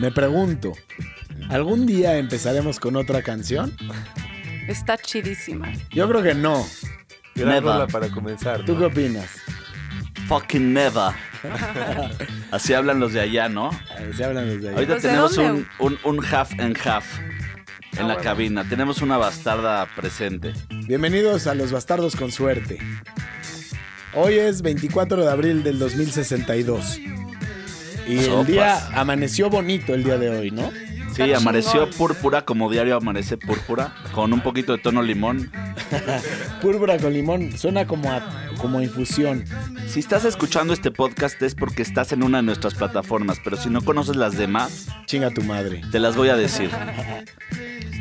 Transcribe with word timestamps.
Me 0.00 0.10
pregunto, 0.10 0.72
¿algún 1.48 1.86
día 1.86 2.16
empezaremos 2.18 2.80
con 2.80 2.96
otra 2.96 3.22
canción? 3.22 3.76
Está 4.68 4.96
chidísima. 4.98 5.72
Yo 5.90 6.08
creo 6.08 6.22
que 6.22 6.34
no. 6.34 6.66
Gran 7.34 7.48
Never. 7.48 7.62
rola 7.64 7.86
para 7.86 8.08
comenzar. 8.08 8.64
¿Tú 8.64 8.74
¿no? 8.74 8.78
qué 8.80 8.84
opinas? 8.86 9.26
Fucking 10.28 10.72
never. 10.72 11.12
Así 12.50 12.74
hablan 12.74 13.00
los 13.00 13.12
de 13.12 13.20
allá, 13.20 13.48
¿no? 13.48 13.70
Eh, 13.98 14.12
Se 14.16 14.24
hablan 14.24 14.48
desde 14.48 14.68
ahí. 14.68 14.74
Ahorita 14.74 14.94
¿Los 14.94 15.02
de 15.02 15.08
tenemos 15.08 15.36
un, 15.38 15.44
dónde? 15.46 15.66
un, 15.78 15.98
un 16.18 16.24
half 16.24 16.52
and 16.58 16.76
half 16.84 17.18
en 17.18 17.98
Ah, 17.98 18.00
la 18.00 18.04
bueno. 18.14 18.20
cabina. 18.22 18.64
Tenemos 18.68 19.02
una 19.02 19.16
bastarda 19.18 19.86
presente. 19.96 20.52
Bienvenidos 20.86 21.46
a 21.46 21.54
Los 21.54 21.72
Bastardos 21.72 22.16
con 22.16 22.30
Suerte. 22.32 22.78
Hoy 24.14 24.34
es 24.34 24.62
24 24.62 25.24
de 25.24 25.30
abril 25.30 25.62
del 25.62 25.78
2062. 25.78 26.98
Y 28.06 28.18
el 28.18 28.46
día 28.46 28.88
amaneció 28.94 29.48
bonito 29.50 29.94
el 29.94 30.04
día 30.04 30.18
de 30.18 30.30
hoy, 30.30 30.50
¿no? 30.50 30.70
Sí, 31.14 31.22
Está 31.22 31.36
amaneció 31.38 31.72
chingón. 31.84 31.90
púrpura 31.98 32.44
como 32.46 32.70
diario 32.70 32.96
amanece 32.96 33.36
púrpura, 33.36 33.94
con 34.14 34.32
un 34.32 34.40
poquito 34.40 34.72
de 34.72 34.78
tono 34.78 35.02
limón. 35.02 35.50
Púrpura 36.62 36.96
con 36.98 37.12
limón 37.12 37.52
suena 37.58 37.86
como 37.86 38.10
a, 38.10 38.48
como 38.56 38.78
a 38.78 38.82
infusión. 38.82 39.44
Si 39.88 40.00
estás 40.00 40.24
escuchando 40.24 40.72
este 40.72 40.90
podcast 40.90 41.40
es 41.42 41.54
porque 41.54 41.82
estás 41.82 42.12
en 42.12 42.22
una 42.22 42.38
de 42.38 42.44
nuestras 42.44 42.74
plataformas, 42.74 43.38
pero 43.44 43.56
si 43.58 43.68
no 43.68 43.82
conoces 43.82 44.16
las 44.16 44.38
demás, 44.38 44.88
Chinga 45.04 45.28
tu 45.30 45.42
madre. 45.42 45.82
te 45.92 45.98
las 46.00 46.16
voy 46.16 46.30
a 46.30 46.36
decir. 46.36 46.70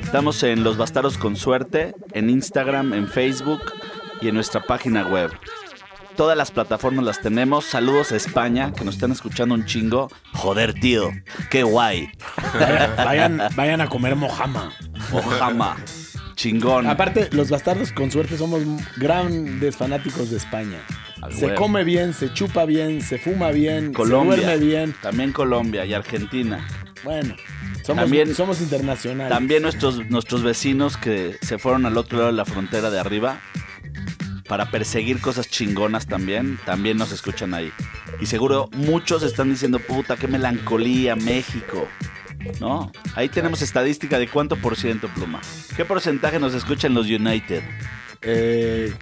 Estamos 0.02 0.42
en 0.44 0.64
Los 0.64 0.78
Bastardos 0.78 1.18
con 1.18 1.36
Suerte, 1.36 1.94
en 2.14 2.30
Instagram, 2.30 2.94
en 2.94 3.08
Facebook 3.10 3.62
y 4.22 4.30
en 4.30 4.36
nuestra 4.36 4.62
página 4.62 5.06
web. 5.08 5.32
Todas 6.22 6.38
las 6.38 6.52
plataformas 6.52 7.04
las 7.04 7.20
tenemos. 7.20 7.66
Saludos 7.66 8.12
a 8.12 8.16
España, 8.16 8.72
que 8.78 8.86
nos 8.86 8.94
están 8.94 9.12
escuchando 9.12 9.56
un 9.56 9.66
chingo. 9.66 10.08
Joder, 10.34 10.76
tío, 10.76 11.10
qué 11.50 11.64
guay. 11.64 12.12
Vayan, 12.96 13.42
vayan, 13.56 13.82
a 13.82 13.90
comer 13.90 14.16
mojama. 14.16 14.72
Ojama, 15.12 15.78
chingón. 16.36 16.86
Aparte, 16.86 17.28
los 17.32 17.50
bastardos 17.50 17.92
con 17.92 18.12
suerte 18.12 18.38
somos 18.38 18.62
grandes 18.98 19.76
fanáticos 19.76 20.30
de 20.30 20.38
España. 20.38 20.78
Al 21.24 21.34
Se 21.34 21.48
huevo. 21.48 21.58
come 21.58 21.84
bien, 21.84 22.14
se 22.14 22.32
chupa 22.32 22.66
bien, 22.66 23.02
se 23.02 23.18
fuma 23.18 23.50
bien, 23.50 23.92
Colombia. 23.92 24.36
se 24.38 24.44
duerme 24.46 24.64
bien. 24.64 24.96
También 25.02 25.32
Colombia 25.32 25.88
y 25.88 25.96
Argentina. 25.96 26.68
Bueno, 27.04 27.34
somos, 27.84 28.04
También- 28.04 28.36
somos 28.36 28.62
internacionales. 28.62 29.34
También 29.34 29.64
nuestros, 29.64 30.08
nuestros 30.12 30.44
vecinos 30.44 30.98
que 30.98 31.40
se 31.42 31.58
fueron 31.58 31.88
al 31.88 31.98
otro 31.98 32.20
lado 32.20 32.30
de 32.30 32.38
la 32.38 32.46
frontera 32.46 32.92
de 32.92 33.00
arriba 33.00 33.40
para 34.52 34.70
perseguir 34.70 35.22
cosas 35.22 35.48
chingonas 35.48 36.08
también, 36.08 36.60
también 36.66 36.98
nos 36.98 37.14
escuchan 37.14 37.54
ahí. 37.54 37.72
Y 38.20 38.26
seguro 38.26 38.70
muchos 38.74 39.24
están 39.24 39.50
diciendo, 39.50 39.80
puta, 39.80 40.18
qué 40.18 40.28
melancolía, 40.28 41.16
México. 41.16 41.88
¿No? 42.60 42.92
Ahí 43.16 43.30
tenemos 43.30 43.62
estadística 43.62 44.20
de 44.20 44.28
cuánto 44.28 44.58
por 44.58 44.76
ciento, 44.76 45.08
Pluma. 45.16 45.40
¿Qué 45.78 45.86
porcentaje 45.86 46.38
nos 46.38 46.54
escuchan 46.54 46.94
los 46.94 47.06
United? 47.06 47.64
Eh, 48.24 48.94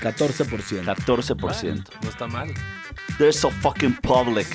14%. 0.00 0.84
14%. 0.84 1.84
No 2.02 2.08
está 2.08 2.26
mal. 2.26 2.54
They're 3.18 3.32
so 3.32 3.50
fucking 3.50 3.96
public. 4.02 4.46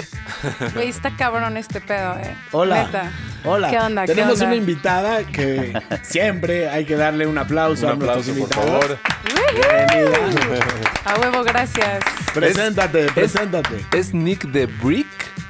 Güey, 0.74 0.90
está 0.90 1.12
cabrón 1.16 1.56
este 1.56 1.80
pedo, 1.80 2.18
eh. 2.18 2.36
Hola. 2.52 2.84
Neta. 2.84 3.12
Hola. 3.46 3.70
¿Qué 3.70 3.80
onda? 3.80 4.02
¿Qué 4.06 4.14
Tenemos 4.14 4.34
onda? 4.36 4.48
una 4.48 4.56
invitada 4.58 5.24
que 5.24 5.74
siempre 6.04 6.70
hay 6.70 6.84
que 6.86 6.96
darle 6.98 7.26
un 7.26 7.38
aplauso 7.38 7.86
Un 7.88 7.94
a 7.94 7.96
nuestros 7.96 8.28
aplauso, 8.28 8.58
por 8.58 8.68
invitados. 8.68 8.84
favor. 8.84 9.00
Bienvenida. 9.54 10.92
A 11.06 11.20
huevo, 11.20 11.44
gracias. 11.46 12.04
Preséntate, 12.34 13.06
preséntate. 13.14 13.86
¿Es 13.94 14.14
Nick 14.14 14.44
de 14.48 14.66
Brick? 14.66 15.08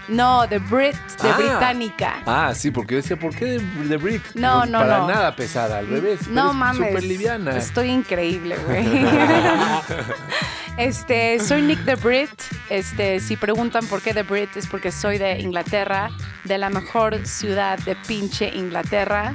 No, 0.07 0.47
de 0.47 0.57
Brit, 0.57 0.95
de 1.21 1.29
Ah. 1.29 1.35
Británica. 1.37 2.15
Ah, 2.25 2.53
sí, 2.55 2.71
porque 2.71 2.95
yo 2.95 3.01
decía, 3.01 3.15
¿por 3.17 3.35
qué 3.35 3.45
de, 3.45 3.59
de 3.59 3.97
Brick? 3.97 4.23
No, 4.33 4.59
Pues 4.61 4.69
no, 4.71 4.79
Para 4.79 4.97
no. 4.99 5.07
nada 5.07 5.35
pesada, 5.35 5.77
al 5.79 5.87
revés. 5.87 6.27
No 6.27 6.51
mames. 6.51 6.87
Súper 6.89 7.03
liviana. 7.03 7.55
Estoy 7.55 7.89
increíble, 7.89 8.55
güey. 8.65 8.87
este, 10.79 11.39
soy 11.39 11.61
Nick 11.61 11.83
the 11.85 11.95
Brit. 11.95 12.29
Este, 12.69 13.19
si 13.19 13.35
preguntan 13.35 13.85
por 13.87 14.01
qué 14.01 14.13
The 14.13 14.23
Brit, 14.23 14.55
es 14.55 14.65
porque 14.65 14.91
soy 14.91 15.17
de 15.17 15.39
Inglaterra, 15.39 16.09
de 16.49 16.57
la 16.57 16.69
mejor 16.69 17.25
ciudad 17.25 17.79
de 17.79 17.95
pinche 17.95 18.49
Inglaterra. 18.53 19.33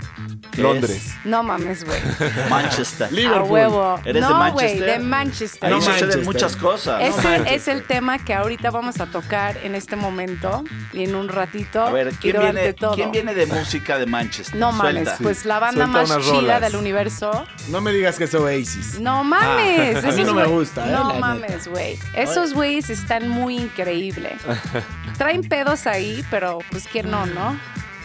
Londres. 0.59 1.15
No 1.25 1.43
mames, 1.43 1.85
güey. 1.85 2.01
Manchester. 2.51 3.09
A 3.09 3.11
Liverpool. 3.11 3.51
huevo. 3.51 3.99
¿Eres 4.05 4.15
de 4.15 4.21
no, 4.21 4.29
güey, 4.53 4.53
Manchester? 4.53 4.87
de 4.87 4.99
Manchester. 4.99 5.65
Ahí 5.65 5.71
No 5.75 5.81
suceden 5.81 6.01
Manchester. 6.01 6.25
muchas 6.25 6.57
cosas. 6.57 7.03
Ese 7.03 7.55
es 7.55 7.69
el 7.69 7.85
tema 7.85 8.19
que 8.25 8.35
ahorita 8.35 8.71
vamos 8.71 9.01
a 9.01 9.07
tocar 9.07 9.57
en 9.65 9.75
este 9.75 9.97
momento 9.97 10.63
y 10.93 11.05
en 11.05 11.15
un 11.15 11.29
ratito. 11.29 11.83
A 11.83 11.91
ver, 11.91 12.13
¿quién 12.21 12.37
durante 12.37 12.61
viene, 12.61 12.73
todo. 12.75 12.95
¿quién 12.95 13.11
viene 13.11 13.35
de 13.35 13.47
música 13.47 13.99
de 13.99 14.07
Manchester? 14.07 14.57
No 14.57 14.71
mames, 14.73 15.05
Suelta. 15.05 15.17
pues 15.23 15.45
la 15.45 15.59
banda 15.61 15.87
Suelta 15.87 16.15
más 16.17 16.25
chida 16.27 16.41
rolas. 16.41 16.61
del 16.61 16.77
universo. 16.77 17.47
No 17.69 17.81
me 17.81 17.93
digas 17.93 18.17
que 18.19 18.25
es 18.25 18.35
Oasis. 18.35 19.01
No 19.01 19.25
mames. 19.25 20.05
Ah, 20.05 20.09
a 20.09 20.13
mí 20.13 20.25
no 20.25 20.35
me 20.35 20.45
güey- 20.45 20.51
gusta, 20.51 20.87
eh, 20.89 20.93
No 20.93 21.15
mames, 21.15 21.69
güey. 21.69 21.99
Esos 22.15 22.53
güeyes 22.55 22.91
están 22.91 23.29
muy 23.29 23.57
increíbles. 23.59 24.41
Traen 25.19 25.43
pedos 25.43 25.87
ahí, 25.87 26.25
pero 26.31 26.59
pues 26.71 26.87
no, 27.05 27.27
¿no? 27.27 27.59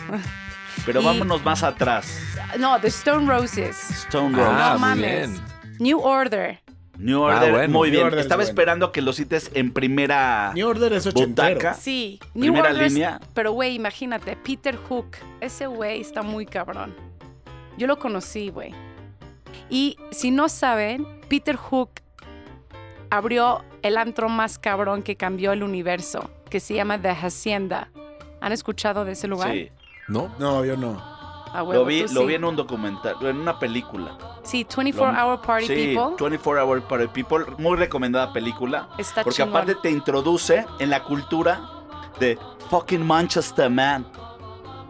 Pero 0.85 1.01
y- 1.01 1.05
vámonos 1.05 1.43
más 1.43 1.63
atrás. 1.63 2.19
No, 2.57 2.79
The 2.79 2.87
Stone 2.87 3.31
Roses. 3.31 3.77
Stone 3.91 4.35
Roses. 4.37 4.53
Ah, 4.57 4.69
no 4.73 4.79
muy 4.79 4.89
mames. 4.89 5.29
bien. 5.31 5.41
New 5.79 5.99
Order. 5.99 6.61
New 6.97 7.21
Order, 7.21 7.49
Ah, 7.49 7.51
bueno. 7.51 7.73
muy 7.79 7.89
New 7.89 7.95
bien. 7.97 8.05
Order 8.07 8.19
es 8.19 8.25
Estaba 8.25 8.39
bueno. 8.39 8.49
esperando 8.49 8.91
que 8.91 9.01
lo 9.01 9.13
cites 9.13 9.51
en 9.53 9.71
primera. 9.71 10.51
New 10.53 10.67
Order 10.67 10.93
es 10.93 11.05
ochentero. 11.07 11.49
Butaca. 11.55 11.73
Sí, 11.73 12.19
New 12.33 12.53
Primera 12.53 12.69
Order. 12.71 12.83
es- 12.83 12.93
línea. 12.93 13.19
Pero 13.33 13.51
güey, 13.53 13.75
imagínate, 13.75 14.35
Peter 14.35 14.75
Hook. 14.75 15.17
Ese 15.39 15.67
güey 15.67 16.01
está 16.01 16.23
muy 16.23 16.45
cabrón. 16.45 16.93
Yo 17.77 17.87
lo 17.87 17.97
conocí, 17.99 18.49
güey. 18.49 18.73
Y 19.69 19.97
si 20.11 20.31
no 20.31 20.49
saben, 20.49 21.05
Peter 21.29 21.55
Hook 21.55 21.91
abrió 23.09 23.63
el 23.81 23.97
antro 23.97 24.27
más 24.29 24.59
cabrón 24.59 25.01
que 25.03 25.15
cambió 25.15 25.51
el 25.53 25.63
universo, 25.63 26.29
que 26.49 26.59
se 26.59 26.73
llama 26.73 27.01
The 27.01 27.09
Hacienda. 27.11 27.89
¿Han 28.41 28.51
escuchado 28.51 29.05
de 29.05 29.13
ese 29.13 29.27
lugar? 29.27 29.51
Sí. 29.51 29.69
¿No? 30.07 30.29
No, 30.39 30.63
yo 30.65 30.75
no. 30.77 30.99
A 31.51 31.63
huevo, 31.63 31.81
Lo 31.81 31.85
vi, 31.85 32.05
tú 32.05 32.13
lo 32.13 32.21
sí. 32.21 32.27
vi 32.27 32.33
en 32.35 32.43
un 32.43 32.55
documental, 32.55 33.15
en 33.21 33.37
una 33.37 33.57
película. 33.57 34.15
Sí, 34.43 34.65
24 34.75 35.11
Lo- 35.17 35.27
Hour 35.31 35.41
Party 35.41 35.65
sí, 35.67 35.95
People. 35.95 36.15
24 36.19 36.63
Hour 36.65 36.81
Party 36.83 37.07
People. 37.07 37.45
Muy 37.57 37.75
recomendada 37.77 38.31
película. 38.31 38.87
Está 38.99 39.23
porque 39.23 39.37
chingón. 39.37 39.49
aparte 39.55 39.75
te 39.81 39.89
introduce 39.89 40.63
en 40.79 40.89
la 40.91 41.03
cultura 41.03 41.59
de 42.19 42.37
fucking 42.69 43.05
Manchester, 43.05 43.69
man. 43.69 44.05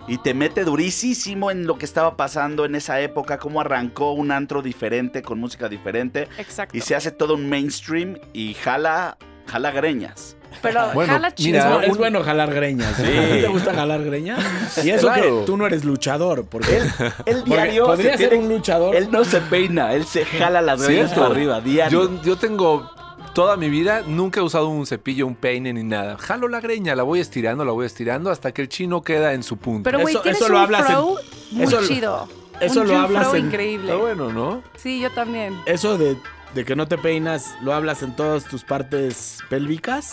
Y 0.07 0.17
te 0.17 0.33
mete 0.33 0.63
durísimo 0.65 1.51
en 1.51 1.67
lo 1.67 1.77
que 1.77 1.85
estaba 1.85 2.17
pasando 2.17 2.65
en 2.65 2.73
esa 2.75 2.99
época, 2.99 3.37
cómo 3.37 3.61
arrancó 3.61 4.11
un 4.13 4.31
antro 4.31 4.61
diferente, 4.61 5.21
con 5.21 5.39
música 5.39 5.69
diferente. 5.69 6.27
Exacto. 6.37 6.75
Y 6.75 6.81
se 6.81 6.95
hace 6.95 7.11
todo 7.11 7.35
un 7.35 7.47
mainstream 7.47 8.17
y 8.33 8.53
jala, 8.55 9.17
jala 9.45 9.71
greñas. 9.71 10.35
Pero 10.61 10.91
Bueno, 10.93 11.13
jala 11.13 11.27
Es, 11.29 11.45
mira, 11.45 11.83
es 11.85 11.97
bueno 11.97 12.23
jalar 12.23 12.53
greñas. 12.53 12.99
¿eh? 12.99 13.05
Sí. 13.11 13.17
¿A 13.17 13.35
ti 13.35 13.41
te 13.41 13.47
gusta 13.47 13.73
jalar 13.73 14.03
greñas? 14.03 14.43
Y 14.83 14.89
eso 14.89 15.07
Claro. 15.07 15.39
que 15.41 15.45
tú 15.45 15.57
no 15.57 15.65
eres 15.67 15.85
luchador, 15.85 16.45
porque 16.45 16.77
El 17.25 17.37
porque 17.39 17.43
diario 17.45 17.85
podría 17.85 18.11
se 18.13 18.17
ser 18.17 18.29
tiene- 18.29 18.43
un 18.45 18.49
luchador. 18.51 18.95
Él 18.95 19.09
no 19.11 19.23
se 19.23 19.39
peina, 19.41 19.93
él 19.93 20.05
se 20.05 20.25
jala 20.25 20.61
las 20.61 20.81
greñas 20.81 21.11
para 21.13 21.27
arriba, 21.27 21.61
diario. 21.61 22.09
Yo, 22.09 22.21
yo 22.23 22.35
tengo 22.37 22.89
toda 23.33 23.55
mi 23.57 23.69
vida, 23.69 24.01
nunca 24.05 24.39
he 24.41 24.43
usado 24.43 24.67
un 24.67 24.85
cepillo, 24.85 25.25
un 25.27 25.35
peine 25.35 25.71
ni 25.71 25.83
nada. 25.83 26.17
Jalo 26.17 26.47
la 26.47 26.59
greña, 26.59 26.95
la 26.95 27.03
voy 27.03 27.19
estirando, 27.19 27.63
la 27.63 27.71
voy 27.71 27.85
estirando 27.85 28.31
hasta 28.31 28.51
que 28.53 28.61
el 28.63 28.69
chino 28.69 29.01
queda 29.01 29.33
en 29.33 29.43
su 29.43 29.57
punto. 29.57 29.83
Pero 29.83 29.99
güey, 29.99 30.13
Eso- 30.13 30.21
tienes 30.23 30.41
eso 30.41 30.49
lo 30.49 30.57
un 30.57 30.63
hablas 30.63 30.81
en- 30.81 30.87
flow 30.87 31.17
muy 31.51 31.63
eso 31.63 31.81
chido. 31.87 32.27
eso 32.59 32.81
un 32.81 32.87
lo 32.87 32.97
hablas 32.97 33.23
flow 33.27 33.35
en- 33.35 33.45
increíble. 33.45 33.91
Está 33.91 34.01
bueno, 34.01 34.33
¿no? 34.33 34.61
Sí, 34.75 34.99
yo 34.99 35.09
también. 35.11 35.55
Eso 35.65 35.97
de, 35.97 36.17
de 36.53 36.65
que 36.65 36.75
no 36.75 36.87
te 36.87 36.97
peinas, 36.97 37.53
¿lo 37.61 37.73
hablas 37.73 38.01
en 38.01 38.15
todas 38.15 38.45
tus 38.45 38.63
partes 38.63 39.37
pélvicas? 39.49 40.11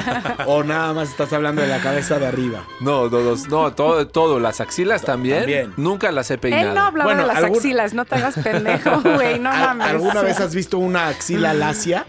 ¿O 0.46 0.62
nada 0.62 0.92
más 0.92 1.08
estás 1.08 1.32
hablando 1.32 1.62
de 1.62 1.68
la 1.68 1.80
cabeza 1.80 2.18
de 2.18 2.26
arriba? 2.26 2.64
No, 2.80 3.08
no, 3.08 3.20
no, 3.20 3.34
no, 3.48 3.72
todo, 3.72 4.06
todo, 4.06 4.38
las 4.38 4.60
axilas 4.60 5.02
también, 5.02 5.38
También. 5.38 5.74
nunca 5.76 6.12
las 6.12 6.30
he 6.30 6.36
peinado. 6.38 6.68
Él 6.68 6.74
no 6.74 6.82
hablaba 6.82 7.04
Bueno, 7.08 7.22
de 7.22 7.28
las 7.28 7.36
algún- 7.38 7.56
axilas, 7.58 7.94
no 7.94 8.04
te 8.04 8.16
hagas 8.16 8.34
pendejo, 8.38 9.00
güey, 9.02 9.38
no 9.38 9.50
¿Al- 9.50 9.60
mames. 9.60 9.86
¿Alguna 9.88 10.22
vez 10.22 10.40
has 10.40 10.54
visto 10.54 10.78
una 10.78 11.08
axila 11.08 11.54
lacia? 11.54 12.04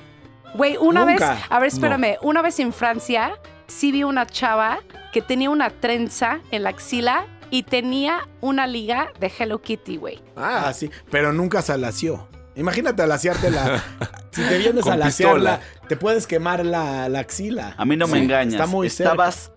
Güey, 0.55 0.77
una 0.77 1.05
Nunca. 1.05 1.33
vez, 1.35 1.39
a 1.49 1.59
ver, 1.59 1.67
espérame, 1.67 2.17
una 2.21 2.41
vez 2.41 2.59
en 2.59 2.73
Francia 2.73 3.33
sí 3.67 3.91
vi 3.91 4.03
una 4.03 4.25
chava 4.25 4.79
que 5.13 5.21
tenía 5.21 5.49
una 5.49 5.69
trenza 5.69 6.39
en 6.51 6.63
la 6.63 6.69
axila 6.71 7.25
y 7.51 7.63
tenía 7.63 8.27
una 8.41 8.67
liga 8.67 9.09
de 9.19 9.31
Hello 9.39 9.61
Kitty, 9.61 9.97
güey. 9.97 10.21
Ah, 10.35 10.65
Ah, 10.67 10.73
sí, 10.73 10.89
pero 11.11 11.31
nunca 11.33 11.61
se 11.61 11.71
alació. 11.73 12.27
Imagínate 12.55 13.01
alaciarte 13.03 13.51
la... 13.51 13.81
Si 14.31 14.43
te 14.43 14.57
vienes 14.59 14.85
a 14.87 14.93
alaciarla, 14.93 15.57
pistola. 15.59 15.87
te 15.87 15.97
puedes 15.97 16.27
quemar 16.27 16.63
la, 16.63 17.09
la 17.09 17.19
axila. 17.19 17.73
A 17.77 17.83
mí 17.85 17.97
no 17.97 18.05
me 18.07 18.19
Sí, 18.19 18.23
engañas. 18.25 18.53
Está 18.53 18.67
muy 18.67 18.85
estabas, 18.87 19.51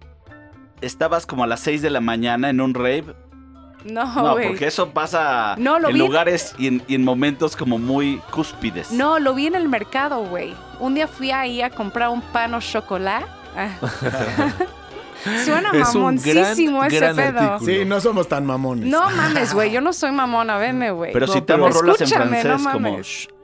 estabas 0.80 1.26
como 1.26 1.44
a 1.44 1.46
las 1.46 1.60
6 1.60 1.82
de 1.82 1.90
la 1.90 2.00
mañana 2.00 2.48
en 2.48 2.60
un 2.60 2.72
rave. 2.72 3.04
No, 3.84 4.04
No, 4.14 4.34
porque 4.42 4.66
eso 4.68 4.90
pasa 4.90 5.56
No, 5.58 5.78
lo 5.78 5.88
en 5.88 5.94
vi- 5.94 5.98
lugares 5.98 6.54
y 6.56 6.68
en, 6.68 6.82
y 6.88 6.94
en 6.94 7.04
momentos 7.04 7.54
como 7.54 7.78
muy 7.78 8.20
cúspides. 8.30 8.92
No, 8.92 9.18
lo 9.18 9.34
vi 9.34 9.46
en 9.48 9.56
el 9.56 9.68
mercado, 9.68 10.24
güey. 10.24 10.54
Un 10.80 10.94
día 10.94 11.06
fui 11.06 11.30
ahí 11.32 11.60
a 11.60 11.68
comprar 11.68 12.08
un 12.08 12.22
pan 12.22 12.54
o 12.54 12.60
chocolate. 12.60 13.26
Suena 15.44 15.70
Es 15.74 15.94
un 15.94 16.02
mamoncísimo 16.02 16.78
gran, 16.80 16.92
ese 16.92 16.98
gran 17.00 17.16
pedo. 17.16 17.38
artículo. 17.40 17.72
Sí, 17.78 17.84
no 17.84 18.00
somos 18.00 18.28
tan 18.28 18.44
mamones. 18.46 18.88
No 18.88 19.10
mames, 19.10 19.54
güey. 19.54 19.70
Yo 19.72 19.80
no 19.80 19.92
soy 19.92 20.10
mamona, 20.12 20.58
veme, 20.58 20.90
güey. 20.90 21.12
Pero 21.12 21.26
No, 21.26 21.32
citamos 21.32 21.68
pero- 21.70 21.80
rolas 21.82 22.00
en 22.00 22.08
francés 22.08 22.44
no 22.44 22.72
como, 22.72 22.98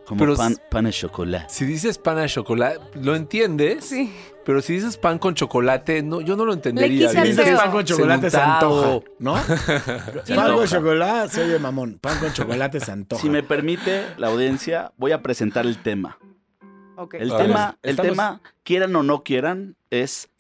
como 0.06 0.18
Pero 0.20 0.36
pan, 0.36 0.56
pan 0.70 0.84
de 0.86 0.92
chocolate. 0.92 1.46
Si 1.48 1.64
dices 1.64 1.98
pan 1.98 2.18
a 2.18 2.26
chocolate, 2.26 2.80
lo 3.00 3.14
entiendes. 3.14 3.84
Sí. 3.84 4.12
Pero 4.44 4.62
si 4.62 4.72
dices 4.72 4.96
pan 4.96 5.18
con 5.18 5.34
chocolate, 5.34 6.02
no, 6.02 6.22
yo 6.22 6.34
no 6.34 6.46
lo 6.46 6.54
entendería. 6.54 7.10
Si 7.10 7.20
dices 7.20 7.50
pan 7.58 7.70
con 7.70 7.84
chocolate 7.84 8.30
se 8.30 8.40
antoja, 8.40 9.04
¿no? 9.18 9.34
pan 10.34 10.54
con 10.54 10.66
chocolate 10.66 11.28
se 11.28 11.42
oye 11.44 11.58
mamón. 11.58 11.98
Pan 12.00 12.18
con 12.18 12.32
chocolate 12.32 12.80
se 12.80 12.90
antoja. 12.90 13.20
Si 13.20 13.28
me 13.28 13.42
permite 13.42 14.06
la 14.16 14.28
audiencia, 14.28 14.92
voy 14.96 15.12
a 15.12 15.22
presentar 15.22 15.66
el 15.66 15.76
tema. 15.82 16.18
Ok. 16.96 17.14
El 17.14 17.28
tema, 17.36 17.76
el 17.82 17.90
estamos- 17.90 18.10
tema, 18.10 18.40
quieran 18.64 18.96
o 18.96 19.02
no 19.02 19.22
quieran, 19.22 19.76
es 19.90 20.30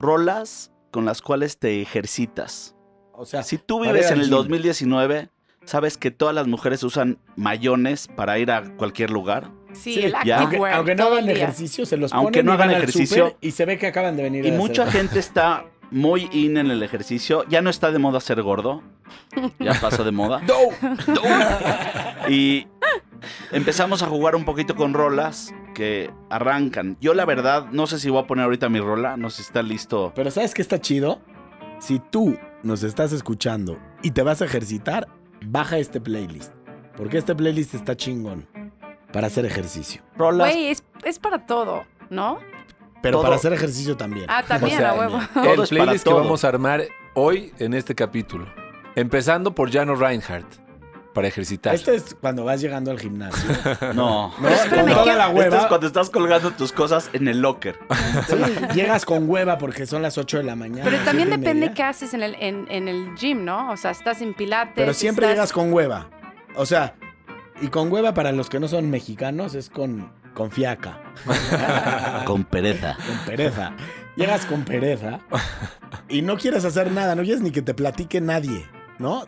rolas 0.00 0.70
con 0.90 1.04
las 1.04 1.22
cuales 1.22 1.58
te 1.58 1.80
ejercitas. 1.82 2.74
O 3.12 3.24
sea, 3.26 3.42
Si 3.42 3.58
tú 3.58 3.80
vives 3.80 4.10
en 4.10 4.18
el 4.18 4.24
gym. 4.26 4.30
2019, 4.30 5.28
sabes 5.64 5.96
que 5.96 6.10
todas 6.10 6.34
las 6.34 6.46
mujeres 6.46 6.82
usan 6.82 7.18
mayones 7.36 8.06
para 8.08 8.38
ir 8.38 8.50
a 8.50 8.62
cualquier 8.76 9.10
lugar. 9.10 9.50
Sí, 9.72 9.94
Sí, 9.94 10.00
el 10.04 10.12
ya. 10.24 10.38
aunque, 10.38 10.56
activewear. 10.56 10.74
aunque 10.76 10.94
no 10.94 11.04
hagan 11.08 11.28
ejercicio, 11.28 11.84
se 11.84 11.96
los 11.96 12.12
Aunque 12.12 12.40
ponen 12.40 12.46
no 12.46 12.52
y 12.52 12.54
hagan 12.54 12.70
ejercicio. 12.70 13.36
y 13.40 13.50
se 13.50 13.64
ve 13.66 13.76
que 13.78 13.86
acaban 13.88 14.16
de 14.16 14.22
venir 14.22 14.46
Y 14.46 14.50
a 14.50 14.52
mucha 14.54 14.84
hacer- 14.84 15.02
gente 15.02 15.18
está 15.18 15.66
muy 15.90 16.28
in 16.32 16.56
en 16.58 16.70
el 16.70 16.82
ejercicio. 16.82 17.44
Ya 17.48 17.60
no 17.60 17.70
está 17.70 17.90
de 17.92 17.98
moda 17.98 18.20
ser 18.20 18.40
gordo. 18.42 18.82
Ya 19.58 19.74
pasó 19.80 20.04
de 20.04 20.10
moda. 20.12 20.40
Y 22.28 22.66
empezamos 23.52 24.02
a 24.02 24.06
jugar 24.06 24.36
un 24.36 24.44
poquito 24.44 24.74
con 24.76 24.92
rolas 24.94 25.52
que 25.78 26.10
arrancan. 26.28 26.96
Yo 27.00 27.14
la 27.14 27.24
verdad, 27.24 27.66
no 27.70 27.86
sé 27.86 28.00
si 28.00 28.10
voy 28.10 28.20
a 28.20 28.26
poner 28.26 28.46
ahorita 28.46 28.68
mi 28.68 28.80
rola, 28.80 29.16
no 29.16 29.30
sé 29.30 29.36
si 29.36 29.42
está 29.42 29.62
listo. 29.62 30.10
Pero 30.16 30.32
¿sabes 30.32 30.52
qué 30.52 30.60
está 30.60 30.80
chido? 30.80 31.20
Si 31.78 32.00
tú 32.00 32.36
nos 32.64 32.82
estás 32.82 33.12
escuchando 33.12 33.78
y 34.02 34.10
te 34.10 34.24
vas 34.24 34.42
a 34.42 34.46
ejercitar, 34.46 35.06
baja 35.46 35.78
este 35.78 36.00
playlist. 36.00 36.52
Porque 36.96 37.18
este 37.18 37.36
playlist 37.36 37.74
está 37.74 37.96
chingón 37.96 38.48
para 39.12 39.28
hacer 39.28 39.44
ejercicio. 39.44 40.02
Rolas. 40.16 40.50
Güey, 40.52 40.66
es, 40.66 40.82
es 41.04 41.20
para 41.20 41.46
todo, 41.46 41.84
¿no? 42.10 42.40
Pero 43.00 43.18
Todo. 43.18 43.22
para 43.22 43.36
hacer 43.36 43.52
ejercicio 43.52 43.96
también. 43.96 44.26
Ah, 44.28 44.42
también, 44.48 44.74
O 44.74 44.78
sea, 44.80 44.90
a 44.90 44.94
huevo. 44.94 45.20
El 45.44 45.68
playlist 45.68 46.04
que 46.04 46.12
vamos 46.12 46.44
a 46.44 46.48
armar 46.48 46.82
hoy 47.14 47.52
en 47.60 47.72
este 47.74 47.94
capítulo. 47.94 48.46
Empezando 48.96 49.54
por 49.54 49.70
Jano 49.70 49.94
Reinhardt, 49.94 50.56
para 51.14 51.28
ejercitar. 51.28 51.74
Este 51.74 51.94
es 51.96 52.16
cuando 52.20 52.44
vas 52.44 52.60
llegando 52.60 52.90
al 52.90 52.98
gimnasio. 53.00 53.48
No. 53.94 54.32
¿no? 54.40 54.48
espérame, 54.48 54.84
con 54.92 54.94
toda 55.04 55.14
la 55.16 55.24
Esto 55.26 55.36
hueva. 55.38 55.56
es 55.58 55.66
cuando 55.66 55.86
estás 55.86 56.10
colgando 56.10 56.50
tus 56.52 56.72
cosas 56.72 57.10
en 57.12 57.26
el 57.28 57.40
locker. 57.40 57.78
Sí, 58.28 58.36
llegas 58.74 59.04
con 59.04 59.28
hueva 59.28 59.58
porque 59.58 59.86
son 59.86 60.02
las 60.02 60.18
8 60.18 60.38
de 60.38 60.44
la 60.44 60.54
mañana. 60.56 60.84
Pero 60.90 61.02
también 61.04 61.30
depende 61.30 61.72
qué 61.72 61.82
haces 61.82 62.14
en 62.14 62.22
el, 62.22 62.34
en, 62.38 62.66
en 62.70 62.88
el 62.88 63.14
gym, 63.16 63.44
¿no? 63.44 63.70
O 63.72 63.76
sea, 63.76 63.90
estás 63.90 64.20
en 64.22 64.34
pilates. 64.34 64.74
Pero 64.76 64.94
siempre 64.94 65.26
estás- 65.26 65.34
llegas 65.36 65.52
con 65.52 65.72
hueva. 65.72 66.08
O 66.54 66.66
sea, 66.66 66.94
y 67.60 67.68
con 67.68 67.90
hueva 67.92 68.14
para 68.14 68.30
los 68.32 68.48
que 68.48 68.60
no 68.60 68.68
son 68.68 68.88
mexicanos 68.90 69.54
es 69.54 69.70
con, 69.70 70.12
con 70.34 70.50
fiaca, 70.52 71.00
Con 72.24 72.44
pereza. 72.44 72.96
con 73.06 73.18
pereza. 73.26 73.72
Llegas 74.16 74.46
con 74.46 74.64
pereza 74.64 75.20
y 76.08 76.22
no 76.22 76.36
quieres 76.36 76.64
hacer 76.64 76.90
nada, 76.92 77.14
no 77.14 77.22
quieres 77.22 77.40
ni 77.40 77.50
que 77.52 77.62
te 77.62 77.72
platique 77.74 78.20
nadie, 78.20 78.66
¿no? 78.98 79.24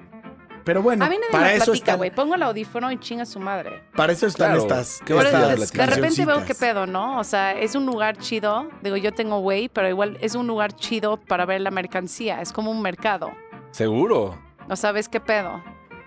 Pero 0.64 0.82
bueno, 0.82 1.04
A 1.04 1.08
mí 1.08 1.16
nadie 1.16 1.32
para, 1.32 1.44
me 1.46 1.56
eso 1.56 1.64
platica, 1.66 1.84
están, 1.84 1.96
güey. 1.98 2.10
Pongo 2.10 2.34
el 2.34 2.42
audífono 2.42 2.90
y 2.92 2.98
chinga 2.98 3.24
su 3.26 3.40
madre. 3.40 3.82
para 3.96 4.12
eso 4.12 4.26
están 4.26 4.52
Claro, 4.52 4.62
estas, 4.62 5.00
¿qué 5.04 5.14
vas 5.14 5.26
a 5.26 5.30
Pero 5.30 5.50
estas 5.62 5.72
de 5.72 5.86
repente 5.86 6.26
veo 6.26 6.44
qué 6.44 6.54
pedo, 6.54 6.86
¿no? 6.86 7.18
O 7.18 7.24
sea, 7.24 7.52
es 7.52 7.74
un 7.74 7.86
lugar 7.86 8.16
chido. 8.18 8.68
Digo, 8.82 8.96
yo 8.96 9.12
tengo 9.12 9.40
güey, 9.40 9.68
pero 9.68 9.88
igual 9.88 10.18
es 10.20 10.34
un 10.34 10.46
lugar 10.46 10.72
chido 10.74 11.16
para 11.16 11.46
ver 11.46 11.60
la 11.60 11.70
mercancía. 11.70 12.40
Es 12.40 12.52
como 12.52 12.70
un 12.70 12.82
mercado. 12.82 13.30
Seguro, 13.70 14.38
¿No 14.68 14.76
sabes 14.76 15.08
qué 15.08 15.18
pedo? 15.18 15.60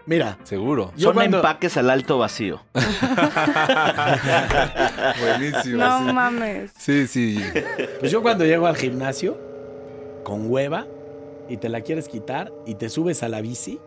Mira, 0.05 0.37
seguro. 0.43 0.93
yo 0.95 1.07
Son 1.07 1.15
cuando, 1.15 1.37
empaques 1.37 1.75
al 1.75 1.89
alto 1.89 2.17
vacío. 2.17 2.61
Buenísimo. 5.19 5.77
No 5.77 5.99
sí. 5.99 6.13
mames. 6.13 6.71
Sí, 6.77 7.07
sí. 7.07 7.43
pues 7.99 8.11
yo 8.11 8.21
cuando 8.21 8.45
llego 8.45 8.67
al 8.67 8.75
gimnasio 8.77 9.37
con 10.23 10.49
hueva 10.49 10.85
y 11.49 11.57
te 11.57 11.69
la 11.69 11.81
quieres 11.81 12.07
quitar 12.07 12.51
y 12.65 12.75
te 12.75 12.89
subes 12.89 13.23
a 13.23 13.29
la 13.29 13.41
bici, 13.41 13.79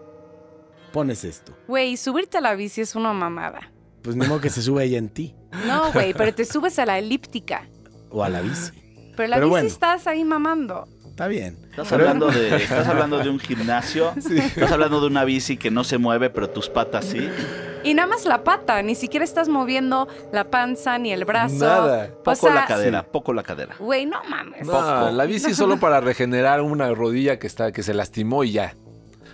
pones 0.97 1.25
esto. 1.25 1.53
Güey, 1.69 1.99
subirte 1.99 2.39
a 2.39 2.41
la 2.41 2.55
bici 2.55 2.81
es 2.81 2.95
una 2.95 3.13
mamada. 3.13 3.71
Pues 4.03 4.17
ni 4.17 4.27
modo 4.27 4.41
que 4.41 4.49
se 4.49 4.63
sube 4.63 4.85
ella 4.85 4.97
en 4.99 5.09
ti 5.11 5.35
No, 5.67 5.93
güey, 5.93 6.15
pero 6.15 6.33
te 6.35 6.45
subes 6.47 6.79
a 6.79 6.87
la 6.87 6.99
elíptica. 6.99 7.69
o 8.11 8.25
a 8.25 8.31
la 8.31 8.41
bici. 8.41 8.73
Pero 9.15 9.29
la 9.29 9.37
Pero 9.37 9.47
bici 9.47 9.51
bueno. 9.51 9.69
estás 9.69 10.07
ahí 10.07 10.25
mamando. 10.25 10.89
Está 11.07 11.27
bien. 11.29 11.59
Estás 11.71 11.89
Pero- 11.89 12.03
hablando, 12.09 12.27
de, 12.31 12.57
estás 12.57 12.87
hablando 12.87 13.19
de 13.19 13.29
un 13.29 13.39
gimnasio. 13.39 14.13
Estás 14.17 14.73
hablando 14.73 15.01
de 15.03 15.07
una 15.09 15.25
bici 15.25 15.59
que 15.59 15.71
no 15.71 15.85
se 15.85 15.99
mueve, 15.99 16.31
pero 16.31 16.49
tus 16.49 16.69
patas 16.71 17.05
sí. 17.05 17.29
Y 17.85 17.93
nada 17.95 18.09
más 18.09 18.25
la 18.25 18.43
pata, 18.43 18.81
ni 18.83 18.95
siquiera 18.95 19.23
estás 19.25 19.49
moviendo 19.49 20.09
la 20.33 20.51
panza 20.51 20.99
ni 20.99 21.13
el 21.13 21.25
brazo. 21.27 21.57
Nada. 21.67 22.11
O 22.19 22.23
Poco 22.23 22.37
sea, 22.37 22.55
la 22.55 22.65
cadera, 22.67 23.03
poco 23.05 23.33
la 23.35 23.43
cadera. 23.43 23.77
Güey, 23.79 24.07
no 24.07 24.23
mames. 24.29 24.67
No, 24.67 25.11
la 25.13 25.25
bici 25.27 25.51
es 25.51 25.57
solo 25.57 25.79
para 25.79 26.01
regenerar 26.01 26.63
una 26.63 26.91
rodilla 26.95 27.39
que 27.39 27.47
está 27.47 27.71
que 27.73 27.83
se 27.83 27.93
lastimó 27.95 28.43
y 28.45 28.53
ya. 28.53 28.75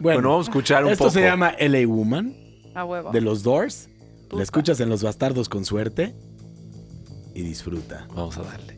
Bueno, 0.01 0.17
Bueno, 0.19 0.29
vamos 0.31 0.47
a 0.49 0.51
escuchar 0.51 0.85
un 0.85 0.91
esto 0.93 1.05
poco. 1.05 1.15
se 1.15 1.23
llama 1.23 1.55
LA 1.59 1.87
Woman 1.87 2.35
A 2.75 2.85
huevo. 2.85 3.11
de 3.11 3.21
los 3.21 3.43
Doors. 3.43 3.89
Puta. 4.25 4.37
La 4.37 4.43
escuchas 4.43 4.81
en 4.81 4.89
Los 4.89 5.03
Bastardos 5.03 5.49
con 5.49 5.65
suerte 5.65 6.15
y 7.35 7.43
disfruta. 7.43 8.07
Vamos 8.15 8.37
a 8.39 8.43
darle. 8.43 8.77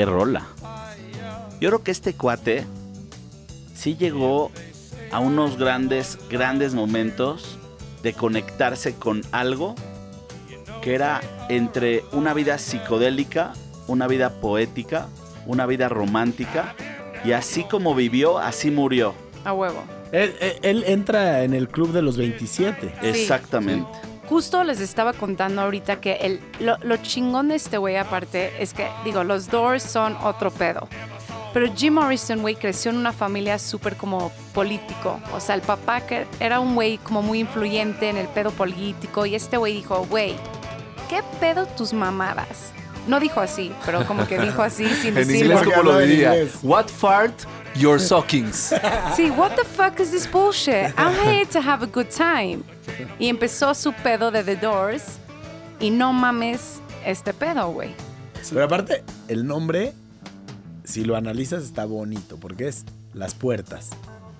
Qué 0.00 0.06
rola. 0.06 0.46
Yo 1.60 1.68
creo 1.68 1.82
que 1.82 1.90
este 1.90 2.14
cuate 2.14 2.64
sí 3.74 3.98
llegó 3.98 4.50
a 5.12 5.18
unos 5.18 5.58
grandes, 5.58 6.16
grandes 6.30 6.72
momentos 6.72 7.58
de 8.02 8.14
conectarse 8.14 8.94
con 8.94 9.20
algo 9.30 9.74
que 10.80 10.94
era 10.94 11.20
entre 11.50 12.02
una 12.12 12.32
vida 12.32 12.56
psicodélica, 12.56 13.52
una 13.88 14.06
vida 14.06 14.40
poética, 14.40 15.08
una 15.44 15.66
vida 15.66 15.90
romántica, 15.90 16.74
y 17.22 17.32
así 17.32 17.64
como 17.64 17.94
vivió, 17.94 18.38
así 18.38 18.70
murió. 18.70 19.12
A 19.44 19.52
huevo. 19.52 19.82
Él, 20.12 20.34
él- 20.40 20.56
él 20.62 20.84
entra 20.86 21.44
en 21.44 21.52
el 21.52 21.68
club 21.68 21.92
de 21.92 22.00
los 22.00 22.16
27. 22.16 22.94
Exactamente. 23.02 23.86
Justo 24.30 24.62
les 24.64 24.80
estaba 24.80 25.12
contando 25.12 25.60
ahorita 25.60 26.00
que 26.00 26.12
el, 26.22 26.40
lo, 26.60 26.78
lo 26.82 26.96
chingón 26.98 27.48
de 27.48 27.56
este 27.56 27.76
güey 27.78 27.96
aparte 27.96 28.62
es 28.62 28.72
que, 28.72 28.86
digo, 29.04 29.24
los 29.24 29.48
Doors 29.50 29.82
son 29.82 30.16
otro 30.22 30.50
pedo. 30.52 30.88
Pero 31.52 31.66
Jim 31.74 31.94
Morrison, 31.94 32.40
güey, 32.40 32.54
creció 32.54 32.92
en 32.92 32.96
una 32.98 33.12
familia 33.12 33.58
súper 33.58 33.96
como 33.96 34.30
político. 34.54 35.20
O 35.34 35.40
sea, 35.40 35.56
el 35.56 35.62
papá 35.62 36.02
que 36.02 36.26
era 36.38 36.60
un 36.60 36.76
güey 36.76 36.98
como 36.98 37.22
muy 37.22 37.40
influyente 37.40 38.08
en 38.08 38.16
el 38.16 38.28
pedo 38.28 38.52
político. 38.52 39.26
Y 39.26 39.34
este 39.34 39.56
güey 39.56 39.74
dijo, 39.74 40.06
güey, 40.08 40.36
¿qué 41.08 41.22
pedo 41.40 41.66
tus 41.66 41.92
mamadas? 41.92 42.70
No 43.08 43.18
dijo 43.18 43.40
así, 43.40 43.72
pero 43.84 44.06
como 44.06 44.28
que 44.28 44.38
dijo 44.38 44.62
así 44.62 44.86
sin 44.90 45.08
En 45.18 45.26
decirlo. 45.26 45.54
inglés, 45.54 45.58
porque 45.58 45.74
¿cómo 45.74 45.90
lo 45.90 46.00
en 46.00 46.08
diría? 46.08 46.34
inglés. 46.36 46.58
What 46.62 46.86
fart? 46.86 47.34
Your 47.76 48.00
stockings. 48.00 48.74
Sí, 49.14 49.30
what 49.30 49.54
the 49.56 49.64
fuck 49.64 50.00
is 50.00 50.10
this 50.10 50.26
bullshit? 50.26 50.92
I'm 50.98 51.14
here 51.24 51.46
to 51.46 51.60
have 51.60 51.82
a 51.82 51.86
good 51.86 52.08
time. 52.08 52.64
Y 53.18 53.28
empezó 53.28 53.74
su 53.74 53.92
pedo 53.92 54.30
de 54.30 54.42
The 54.42 54.56
Doors. 54.56 55.18
Y 55.78 55.90
no 55.90 56.12
mames 56.12 56.80
este 57.06 57.32
pedo, 57.32 57.70
güey. 57.70 57.94
Pero 58.48 58.64
aparte, 58.64 59.04
el 59.28 59.46
nombre, 59.46 59.94
si 60.84 61.04
lo 61.04 61.16
analizas, 61.16 61.62
está 61.62 61.84
bonito, 61.84 62.38
porque 62.38 62.68
es 62.68 62.84
las 63.14 63.34
puertas. 63.34 63.90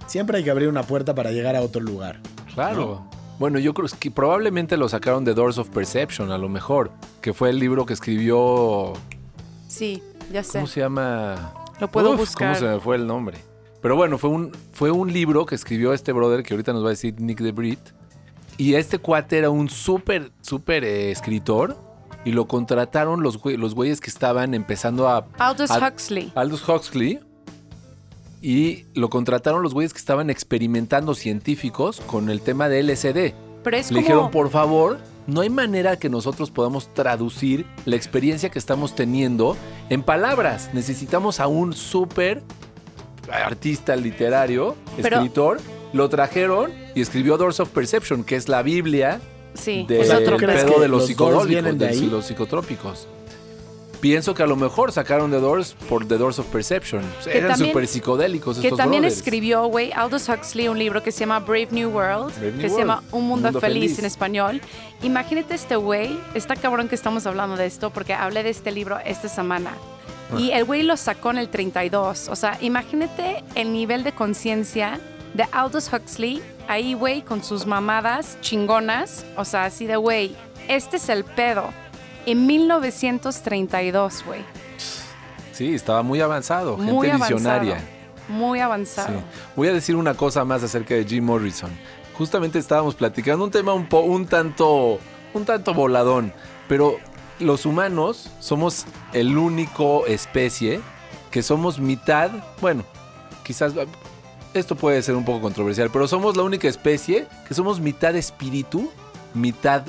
Siempre 0.06 0.38
hay 0.38 0.44
que 0.44 0.50
abrir 0.50 0.68
una 0.68 0.82
puerta 0.82 1.14
para 1.14 1.30
llegar 1.30 1.54
a 1.56 1.60
otro 1.60 1.80
lugar. 1.80 2.20
Claro. 2.52 3.06
Bueno, 3.38 3.58
yo 3.58 3.72
creo 3.72 3.88
que 3.98 4.10
probablemente 4.10 4.76
lo 4.76 4.88
sacaron 4.88 5.24
de 5.24 5.32
Doors 5.32 5.56
of 5.56 5.70
Perception, 5.70 6.30
a 6.30 6.36
lo 6.36 6.48
mejor, 6.48 6.90
que 7.22 7.32
fue 7.32 7.50
el 7.50 7.58
libro 7.58 7.86
que 7.86 7.94
escribió. 7.94 8.92
Sí, 9.68 10.02
ya 10.30 10.42
sé. 10.42 10.58
¿Cómo 10.58 10.66
se 10.66 10.80
llama? 10.80 11.54
Lo 11.80 11.88
puedo 11.90 12.12
Uf, 12.12 12.18
buscar. 12.20 12.56
¿Cómo 12.56 12.68
se 12.68 12.74
me 12.74 12.80
fue 12.80 12.96
el 12.96 13.06
nombre? 13.06 13.38
Pero 13.82 13.96
bueno, 13.96 14.18
fue 14.18 14.30
un, 14.30 14.52
fue 14.72 14.90
un 14.90 15.12
libro 15.12 15.46
que 15.46 15.54
escribió 15.54 15.92
este 15.92 16.12
brother 16.12 16.42
que 16.42 16.52
ahorita 16.54 16.72
nos 16.72 16.82
va 16.82 16.88
a 16.88 16.90
decir 16.90 17.18
Nick 17.20 17.40
DeBrit. 17.40 17.80
Y 18.58 18.74
este 18.74 18.98
cuate 18.98 19.38
era 19.38 19.48
un 19.50 19.70
súper, 19.70 20.32
súper 20.42 20.84
eh, 20.84 21.10
escritor. 21.10 21.76
Y 22.24 22.32
lo 22.32 22.46
contrataron 22.46 23.22
los, 23.22 23.40
los 23.42 23.74
güeyes 23.74 24.00
que 24.02 24.10
estaban 24.10 24.52
empezando 24.52 25.08
a. 25.08 25.26
Aldous 25.38 25.70
a- 25.70 25.88
Huxley. 25.88 26.30
Aldous 26.34 26.68
Huxley. 26.68 27.18
Y 28.42 28.84
lo 28.94 29.10
contrataron 29.10 29.62
los 29.62 29.74
güeyes 29.74 29.92
que 29.92 29.98
estaban 29.98 30.30
experimentando 30.30 31.14
científicos 31.14 32.00
con 32.02 32.30
el 32.30 32.40
tema 32.42 32.68
de 32.68 32.82
LSD. 32.82 33.34
Pero 33.62 33.76
es 33.76 33.90
Le 33.90 33.96
como... 33.96 34.00
dijeron, 34.00 34.30
por 34.30 34.50
favor, 34.50 34.98
no 35.26 35.40
hay 35.42 35.50
manera 35.50 35.96
que 35.98 36.08
nosotros 36.08 36.50
podamos 36.50 36.92
traducir 36.94 37.66
la 37.84 37.96
experiencia 37.96 38.48
que 38.50 38.58
estamos 38.58 38.94
teniendo 38.94 39.56
en 39.88 40.02
palabras. 40.02 40.70
Necesitamos 40.72 41.40
a 41.40 41.46
un 41.46 41.72
súper 41.72 42.42
artista 43.30 43.94
literario, 43.96 44.76
Pero- 45.00 45.16
escritor. 45.18 45.60
Lo 45.92 46.08
trajeron 46.08 46.70
y 46.94 47.00
escribió 47.00 47.36
Doors 47.36 47.58
of 47.58 47.70
Perception, 47.70 48.22
que 48.22 48.36
es 48.36 48.48
la 48.48 48.62
Biblia 48.62 49.20
Sí, 49.54 49.84
del 49.88 50.02
es 50.02 50.10
otro 50.12 50.36
¿tú 50.36 50.44
crees 50.44 50.62
pedo. 50.64 50.78
de 50.80 50.86
los 50.86 51.00
los 51.00 51.06
psicodélicos, 51.08 51.64
de 51.64 51.72
de 51.72 51.88
ahí? 51.88 52.06
los 52.08 52.26
psicotrópicos. 52.26 53.08
Pienso 54.00 54.34
que 54.34 54.42
a 54.42 54.46
lo 54.46 54.56
mejor 54.56 54.92
sacaron 54.92 55.30
The 55.30 55.40
Doors 55.40 55.74
por 55.88 56.06
The 56.08 56.16
Doors 56.16 56.38
of 56.38 56.46
Perception. 56.46 57.02
Eran 57.26 57.50
también- 57.50 57.70
súper 57.70 57.86
psicodélicos 57.86 58.58
Que 58.58 58.68
estos 58.68 58.78
también 58.78 59.02
brothers. 59.02 59.18
escribió, 59.18 59.66
güey, 59.66 59.92
Aldous 59.92 60.28
Huxley 60.28 60.68
un 60.68 60.78
libro 60.78 61.02
que 61.02 61.12
se 61.12 61.20
llama 61.20 61.38
Brave 61.40 61.68
New 61.70 61.90
World, 61.90 62.32
Brave 62.34 62.52
New 62.52 62.60
que 62.62 62.68
se 62.68 62.74
World. 62.76 62.78
llama 62.78 63.02
Un 63.12 63.28
Mundo, 63.28 63.48
Mundo 63.48 63.60
feliz, 63.60 63.82
Feliz. 63.82 63.98
en 63.98 64.04
español. 64.06 64.60
Imagínate 65.02 65.54
este 65.54 65.76
güey, 65.76 66.18
está 66.34 66.56
cabrón 66.56 66.88
que 66.88 66.94
estamos 66.94 67.26
hablando 67.26 67.56
de 67.56 67.66
esto 67.66 67.90
porque 67.90 68.14
hablé 68.14 68.42
de 68.42 68.50
este 68.50 68.70
libro 68.72 68.98
esta 69.04 69.28
semana. 69.28 69.72
Y 70.38 70.52
el 70.52 70.64
güey 70.64 70.82
lo 70.84 70.96
sacó 70.96 71.32
en 71.32 71.38
el 71.38 71.48
32. 71.48 72.28
O 72.28 72.36
sea, 72.36 72.56
imagínate 72.60 73.42
el 73.56 73.72
nivel 73.72 74.04
de 74.04 74.12
conciencia 74.12 75.00
de 75.34 75.44
Aldous 75.52 75.92
Huxley 75.92 76.40
ahí, 76.68 76.94
güey, 76.94 77.22
con 77.22 77.42
sus 77.42 77.66
mamadas 77.66 78.38
chingonas. 78.40 79.24
O 79.36 79.44
sea, 79.44 79.64
así 79.64 79.86
de, 79.86 79.96
güey, 79.96 80.36
este 80.68 80.98
es 80.98 81.08
el 81.08 81.24
pedo. 81.24 81.64
En 82.30 82.46
1932, 82.46 84.24
güey. 84.24 84.40
Sí, 85.52 85.74
estaba 85.74 86.02
muy 86.02 86.20
avanzado, 86.20 86.76
gente 86.76 86.92
Muy 86.92 87.08
avanzado. 87.08 87.34
visionaria. 87.36 87.84
Muy 88.28 88.60
avanzado. 88.60 89.18
Sí. 89.18 89.24
Voy 89.56 89.68
a 89.68 89.72
decir 89.72 89.96
una 89.96 90.14
cosa 90.14 90.44
más 90.44 90.62
acerca 90.62 90.94
de 90.94 91.04
Jim 91.04 91.24
Morrison. 91.24 91.70
Justamente 92.16 92.58
estábamos 92.58 92.94
platicando 92.94 93.44
un 93.44 93.50
tema 93.50 93.72
un, 93.74 93.86
po- 93.88 94.00
un 94.00 94.26
tanto 94.26 94.98
un 95.34 95.44
tanto 95.44 95.74
voladón, 95.74 96.32
pero 96.68 96.96
los 97.40 97.66
humanos 97.66 98.30
somos 98.40 98.84
el 99.12 99.36
único 99.36 100.06
especie 100.06 100.80
que 101.30 101.42
somos 101.42 101.78
mitad, 101.80 102.30
bueno, 102.60 102.84
quizás 103.44 103.72
esto 104.54 104.74
puede 104.76 105.02
ser 105.02 105.14
un 105.16 105.24
poco 105.24 105.40
controversial, 105.40 105.88
pero 105.92 106.06
somos 106.08 106.36
la 106.36 106.42
única 106.42 106.68
especie 106.68 107.26
que 107.48 107.54
somos 107.54 107.80
mitad 107.80 108.14
espíritu, 108.16 108.90
mitad 109.34 109.82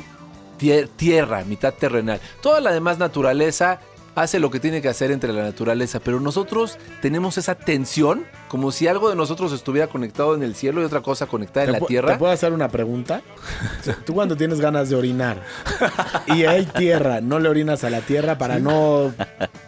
tie- 0.62 0.88
tierra, 0.96 1.44
mitad 1.44 1.74
terrenal. 1.74 2.20
Toda 2.42 2.62
la 2.62 2.72
demás 2.72 3.00
naturaleza 3.00 3.80
hace 4.14 4.42
lo 4.42 4.52
que 4.52 4.60
tiene 4.60 4.82
que 4.82 4.90
hacer 4.90 5.10
entre 5.10 5.32
la 5.32 5.42
naturaleza, 5.42 6.02
pero 6.02 6.20
nosotros 6.20 6.78
tenemos 7.02 7.38
esa 7.38 7.56
tensión 7.56 8.26
como 8.50 8.74
si 8.74 8.86
algo 8.90 9.10
de 9.10 9.16
nosotros 9.16 9.54
estuviera 9.54 9.88
conectado 9.88 10.36
en 10.36 10.44
el 10.44 10.54
cielo 10.54 10.82
y 10.82 10.84
otra 10.84 11.00
cosa 11.00 11.28
conectada 11.28 11.68
en 11.68 11.74
¿Te 11.76 11.80
la 11.80 11.88
tierra. 11.88 12.12
¿Te 12.12 12.18
puedo 12.20 12.34
hacer 12.34 12.52
una 12.52 12.68
pregunta? 12.68 13.22
Tú 14.06 14.14
cuando 14.14 14.36
tienes 14.36 14.60
ganas 14.60 14.90
de 14.90 14.98
orinar 14.98 15.38
y 16.28 16.44
hay 16.44 16.66
tierra, 16.66 17.22
¿no 17.22 17.40
le 17.40 17.48
orinas 17.48 17.86
a 17.86 17.90
la 17.90 18.02
tierra 18.02 18.38
para 18.38 18.60
no 18.60 19.14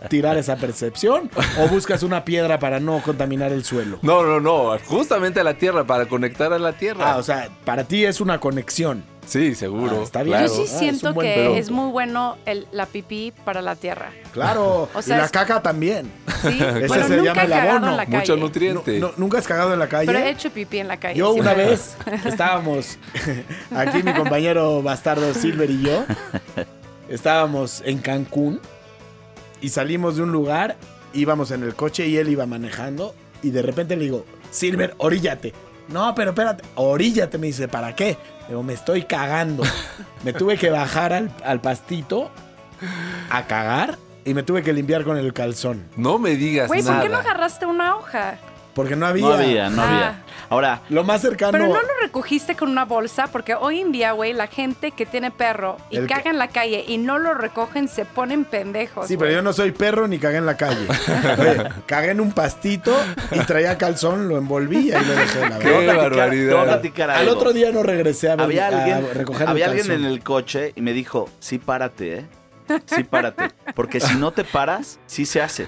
tirar 0.10 0.38
esa 0.38 0.58
percepción? 0.58 1.32
¿O 1.62 1.70
buscas 1.70 2.04
una 2.04 2.26
piedra 2.26 2.60
para 2.60 2.82
no 2.82 3.02
contaminar 3.02 3.54
el 3.54 3.64
suelo? 3.64 4.00
No, 4.02 4.24
no, 4.24 4.42
no, 4.42 4.78
justamente 4.86 5.40
a 5.40 5.46
la 5.46 5.54
tierra 5.54 5.86
para 5.86 6.08
conectar 6.08 6.52
a 6.52 6.60
la 6.60 6.74
tierra. 6.74 7.14
Ah, 7.14 7.18
o 7.18 7.24
sea, 7.24 7.48
para 7.64 7.86
ti 7.86 8.04
es 8.04 8.20
una 8.20 8.42
conexión. 8.42 9.06
Sí, 9.26 9.56
seguro. 9.56 9.98
Ah, 10.00 10.04
está 10.04 10.24
bien. 10.24 10.42
Yo 10.42 10.48
sí 10.50 10.62
Ah, 10.62 10.64
es 10.66 10.72
siento 10.80 11.14
que 11.16 11.58
es 11.58 11.70
muy 11.72 11.92
bueno 11.92 12.38
el- 12.46 12.68
la 12.72 12.86
pipí 12.86 13.34
para 13.46 13.62
la 13.62 13.76
tierra. 13.76 14.12
Claro. 14.32 14.90
O 14.94 15.02
sea, 15.02 15.16
y 15.16 15.20
la 15.20 15.26
es- 15.26 15.32
caca 15.32 15.62
también. 15.62 16.12
Sí, 16.42 16.48
Ese 16.62 16.88
bueno, 16.88 17.08
se 17.08 17.18
nunca 17.18 17.24
llama 17.24 17.42
he 17.42 17.46
el 17.46 17.54
abono. 17.54 17.90
en 17.92 17.98
la 17.98 18.06
calle. 18.06 18.18
Mucho 18.18 18.36
nutriente. 18.38 19.00
no, 19.00 19.12
¿Nunca 19.18 19.38
has 19.38 19.48
cagado 19.48 19.74
en 19.74 19.80
la 19.80 19.88
calle? 19.88 20.08
Pero 20.08 20.20
he 20.20 20.30
hecho 20.30 20.50
pipí 20.52 20.80
en 20.80 20.88
la 20.88 20.98
calle. 21.00 21.18
Yo 21.20 21.34
sí, 21.34 21.40
una 21.40 21.54
vez 21.54 21.96
estábamos, 22.26 22.98
aquí 23.76 24.04
mi 24.04 24.14
compañero 24.14 24.82
bastardo 24.82 25.34
Silver 25.34 25.70
y 25.70 25.82
yo, 25.84 26.04
estábamos 27.10 27.82
en 27.86 28.00
Cancún 28.00 28.60
y 29.62 29.70
salimos 29.70 30.16
de 30.18 30.24
un 30.24 30.32
lugar, 30.32 30.76
íbamos 31.14 31.52
en 31.52 31.64
el 31.64 31.76
coche 31.76 32.08
y 32.08 32.18
él 32.18 32.30
iba 32.30 32.46
manejando 32.46 33.16
y 33.42 33.52
de 33.52 33.62
repente 33.62 33.96
le 33.96 34.04
digo, 34.06 34.26
Silver, 34.52 34.94
oríllate. 34.98 35.54
No, 35.90 36.16
pero 36.16 36.32
espérate, 36.32 36.64
oríllate, 36.76 37.38
me 37.38 37.48
dice, 37.48 37.68
¿para 37.68 37.96
qué? 37.96 38.18
Digo, 38.48 38.64
me 38.64 38.74
estoy 38.74 39.04
cagando. 39.04 39.64
Me 40.24 40.34
tuve 40.34 40.58
que 40.58 40.70
bajar 40.70 41.14
al, 41.14 41.32
al 41.44 41.60
pastito 41.62 42.32
a 43.30 43.44
cagar 43.46 43.98
y 44.26 44.34
me 44.34 44.44
tuve 44.44 44.64
que 44.64 44.72
limpiar 44.74 45.04
con 45.04 45.18
el 45.18 45.34
calzón. 45.34 45.86
No 45.98 46.18
me 46.20 46.32
digas 46.36 46.68
Güey, 46.68 46.82
¿por 46.82 46.92
nada. 46.92 47.04
qué 47.04 47.10
no 47.10 47.18
agarraste 47.18 47.66
una 47.66 47.96
hoja? 47.98 48.36
Porque 48.74 48.96
no 48.96 49.06
había. 49.06 49.26
No 49.28 49.34
había, 49.34 49.70
no 49.70 49.82
Ah. 49.82 49.88
había. 49.88 50.20
Ahora, 50.50 50.82
Lo 50.90 51.04
más 51.04 51.22
cercano. 51.22 51.52
Pero 51.52 51.68
no 51.68 51.74
lo 51.82 51.88
recogiste 52.02 52.56
con 52.56 52.70
una 52.70 52.86
bolsa, 52.86 53.28
porque 53.32 53.56
hoy 53.56 53.80
en 53.80 53.92
día, 53.92 54.12
güey, 54.12 54.34
la 54.34 54.46
gente 54.48 54.92
que 54.92 55.06
tiene 55.08 55.32
perro 55.32 55.78
y 55.90 55.98
El 55.98 56.06
que- 56.08 56.14
caga 56.14 56.30
en 56.30 56.38
la 56.38 56.48
calle 56.50 56.84
y 56.88 56.98
no 57.00 57.18
lo 57.18 57.34
recogen, 57.34 57.88
se 57.88 58.06
ponen 58.06 58.46
pendejos. 58.46 59.08
Sí, 59.08 59.18
pero 59.18 59.32
yo 59.32 59.42
no 59.42 59.52
soy 59.54 59.72
perro 59.72 60.08
ni 60.08 60.20
cagué 60.20 60.38
en 60.38 60.46
la 60.46 60.56
calle. 60.58 60.86
Oye, 61.40 61.64
cagué 61.88 62.12
en 62.12 62.20
un 62.22 62.34
pastito 62.34 62.96
y 63.32 63.40
traía 63.40 63.78
calzón, 63.80 64.28
lo 64.28 64.38
envolví 64.38 64.90
y 64.90 64.92
ahí 64.92 65.04
lo 65.06 65.16
dejé, 65.16 65.50
la 65.50 65.60
Qué 65.60 65.90
a 65.90 65.96
barbaridad. 65.96 67.10
a 67.10 67.18
Al 67.20 67.30
otro 67.30 67.52
día 67.54 67.72
no 67.72 67.82
regresé 67.82 68.30
a, 68.30 68.36
ver, 68.36 68.46
había 68.46 68.66
a 68.66 68.68
alguien, 68.68 69.08
recoger 69.14 69.48
había 69.48 69.66
el 69.66 69.72
alguien 69.72 69.92
en 69.92 70.06
el 70.06 70.22
coche 70.22 70.74
y 70.76 70.82
me 70.82 70.94
dijo, 70.94 71.30
sí, 71.40 71.58
párate, 71.58 72.18
¿eh? 72.20 72.26
Sí, 72.86 73.04
párate. 73.04 73.50
Porque 73.76 74.00
si 74.00 74.16
no 74.16 74.32
te 74.32 74.44
paras, 74.44 75.00
sí 75.06 75.26
se 75.26 75.42
hace. 75.42 75.68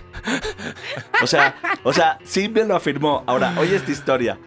O 1.22 1.28
sea, 1.28 1.56
o 1.84 1.94
sea, 1.94 2.18
sí 2.24 2.50
me 2.50 2.64
lo 2.64 2.76
afirmó. 2.76 3.24
Ahora, 3.28 3.54
oye 3.60 3.76
esta 3.76 3.92
historia. 3.92 4.38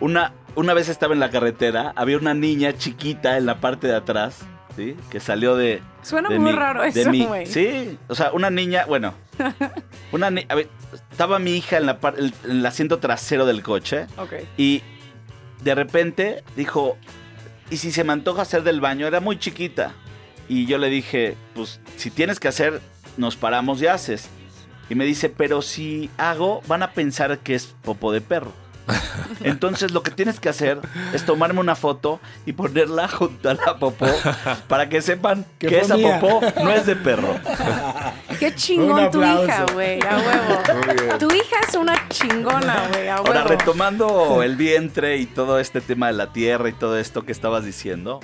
Una, 0.00 0.32
una 0.54 0.74
vez 0.74 0.88
estaba 0.88 1.14
en 1.14 1.20
la 1.20 1.30
carretera, 1.30 1.92
había 1.96 2.18
una 2.18 2.34
niña 2.34 2.72
chiquita 2.76 3.36
en 3.36 3.46
la 3.46 3.60
parte 3.60 3.88
de 3.88 3.96
atrás, 3.96 4.38
¿sí? 4.76 4.96
Que 5.10 5.18
salió 5.20 5.56
de... 5.56 5.82
Suena 6.02 6.28
de 6.28 6.38
muy 6.38 6.52
mi- 6.52 6.58
raro 6.58 6.84
eso, 6.84 7.10
güey. 7.10 7.46
Sí, 7.46 7.98
o 8.08 8.14
sea, 8.14 8.30
una 8.32 8.48
niña, 8.48 8.84
bueno, 8.86 9.12
una 10.12 10.30
ni- 10.30 10.46
a 10.48 10.54
ver, 10.54 10.68
estaba 11.10 11.38
mi 11.40 11.56
hija 11.56 11.78
en, 11.78 11.86
la 11.86 11.98
par- 11.98 12.14
en 12.18 12.32
el 12.48 12.64
asiento 12.64 12.98
trasero 13.00 13.44
del 13.44 13.62
coche 13.62 14.06
Ok. 14.16 14.34
y 14.56 14.82
de 15.64 15.74
repente 15.74 16.44
dijo, 16.54 16.96
¿y 17.70 17.78
si 17.78 17.90
se 17.90 18.04
me 18.04 18.12
antoja 18.12 18.42
hacer 18.42 18.62
del 18.62 18.80
baño? 18.80 19.06
Era 19.08 19.18
muy 19.18 19.36
chiquita. 19.38 19.92
Y 20.48 20.66
yo 20.66 20.78
le 20.78 20.88
dije, 20.88 21.36
pues 21.54 21.80
si 21.96 22.10
tienes 22.10 22.40
que 22.40 22.48
hacer, 22.48 22.80
nos 23.16 23.36
paramos 23.36 23.82
y 23.82 23.86
haces. 23.86 24.28
Y 24.88 24.94
me 24.94 25.04
dice, 25.04 25.28
pero 25.28 25.60
si 25.60 26.08
hago, 26.16 26.62
van 26.66 26.82
a 26.82 26.92
pensar 26.92 27.38
que 27.40 27.54
es 27.54 27.74
popo 27.82 28.12
de 28.12 28.20
perro. 28.22 28.52
Entonces 29.44 29.92
lo 29.92 30.02
que 30.02 30.10
tienes 30.10 30.40
que 30.40 30.48
hacer 30.48 30.80
es 31.12 31.26
tomarme 31.26 31.60
una 31.60 31.76
foto 31.76 32.20
y 32.46 32.52
ponerla 32.54 33.06
junto 33.06 33.50
a 33.50 33.54
la 33.54 33.78
popó 33.78 34.06
para 34.68 34.88
que 34.88 35.02
sepan 35.02 35.44
Que 35.58 35.80
esa 35.80 35.96
mía. 35.96 36.18
popó 36.18 36.40
no 36.62 36.72
es 36.72 36.86
de 36.86 36.96
perro. 36.96 37.38
Qué 38.40 38.54
chingón 38.54 39.10
tu 39.10 39.22
hija, 39.22 39.66
güey, 39.74 40.00
a 40.00 40.16
huevo. 40.16 41.18
Tu 41.18 41.26
hija 41.34 41.56
es 41.68 41.74
una 41.74 42.08
chingona, 42.08 42.88
güey, 42.92 43.08
a 43.08 43.16
huevo. 43.16 43.26
Ahora, 43.26 43.44
retomando 43.44 44.42
el 44.42 44.56
vientre 44.56 45.18
y 45.18 45.26
todo 45.26 45.58
este 45.58 45.80
tema 45.82 46.06
de 46.06 46.14
la 46.14 46.32
tierra 46.32 46.68
y 46.68 46.72
todo 46.72 46.98
esto 46.98 47.26
que 47.26 47.32
estabas 47.32 47.64
diciendo, 47.64 48.20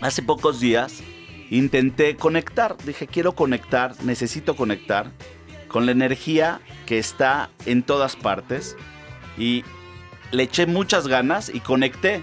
hace 0.00 0.22
pocos 0.22 0.60
días 0.60 1.02
intenté 1.50 2.16
conectar. 2.16 2.76
Dije, 2.84 3.06
quiero 3.06 3.34
conectar, 3.34 3.94
necesito 4.02 4.56
conectar 4.56 5.10
con 5.68 5.86
la 5.86 5.92
energía 5.92 6.60
que 6.86 6.98
está 6.98 7.50
en 7.66 7.82
todas 7.82 8.16
partes. 8.16 8.76
Y 9.36 9.64
le 10.30 10.44
eché 10.44 10.66
muchas 10.66 11.08
ganas 11.08 11.50
y 11.52 11.60
conecté. 11.60 12.22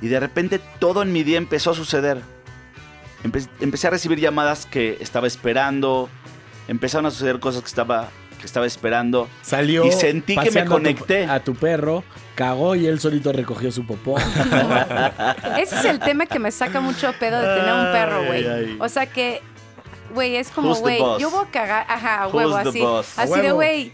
Y 0.00 0.08
de 0.08 0.18
repente 0.20 0.60
todo 0.80 1.02
en 1.02 1.12
mi 1.12 1.22
día 1.22 1.38
empezó 1.38 1.70
a 1.70 1.74
suceder. 1.74 2.20
Empe- 3.24 3.48
empecé 3.60 3.86
a 3.86 3.90
recibir 3.90 4.18
llamadas 4.18 4.66
que 4.66 4.96
estaba 5.00 5.26
esperando. 5.28 6.08
Empezaron 6.68 7.06
a 7.06 7.10
suceder 7.12 7.38
cosas 7.38 7.62
que 7.62 7.68
estaba, 7.68 8.08
que 8.40 8.46
estaba 8.46 8.66
esperando. 8.66 9.28
Salió. 9.42 9.86
Y 9.86 9.92
sentí 9.92 10.34
que 10.34 10.40
me 10.40 10.46
paseando 10.46 10.74
a 10.74 10.78
tu- 10.78 10.82
conecté. 10.82 11.24
A 11.26 11.44
tu, 11.44 11.54
perro, 11.54 12.02
cagó 12.34 12.74
y 12.74 12.86
él 12.86 13.00
solito 13.00 13.32
recogió 13.32 13.70
su 13.70 13.86
popó. 13.86 14.18
Ese 15.58 15.76
es 15.76 15.84
el 15.84 16.00
tema 16.00 16.26
que 16.26 16.38
me 16.38 16.50
saca 16.50 16.80
mucho 16.80 17.12
pedo 17.18 17.40
de 17.40 17.60
tener 17.60 17.74
un 17.74 17.92
perro, 17.92 18.24
güey. 18.26 18.76
O 18.80 18.88
sea 18.88 19.06
que, 19.06 19.42
güey, 20.14 20.36
es 20.36 20.50
como, 20.50 20.74
güey, 20.74 20.98
yo 21.18 21.30
voy 21.30 21.44
a 21.46 21.50
cagar, 21.50 21.86
ajá, 21.88 22.22
a 22.22 22.28
huevo, 22.28 22.56
así. 22.56 22.82
Así 23.16 23.40
de, 23.40 23.52
güey, 23.52 23.92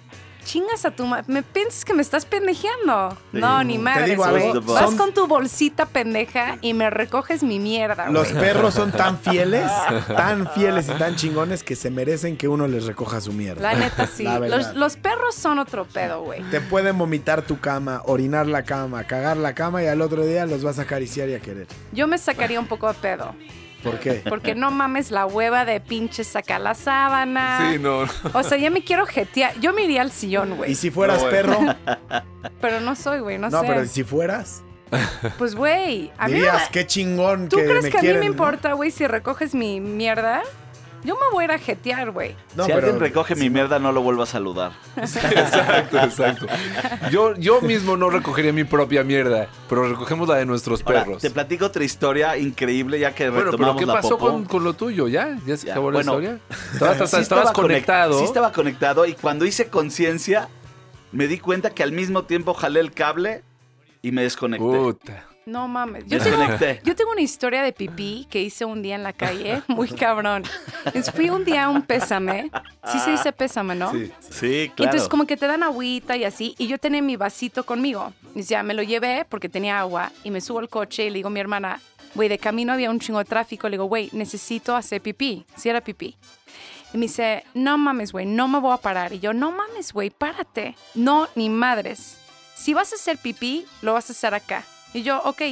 chingas 0.48 0.86
a 0.86 0.90
tu 0.90 1.04
madre. 1.04 1.24
¿Me 1.28 1.42
piensas 1.42 1.84
que 1.84 1.92
me 1.92 2.00
estás 2.00 2.24
pendejeando? 2.24 3.10
Sí. 3.32 3.38
No, 3.38 3.62
ni 3.62 3.76
algo, 3.86 4.62
Vas 4.62 4.94
con 4.94 5.12
tu 5.12 5.26
bolsita 5.26 5.84
pendeja 5.86 6.56
y 6.62 6.72
me 6.72 6.88
recoges 6.88 7.42
mi 7.42 7.58
mierda, 7.58 8.08
Los 8.08 8.32
güey. 8.32 8.44
perros 8.44 8.74
son 8.74 8.90
tan 8.90 9.18
fieles, 9.20 9.70
tan 10.16 10.50
fieles 10.52 10.88
y 10.88 10.92
tan 10.92 11.16
chingones 11.16 11.62
que 11.62 11.76
se 11.76 11.90
merecen 11.90 12.38
que 12.38 12.48
uno 12.48 12.66
les 12.66 12.86
recoja 12.86 13.20
su 13.20 13.32
mierda. 13.32 13.60
La 13.60 13.78
neta, 13.78 14.06
sí. 14.06 14.24
La 14.24 14.38
los, 14.38 14.74
los 14.74 14.96
perros 14.96 15.34
son 15.34 15.58
otro 15.58 15.84
pedo, 15.84 16.22
güey. 16.22 16.42
Te 16.50 16.62
pueden 16.62 16.96
vomitar 16.96 17.42
tu 17.42 17.60
cama, 17.60 18.02
orinar 18.06 18.46
la 18.46 18.62
cama, 18.62 19.04
cagar 19.04 19.36
la 19.36 19.54
cama 19.54 19.82
y 19.82 19.86
al 19.86 20.00
otro 20.00 20.24
día 20.24 20.46
los 20.46 20.62
vas 20.64 20.78
a 20.78 20.82
acariciar 20.82 21.28
y 21.28 21.34
a 21.34 21.40
querer. 21.40 21.66
Yo 21.92 22.06
me 22.06 22.16
sacaría 22.16 22.58
un 22.58 22.66
poco 22.66 22.88
de 22.88 22.94
pedo. 22.94 23.34
¿Por 23.82 24.00
qué? 24.00 24.22
Porque 24.28 24.54
no 24.54 24.70
mames 24.70 25.10
la 25.10 25.26
hueva 25.26 25.64
de 25.64 25.80
pinche 25.80 26.24
sacar 26.24 26.60
la 26.60 26.74
sábana. 26.74 27.70
Sí, 27.72 27.78
no. 27.78 28.04
O 28.32 28.42
sea, 28.42 28.58
ya 28.58 28.70
me 28.70 28.82
quiero 28.82 29.06
jetear. 29.06 29.58
Yo 29.60 29.72
me 29.72 29.84
iría 29.84 30.02
al 30.02 30.10
sillón, 30.10 30.52
Y 30.52 30.56
güey. 30.56 30.74
si 30.74 30.90
fueras 30.90 31.22
No, 31.22 31.30
perro, 31.30 31.58
Pero 32.60 32.80
no 32.80 32.94
soy, 32.96 33.20
güey, 33.20 33.38
no, 33.38 33.50
no, 33.50 33.60
sé. 33.60 33.66
pero 33.66 33.86
si 33.86 34.02
fueras, 34.04 34.62
Pues, 35.38 35.54
güey, 35.54 36.10
a 36.18 36.26
mí 36.26 36.32
me 36.32 36.38
dirías, 36.38 36.62
da- 36.64 36.68
qué 36.72 36.86
chingón 36.86 37.48
¿Tú 37.48 37.56
que 37.58 37.64
crees 37.66 37.84
me 37.84 37.90
que 37.90 37.98
a 37.98 38.02
mí 38.02 38.12
me 38.14 38.24
importa, 38.26 38.72
güey, 38.72 38.90
si 38.90 39.06
recoges 39.06 39.54
mi 39.54 39.80
mierda? 39.80 40.42
Yo 41.04 41.14
me 41.14 41.30
voy 41.32 41.42
a 41.42 41.44
ir 41.46 41.50
a 41.52 41.58
jetear, 41.58 42.10
güey. 42.10 42.34
No, 42.56 42.64
si 42.64 42.72
pero- 42.72 42.78
alguien 42.86 42.98
recoge 43.00 43.34
mi 43.36 43.50
mierda, 43.50 43.78
no 43.78 43.92
lo 43.92 44.02
vuelvo 44.02 44.22
a 44.22 44.26
saludar. 44.26 44.72
Sí, 45.06 45.18
exacto, 45.24 45.98
exacto. 45.98 46.46
Yo, 47.10 47.34
yo 47.36 47.60
mismo 47.60 47.96
no 47.96 48.10
recogería 48.10 48.52
mi 48.52 48.64
propia 48.64 49.04
mierda, 49.04 49.48
pero 49.68 49.88
recogemos 49.88 50.28
la 50.28 50.36
de 50.36 50.46
nuestros 50.46 50.82
Ahora, 50.84 51.04
perros. 51.04 51.22
te 51.22 51.30
platico 51.30 51.66
otra 51.66 51.84
historia 51.84 52.36
increíble 52.36 52.98
ya 52.98 53.14
que 53.14 53.24
Bueno, 53.30 53.36
pero 53.38 53.50
retomamos 53.52 53.80
¿qué 53.80 53.86
la 53.86 53.92
pasó 53.94 54.18
con, 54.18 54.44
con 54.44 54.64
lo 54.64 54.72
tuyo? 54.74 55.06
¿Ya? 55.08 55.38
¿Ya 55.46 55.56
se 55.56 55.66
Ya, 55.68 55.72
acabó 55.74 55.92
bueno. 55.92 55.98
la 55.98 56.00
historia? 56.28 56.40
Estabas, 56.72 56.96
Sí 56.98 57.02
estabas 57.04 57.22
estaba 57.22 57.42
conect- 57.52 57.52
conectado. 57.62 58.18
Sí 58.18 58.24
estaba 58.24 58.52
conectado 58.52 59.06
y 59.06 59.12
cuando 59.14 59.44
hice 59.44 59.68
conciencia 59.68 60.48
me 61.12 61.26
di 61.28 61.38
cuenta 61.38 61.70
que 61.70 61.82
al 61.82 61.92
mismo 61.92 62.24
tiempo 62.24 62.54
jalé 62.54 62.80
el 62.80 62.92
cable 62.92 63.42
y 64.02 64.10
me 64.12 64.22
desconecté. 64.22 64.64
Puta. 64.66 65.24
No 65.48 65.66
mames. 65.66 66.04
Yo 66.06 66.18
tengo, 66.20 66.36
yo 66.84 66.94
tengo 66.94 67.10
una 67.12 67.22
historia 67.22 67.62
de 67.62 67.72
pipí 67.72 68.26
que 68.28 68.42
hice 68.42 68.64
un 68.66 68.82
día 68.82 68.94
en 68.94 69.02
la 69.02 69.14
calle, 69.14 69.62
muy 69.68 69.88
cabrón. 69.88 70.44
Entonces, 70.84 71.10
fui 71.12 71.30
un 71.30 71.44
día 71.44 71.64
a 71.64 71.68
un 71.70 71.82
pésame. 71.82 72.50
Sí 72.92 72.98
se 73.00 73.12
dice 73.12 73.32
pésame, 73.32 73.74
¿no? 73.74 73.90
Sí. 73.92 74.12
Sí, 74.30 74.46
Y 74.46 74.68
claro. 74.68 74.90
entonces 74.90 75.08
como 75.08 75.26
que 75.26 75.36
te 75.38 75.46
dan 75.46 75.62
agüita 75.62 76.16
y 76.16 76.24
así, 76.24 76.54
y 76.58 76.66
yo 76.66 76.78
tenía 76.78 77.00
mi 77.00 77.16
vasito 77.16 77.64
conmigo. 77.64 78.12
Y 78.34 78.42
ya 78.42 78.62
me 78.62 78.74
lo 78.74 78.82
llevé 78.82 79.24
porque 79.28 79.48
tenía 79.48 79.80
agua 79.80 80.12
y 80.22 80.30
me 80.30 80.40
subo 80.42 80.58
al 80.58 80.68
coche 80.68 81.06
y 81.06 81.10
le 81.10 81.16
digo 81.16 81.28
a 81.28 81.30
mi 81.30 81.40
hermana, 81.40 81.80
güey, 82.14 82.28
de 82.28 82.38
camino 82.38 82.72
había 82.74 82.90
un 82.90 83.00
chingo 83.00 83.18
de 83.18 83.24
tráfico, 83.24 83.68
le 83.68 83.76
digo, 83.76 83.84
güey, 83.86 84.10
necesito 84.12 84.76
hacer 84.76 85.00
pipí, 85.00 85.46
si 85.56 85.70
era 85.70 85.80
pipí. 85.80 86.16
Y 86.92 86.98
me 86.98 87.06
dice, 87.06 87.44
no 87.54 87.78
mames, 87.78 88.12
güey, 88.12 88.26
no 88.26 88.48
me 88.48 88.60
voy 88.60 88.74
a 88.74 88.78
parar. 88.78 89.12
Y 89.14 89.18
yo, 89.20 89.32
no 89.32 89.50
mames, 89.50 89.92
güey, 89.92 90.10
párate. 90.10 90.76
No, 90.94 91.28
ni 91.34 91.48
madres. 91.48 92.18
Si 92.54 92.74
vas 92.74 92.92
a 92.92 92.96
hacer 92.96 93.16
pipí, 93.18 93.66
lo 93.82 93.94
vas 93.94 94.08
a 94.10 94.12
hacer 94.12 94.34
acá. 94.34 94.64
Y 94.94 95.02
yo, 95.02 95.20
ok. 95.24 95.42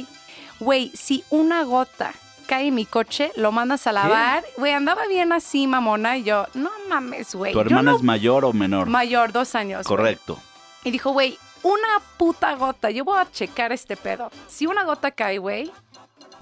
Güey, 0.59 0.91
si 0.95 1.23
una 1.29 1.63
gota 1.63 2.13
cae 2.47 2.67
en 2.67 2.75
mi 2.75 2.85
coche, 2.85 3.31
lo 3.35 3.51
mandas 3.51 3.85
a 3.87 3.91
lavar. 3.91 4.43
Güey, 4.57 4.73
andaba 4.73 5.05
bien 5.07 5.31
así, 5.33 5.67
mamona. 5.67 6.17
Y 6.17 6.23
yo, 6.23 6.47
no 6.53 6.71
mames, 6.89 7.35
güey. 7.35 7.53
¿Tu 7.53 7.59
hermana 7.59 7.91
no 7.91 7.97
es 7.97 8.03
mayor 8.03 8.45
o 8.45 8.53
menor? 8.53 8.87
Mayor, 8.87 9.31
dos 9.31 9.53
años. 9.55 9.85
Correcto. 9.85 10.39
Y 10.83 10.91
dijo, 10.91 11.11
güey, 11.11 11.37
una 11.63 11.99
puta 12.17 12.55
gota. 12.55 12.89
Yo 12.89 13.03
voy 13.03 13.19
a 13.19 13.29
checar 13.31 13.71
este 13.71 13.97
pedo. 13.97 14.31
Si 14.47 14.65
una 14.65 14.83
gota 14.85 15.11
cae, 15.11 15.37
güey, 15.37 15.71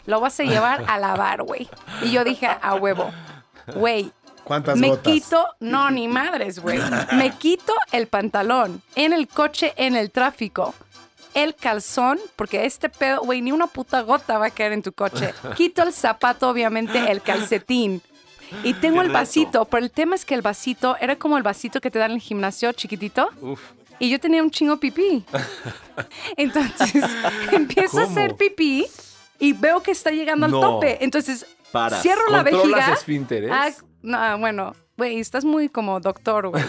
lo 0.06 0.20
vas 0.22 0.40
a 0.40 0.44
llevar 0.46 0.86
a 0.88 0.98
lavar, 1.00 1.44
güey. 1.44 1.68
Y 2.04 2.12
yo 2.12 2.24
dije, 2.24 2.48
a 2.48 2.76
huevo. 2.76 3.12
Güey, 3.74 4.12
¿Cuántas 4.44 4.78
me 4.78 4.90
gotas? 4.90 5.12
quito, 5.12 5.48
no, 5.60 5.90
ni 5.90 6.08
madres, 6.08 6.60
güey. 6.60 6.80
Me 7.14 7.32
quito 7.32 7.74
el 7.92 8.08
pantalón 8.08 8.82
en 8.94 9.12
el 9.12 9.28
coche, 9.28 9.74
en 9.76 9.96
el 9.96 10.12
tráfico. 10.12 10.76
El 11.36 11.54
calzón, 11.54 12.18
porque 12.36 12.66
este 12.66 12.90
pedo, 12.90 13.20
güey, 13.22 13.42
ni 13.42 13.52
una 13.52 13.68
puta 13.68 14.02
gota 14.02 14.38
va 14.40 14.48
a 14.48 14.50
caer 14.50 14.72
en 14.72 14.82
tu 14.82 14.92
coche. 14.94 15.34
Quito 15.56 15.84
el 15.84 15.94
zapato, 15.94 16.50
obviamente, 16.50 17.12
el 17.12 17.22
calcetín. 17.22 18.02
Y 18.64 18.74
tengo 18.76 19.02
el 19.02 19.10
vasito, 19.12 19.66
pero 19.66 19.84
el 19.84 19.92
tema 19.92 20.16
es 20.16 20.24
que 20.26 20.34
el 20.34 20.42
vasito 20.42 20.96
era 21.00 21.16
como 21.18 21.36
el 21.38 21.44
vasito 21.44 21.82
que 21.82 21.92
te 21.92 22.00
dan 22.00 22.12
en 22.12 22.16
el 22.18 22.22
gimnasio, 22.22 22.72
chiquitito. 22.74 23.30
Uf. 23.42 23.60
Y 24.00 24.10
yo 24.10 24.20
tenía 24.20 24.42
un 24.44 24.50
chingo 24.52 24.78
pipí. 24.78 25.24
Entonces 26.38 27.04
empiezo 27.52 28.00
a 28.00 28.04
hacer 28.04 28.36
pipí 28.36 28.86
y 29.40 29.54
veo 29.54 29.82
que 29.82 29.92
está 29.92 30.12
llegando 30.12 30.48
No. 30.48 30.58
al 30.58 30.62
tope. 30.64 31.04
Entonces 31.04 31.46
Paras. 31.72 32.02
cierro 32.02 32.30
la 32.30 32.44
¿Controlas 32.44 32.72
vejiga. 32.80 32.94
esfínteres? 32.94 33.52
Ah, 33.54 33.70
no, 34.02 34.38
bueno, 34.40 34.76
güey, 34.98 35.20
estás 35.20 35.44
muy 35.46 35.70
como 35.70 36.00
doctor, 36.00 36.50
güey. 36.50 36.64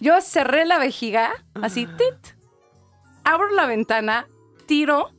Yo 0.00 0.20
cerré 0.20 0.64
la 0.64 0.78
vejiga, 0.78 1.32
así, 1.60 1.86
tit. 1.86 2.34
Abro 3.24 3.50
la 3.52 3.66
ventana, 3.66 4.26
tiro. 4.66 5.10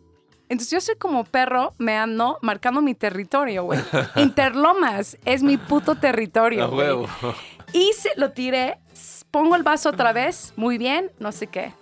Entonces 0.48 0.72
yo 0.72 0.80
soy 0.82 0.96
como 0.96 1.24
perro, 1.24 1.74
me 1.80 1.98
ando 1.98 2.38
marcando 2.42 2.82
mi 2.82 2.94
territorio, 2.94 3.64
güey. 3.64 3.80
Interlomas 4.16 5.18
es 5.26 5.42
mi 5.44 5.58
puto 5.58 5.96
territorio, 5.96 6.70
huevo. 6.70 7.08
Y 7.74 7.92
se 7.94 8.12
lo 8.16 8.32
tiré, 8.32 8.78
pongo 9.32 9.56
el 9.56 9.64
vaso 9.64 9.90
otra 9.90 10.14
vez, 10.14 10.54
muy 10.56 10.78
bien, 10.78 11.12
no 11.20 11.32
sé 11.32 11.48
qué. 11.48 11.74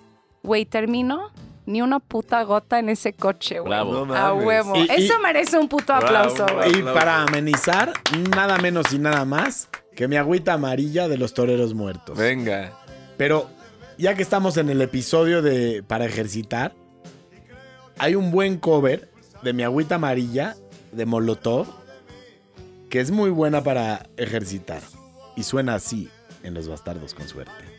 Güey, 0.44 0.66
termino, 0.66 1.32
ni 1.66 1.82
una 1.82 2.00
puta 2.00 2.42
gota 2.44 2.80
en 2.80 2.88
ese 2.90 3.14
coche, 3.14 3.60
güey. 3.60 3.70
Bravo. 3.70 4.06
No 4.06 4.16
A 4.16 4.34
huevo. 4.34 4.76
Y- 4.78 4.82
y- 4.84 5.06
Eso 5.06 5.20
merece 5.20 5.58
un 5.58 5.68
puto 5.68 5.94
aplauso, 5.94 6.46
güey. 6.54 6.80
Y 6.80 6.84
para 6.84 7.22
amenizar, 7.24 7.92
nada 8.36 8.58
menos 8.58 8.92
y 8.94 8.98
nada 9.00 9.26
más 9.26 9.70
que 9.96 10.08
mi 10.08 10.16
agüita 10.16 10.54
amarilla 10.54 11.08
de 11.10 11.18
los 11.18 11.34
toreros 11.34 11.74
muertos. 11.74 12.18
Venga. 12.18 12.72
Pero 13.18 13.50
ya 13.98 14.16
que 14.16 14.24
estamos 14.24 14.58
en 14.58 14.70
el 14.70 14.82
episodio 14.82 15.42
de 15.42 15.84
para 15.84 16.06
ejercitar, 16.06 16.74
hay 17.98 18.16
un 18.16 18.32
buen 18.32 18.58
cover 18.58 19.12
de 19.44 19.54
mi 19.54 19.64
agüita 19.64 19.96
amarilla 19.96 20.56
de 20.92 21.06
Molotov 21.06 21.68
que 22.90 23.00
es 23.00 23.10
muy 23.10 23.32
buena 23.32 23.64
para 23.64 24.08
ejercitar 24.18 24.82
y 25.36 25.44
suena 25.44 25.76
así 25.76 26.10
en 26.44 26.54
Los 26.54 26.68
Bastardos 26.68 27.14
con 27.16 27.28
suerte. 27.28 27.73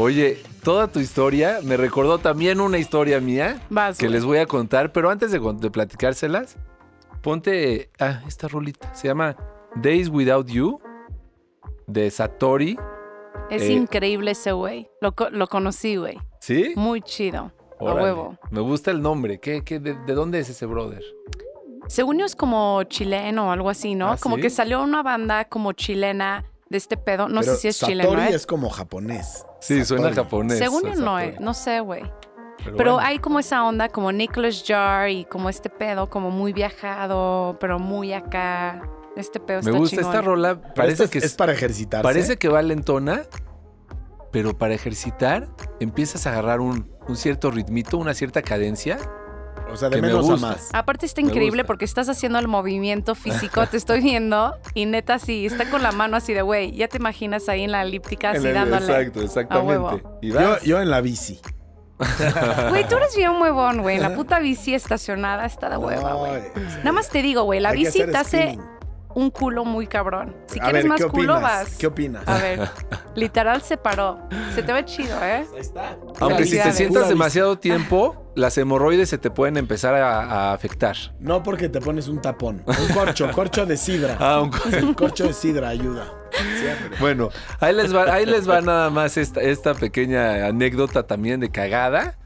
Oye, 0.00 0.38
toda 0.62 0.86
tu 0.86 1.00
historia 1.00 1.58
me 1.64 1.76
recordó 1.76 2.18
también 2.18 2.60
una 2.60 2.78
historia 2.78 3.20
mía 3.20 3.60
Vas, 3.68 3.98
que 3.98 4.06
güey. 4.06 4.14
les 4.14 4.24
voy 4.24 4.38
a 4.38 4.46
contar, 4.46 4.92
pero 4.92 5.10
antes 5.10 5.32
de, 5.32 5.40
platicárselas, 5.70 6.56
ponte 7.20 7.90
ah, 7.98 8.22
esta 8.28 8.46
rolita. 8.46 8.94
Se 8.94 9.08
llama 9.08 9.36
Days 9.74 10.08
Without 10.08 10.46
You 10.46 10.80
de 11.88 12.10
Satori. 12.10 12.78
Es 13.50 13.62
Eh, 13.62 13.72
increíble 13.72 14.30
ese 14.32 14.52
güey. 14.52 14.88
Lo, 15.00 15.12
co- 15.12 15.30
lo 15.30 15.48
conocí, 15.48 15.96
güey. 15.96 16.16
¿Sí? 16.40 16.74
Muy 16.76 17.00
chido. 17.02 17.50
A 17.80 17.94
huevo. 17.94 18.36
Me 18.50 18.60
gusta 18.60 18.90
el 18.92 19.00
nombre. 19.02 19.38
¿Qué, 19.40 19.62
qué, 19.64 19.80
de, 19.80 19.94
de 19.94 20.14
dónde 20.14 20.38
es 20.40 20.48
ese 20.48 20.66
brother? 20.66 21.02
Según 21.88 22.18
yo 22.18 22.26
es 22.26 22.36
como 22.36 22.82
chileno 22.84 23.48
o 23.48 23.50
algo 23.50 23.70
así, 23.70 23.94
¿no? 23.94 24.12
¿Ah, 24.12 24.16
como 24.20 24.36
sí? 24.36 24.42
que 24.42 24.50
salió 24.50 24.82
una 24.82 25.02
banda 25.02 25.46
como 25.46 25.72
chilena 25.72 26.44
de 26.70 26.76
este 26.78 26.96
pedo. 26.96 27.28
No 27.28 27.40
Pero 27.40 27.54
sé 27.54 27.60
si 27.60 27.68
es 27.68 27.76
Satori 27.76 28.00
chileno, 28.00 28.22
¿eh? 28.22 28.34
es 28.34 28.46
como 28.46 28.68
japonés. 28.70 29.44
Sí, 29.60 29.84
suena 29.84 30.10
Satori. 30.10 30.16
japonés. 30.24 30.58
Según 30.58 30.82
yo 30.82 30.88
no, 30.90 30.94
Satori. 31.18 31.26
eh, 31.26 31.36
no 31.40 31.54
sé, 31.54 31.80
güey. 31.80 32.02
Pero 32.64 32.94
bueno. 32.94 32.98
hay 32.98 33.18
como 33.20 33.38
esa 33.38 33.64
onda, 33.64 33.88
como 33.88 34.10
Nicholas 34.12 34.64
Jar 34.66 35.08
y 35.10 35.24
como 35.26 35.48
este 35.48 35.70
pedo, 35.70 36.10
como 36.10 36.30
muy 36.30 36.52
viajado, 36.52 37.56
pero 37.60 37.78
muy 37.78 38.12
acá. 38.12 38.82
Este 39.16 39.40
pedo 39.40 39.62
Me 39.62 39.70
está 39.70 39.78
gusta 39.78 39.96
chingón. 39.96 40.12
esta 40.14 40.22
rola. 40.22 40.60
Parece 40.74 41.04
esto 41.04 41.12
que 41.12 41.18
es, 41.18 41.24
es 41.24 41.34
para 41.34 41.52
ejercitarse. 41.52 42.02
Parece 42.02 42.36
que 42.36 42.48
va 42.48 42.60
lentona, 42.62 43.22
pero 44.32 44.56
para 44.58 44.74
ejercitar 44.74 45.48
empiezas 45.80 46.26
a 46.26 46.30
agarrar 46.32 46.60
un, 46.60 46.90
un 47.08 47.16
cierto 47.16 47.50
ritmito, 47.50 47.96
una 47.96 48.14
cierta 48.14 48.42
cadencia. 48.42 48.98
O 49.72 49.76
sea, 49.76 49.88
de 49.88 49.96
que 49.96 50.02
me 50.02 50.08
menos 50.08 50.28
a 50.30 50.36
más. 50.36 50.68
Aparte 50.72 51.06
está 51.06 51.20
Me 51.20 51.28
increíble 51.28 51.62
gusta. 51.62 51.66
porque 51.66 51.84
estás 51.84 52.08
haciendo 52.08 52.38
el 52.38 52.48
movimiento 52.48 53.14
físico, 53.14 53.66
te 53.66 53.76
estoy 53.76 54.00
viendo 54.00 54.56
y 54.74 54.86
neta 54.86 55.14
así, 55.14 55.46
está 55.46 55.68
con 55.70 55.82
la 55.82 55.92
mano 55.92 56.16
así 56.16 56.32
de 56.34 56.42
güey, 56.42 56.72
ya 56.72 56.88
te 56.88 56.96
imaginas 56.98 57.48
ahí 57.48 57.64
en 57.64 57.72
la 57.72 57.82
elíptica 57.82 58.30
así 58.30 58.46
el- 58.46 58.54
dándole. 58.54 58.86
Exacto, 58.86 59.20
exactamente. 59.22 59.68
huevo. 59.78 60.18
Y 60.22 60.32
Yo, 60.68 60.80
en 60.80 60.90
la 60.90 61.00
bici. 61.00 61.40
Güey, 62.68 62.86
tú 62.88 62.96
eres 62.96 63.16
bien 63.16 63.32
huevón, 63.40 63.82
güey. 63.82 63.98
La 63.98 64.14
puta 64.14 64.38
bici 64.38 64.72
estacionada 64.74 65.44
está 65.46 65.68
de 65.68 65.76
hueva, 65.78 66.12
güey. 66.14 66.42
Nada 66.78 66.92
más 66.92 67.08
te 67.10 67.22
digo, 67.22 67.42
güey, 67.42 67.58
la 67.60 67.72
bici 67.72 68.04
te 68.04 68.16
hace. 68.16 68.56
Un 69.18 69.30
culo 69.30 69.64
muy 69.64 69.86
cabrón. 69.86 70.36
Si 70.46 70.58
A 70.60 70.62
quieres 70.64 70.82
ver, 70.84 70.88
más 70.90 71.00
¿qué 71.02 71.08
culo, 71.08 71.34
opinas? 71.34 71.42
vas. 71.42 71.76
¿Qué 71.76 71.86
opinas? 71.88 72.28
A 72.28 72.38
ver, 72.38 72.68
literal 73.16 73.62
se 73.62 73.76
paró. 73.76 74.18
Se 74.54 74.62
te 74.62 74.72
ve 74.72 74.84
chido, 74.84 75.16
¿eh? 75.24 75.44
Ahí 75.52 75.58
está. 75.58 75.96
Aunque 76.20 76.44
si 76.44 76.56
te 76.58 76.72
sientas 76.72 77.08
demasiado 77.08 77.58
tiempo, 77.58 78.30
las 78.36 78.56
hemorroides 78.58 79.08
se 79.08 79.18
te 79.18 79.30
pueden 79.30 79.56
empezar 79.56 79.94
a, 79.94 80.22
a 80.50 80.52
afectar. 80.52 80.96
No 81.18 81.42
porque 81.42 81.68
te 81.68 81.80
pones 81.80 82.06
un 82.08 82.20
tapón. 82.20 82.62
Un 82.66 82.94
corcho, 82.94 83.30
corcho 83.32 83.66
de 83.66 83.76
sidra. 83.76 84.16
Ah, 84.20 84.40
un- 84.42 84.52
El 84.72 84.94
corcho 84.94 85.26
de 85.26 85.32
sidra 85.32 85.68
ayuda. 85.68 86.04
Siempre. 86.60 86.98
Bueno, 87.00 87.30
ahí 87.58 87.74
les 87.74 87.94
va, 87.94 88.04
ahí 88.12 88.24
les 88.26 88.48
va 88.48 88.60
nada 88.60 88.90
más 88.90 89.16
esta, 89.16 89.40
esta 89.40 89.74
pequeña 89.74 90.46
anécdota 90.46 91.06
también 91.06 91.40
de 91.40 91.50
cagada. 91.50 92.16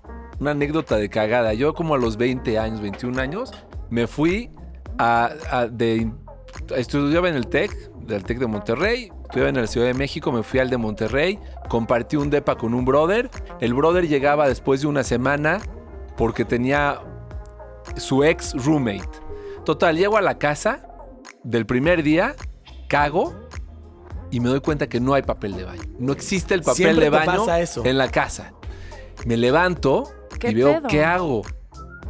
Una 0.41 0.51
anécdota 0.51 0.97
de 0.97 1.09
cagada. 1.09 1.55
Yo 1.55 1.73
como 1.73 1.95
a 1.95 1.99
los 1.99 2.17
20 2.19 2.59
años, 2.59 2.81
21 2.83 3.19
años, 3.21 3.53
me 3.89 4.07
fui 4.07 4.51
a, 4.99 5.31
a- 5.51 5.67
de... 5.69 6.13
Estudiaba 6.77 7.29
en 7.29 7.37
el 7.37 7.47
TEC, 7.47 7.93
del 8.01 8.25
TEC 8.25 8.39
de 8.39 8.47
Monterrey. 8.47 9.11
Estudiaba 9.23 9.49
en 9.49 9.57
la 9.57 9.67
Ciudad 9.67 9.87
de 9.87 9.95
México, 9.95 10.33
me 10.33 10.43
fui 10.43 10.61
al 10.61 10.71
de 10.71 10.77
Monterrey. 10.77 11.39
Compartí 11.69 12.17
un 12.17 12.31
depa 12.31 12.57
con 12.57 12.75
un 12.75 12.85
brother. 12.85 13.31
El 13.61 13.75
brother 13.75 14.09
llegaba 14.09 14.49
después 14.49 14.83
de 14.83 14.87
una 14.87 15.03
semana 15.05 15.61
porque 16.17 16.45
tenía 16.45 17.01
su 17.97 18.25
ex 18.25 18.55
roommate. 18.65 19.09
Total, 19.65 19.97
llego 19.97 20.17
a 20.17 20.23
la 20.23 20.39
casa 20.39 20.87
del 21.45 21.67
primer 21.67 22.03
día, 22.03 22.35
cago 22.89 23.35
y 24.31 24.41
me 24.41 24.49
doy 24.49 24.61
cuenta 24.61 24.89
que 24.89 25.01
no 25.01 25.15
hay 25.15 25.23
papel 25.23 25.57
de 25.57 25.65
baño. 25.65 25.83
No 25.99 26.13
existe 26.13 26.55
el 26.55 26.63
papel 26.63 26.77
Siempre 26.77 27.05
de 27.05 27.11
baño 27.11 27.45
en 27.85 27.99
la 27.99 28.09
casa. 28.11 28.53
Me 29.27 29.37
levanto 29.37 30.05
¿Qué 30.41 30.51
y 30.51 30.55
veo 30.55 30.79
pedo? 30.79 30.89
qué 30.89 31.05
hago. 31.05 31.43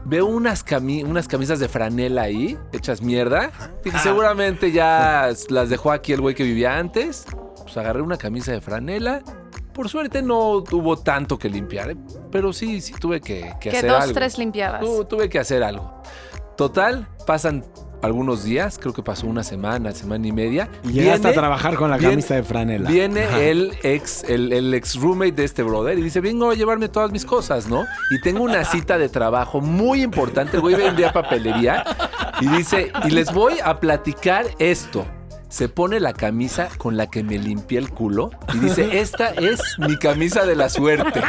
Veo 0.04 0.26
unas, 0.26 0.64
cami- 0.66 1.04
unas 1.04 1.28
camisas 1.28 1.58
de 1.60 1.68
franela 1.68 2.22
ahí, 2.22 2.58
hechas 2.72 3.02
mierda. 3.02 3.50
Dije, 3.84 3.98
seguramente 4.00 4.72
ya 4.72 5.30
las 5.48 5.68
dejó 5.70 5.92
aquí 5.92 6.12
el 6.12 6.20
güey 6.20 6.34
que 6.34 6.42
vivía 6.42 6.76
antes. 6.76 7.24
Pues 7.62 7.76
agarré 7.76 8.02
una 8.02 8.16
camisa 8.16 8.50
de 8.52 8.60
franela. 8.60 9.22
Por 9.72 9.88
suerte 9.88 10.20
no 10.20 10.62
tuvo 10.62 10.98
tanto 10.98 11.38
que 11.38 11.48
limpiar, 11.48 11.92
¿eh? 11.92 11.96
pero 12.30 12.52
sí, 12.52 12.80
sí 12.82 12.92
tuve 13.00 13.20
que, 13.20 13.54
que 13.60 13.70
Que 13.70 13.76
hacer 13.78 13.90
dos, 13.90 14.02
algo. 14.02 14.14
tres 14.14 14.36
limpiadas. 14.38 14.80
Tu- 14.82 15.04
tuve 15.06 15.28
que 15.30 15.38
hacer 15.38 15.62
algo. 15.62 16.02
Total, 16.56 17.08
pasan 17.26 17.64
algunos 18.02 18.44
días, 18.44 18.78
creo 18.80 18.92
que 18.92 19.02
pasó 19.02 19.26
una 19.26 19.42
semana, 19.44 19.92
semana 19.92 20.26
y 20.26 20.32
media. 20.32 20.68
Y 20.84 20.88
Viene- 20.92 21.12
a 21.12 21.32
trabajar 21.32 21.76
con 21.76 21.90
la 21.90 21.96
viene- 21.96 22.12
camisa 22.14 22.34
de 22.34 22.42
franela. 22.42 22.90
Viene 22.90 23.24
Ajá. 23.24 23.40
el 23.40 23.72
ex, 23.82 24.24
el, 24.24 24.52
el 24.52 24.74
ex 24.74 24.96
roommate 24.96 25.32
de 25.32 25.44
este 25.44 25.62
brother 25.62 25.98
y 25.98 26.02
dice, 26.02 26.20
vengo 26.20 26.50
a 26.50 26.54
llevarme 26.54 26.88
todas 26.88 27.10
mis 27.12 27.24
cosas, 27.24 27.68
¿no? 27.68 27.84
Y 28.10 28.20
tengo 28.20 28.42
una 28.42 28.64
cita 28.64 28.98
de 28.98 29.08
trabajo 29.08 29.60
muy 29.60 30.02
importante, 30.02 30.56
el 30.56 30.60
güey 30.62 30.74
vendía 30.74 31.12
papelería 31.12 31.84
y 32.40 32.48
dice, 32.48 32.92
y 33.04 33.10
les 33.10 33.32
voy 33.32 33.54
a 33.64 33.78
platicar 33.78 34.46
esto. 34.58 35.06
Se 35.52 35.68
pone 35.68 36.00
la 36.00 36.14
camisa 36.14 36.70
con 36.78 36.96
la 36.96 37.10
que 37.10 37.22
me 37.22 37.36
limpié 37.38 37.78
el 37.78 37.90
culo 37.90 38.30
y 38.54 38.58
dice, 38.58 39.00
esta 39.00 39.28
es 39.34 39.60
mi 39.78 39.98
camisa 39.98 40.46
de 40.46 40.56
la 40.56 40.70
suerte. 40.70 41.20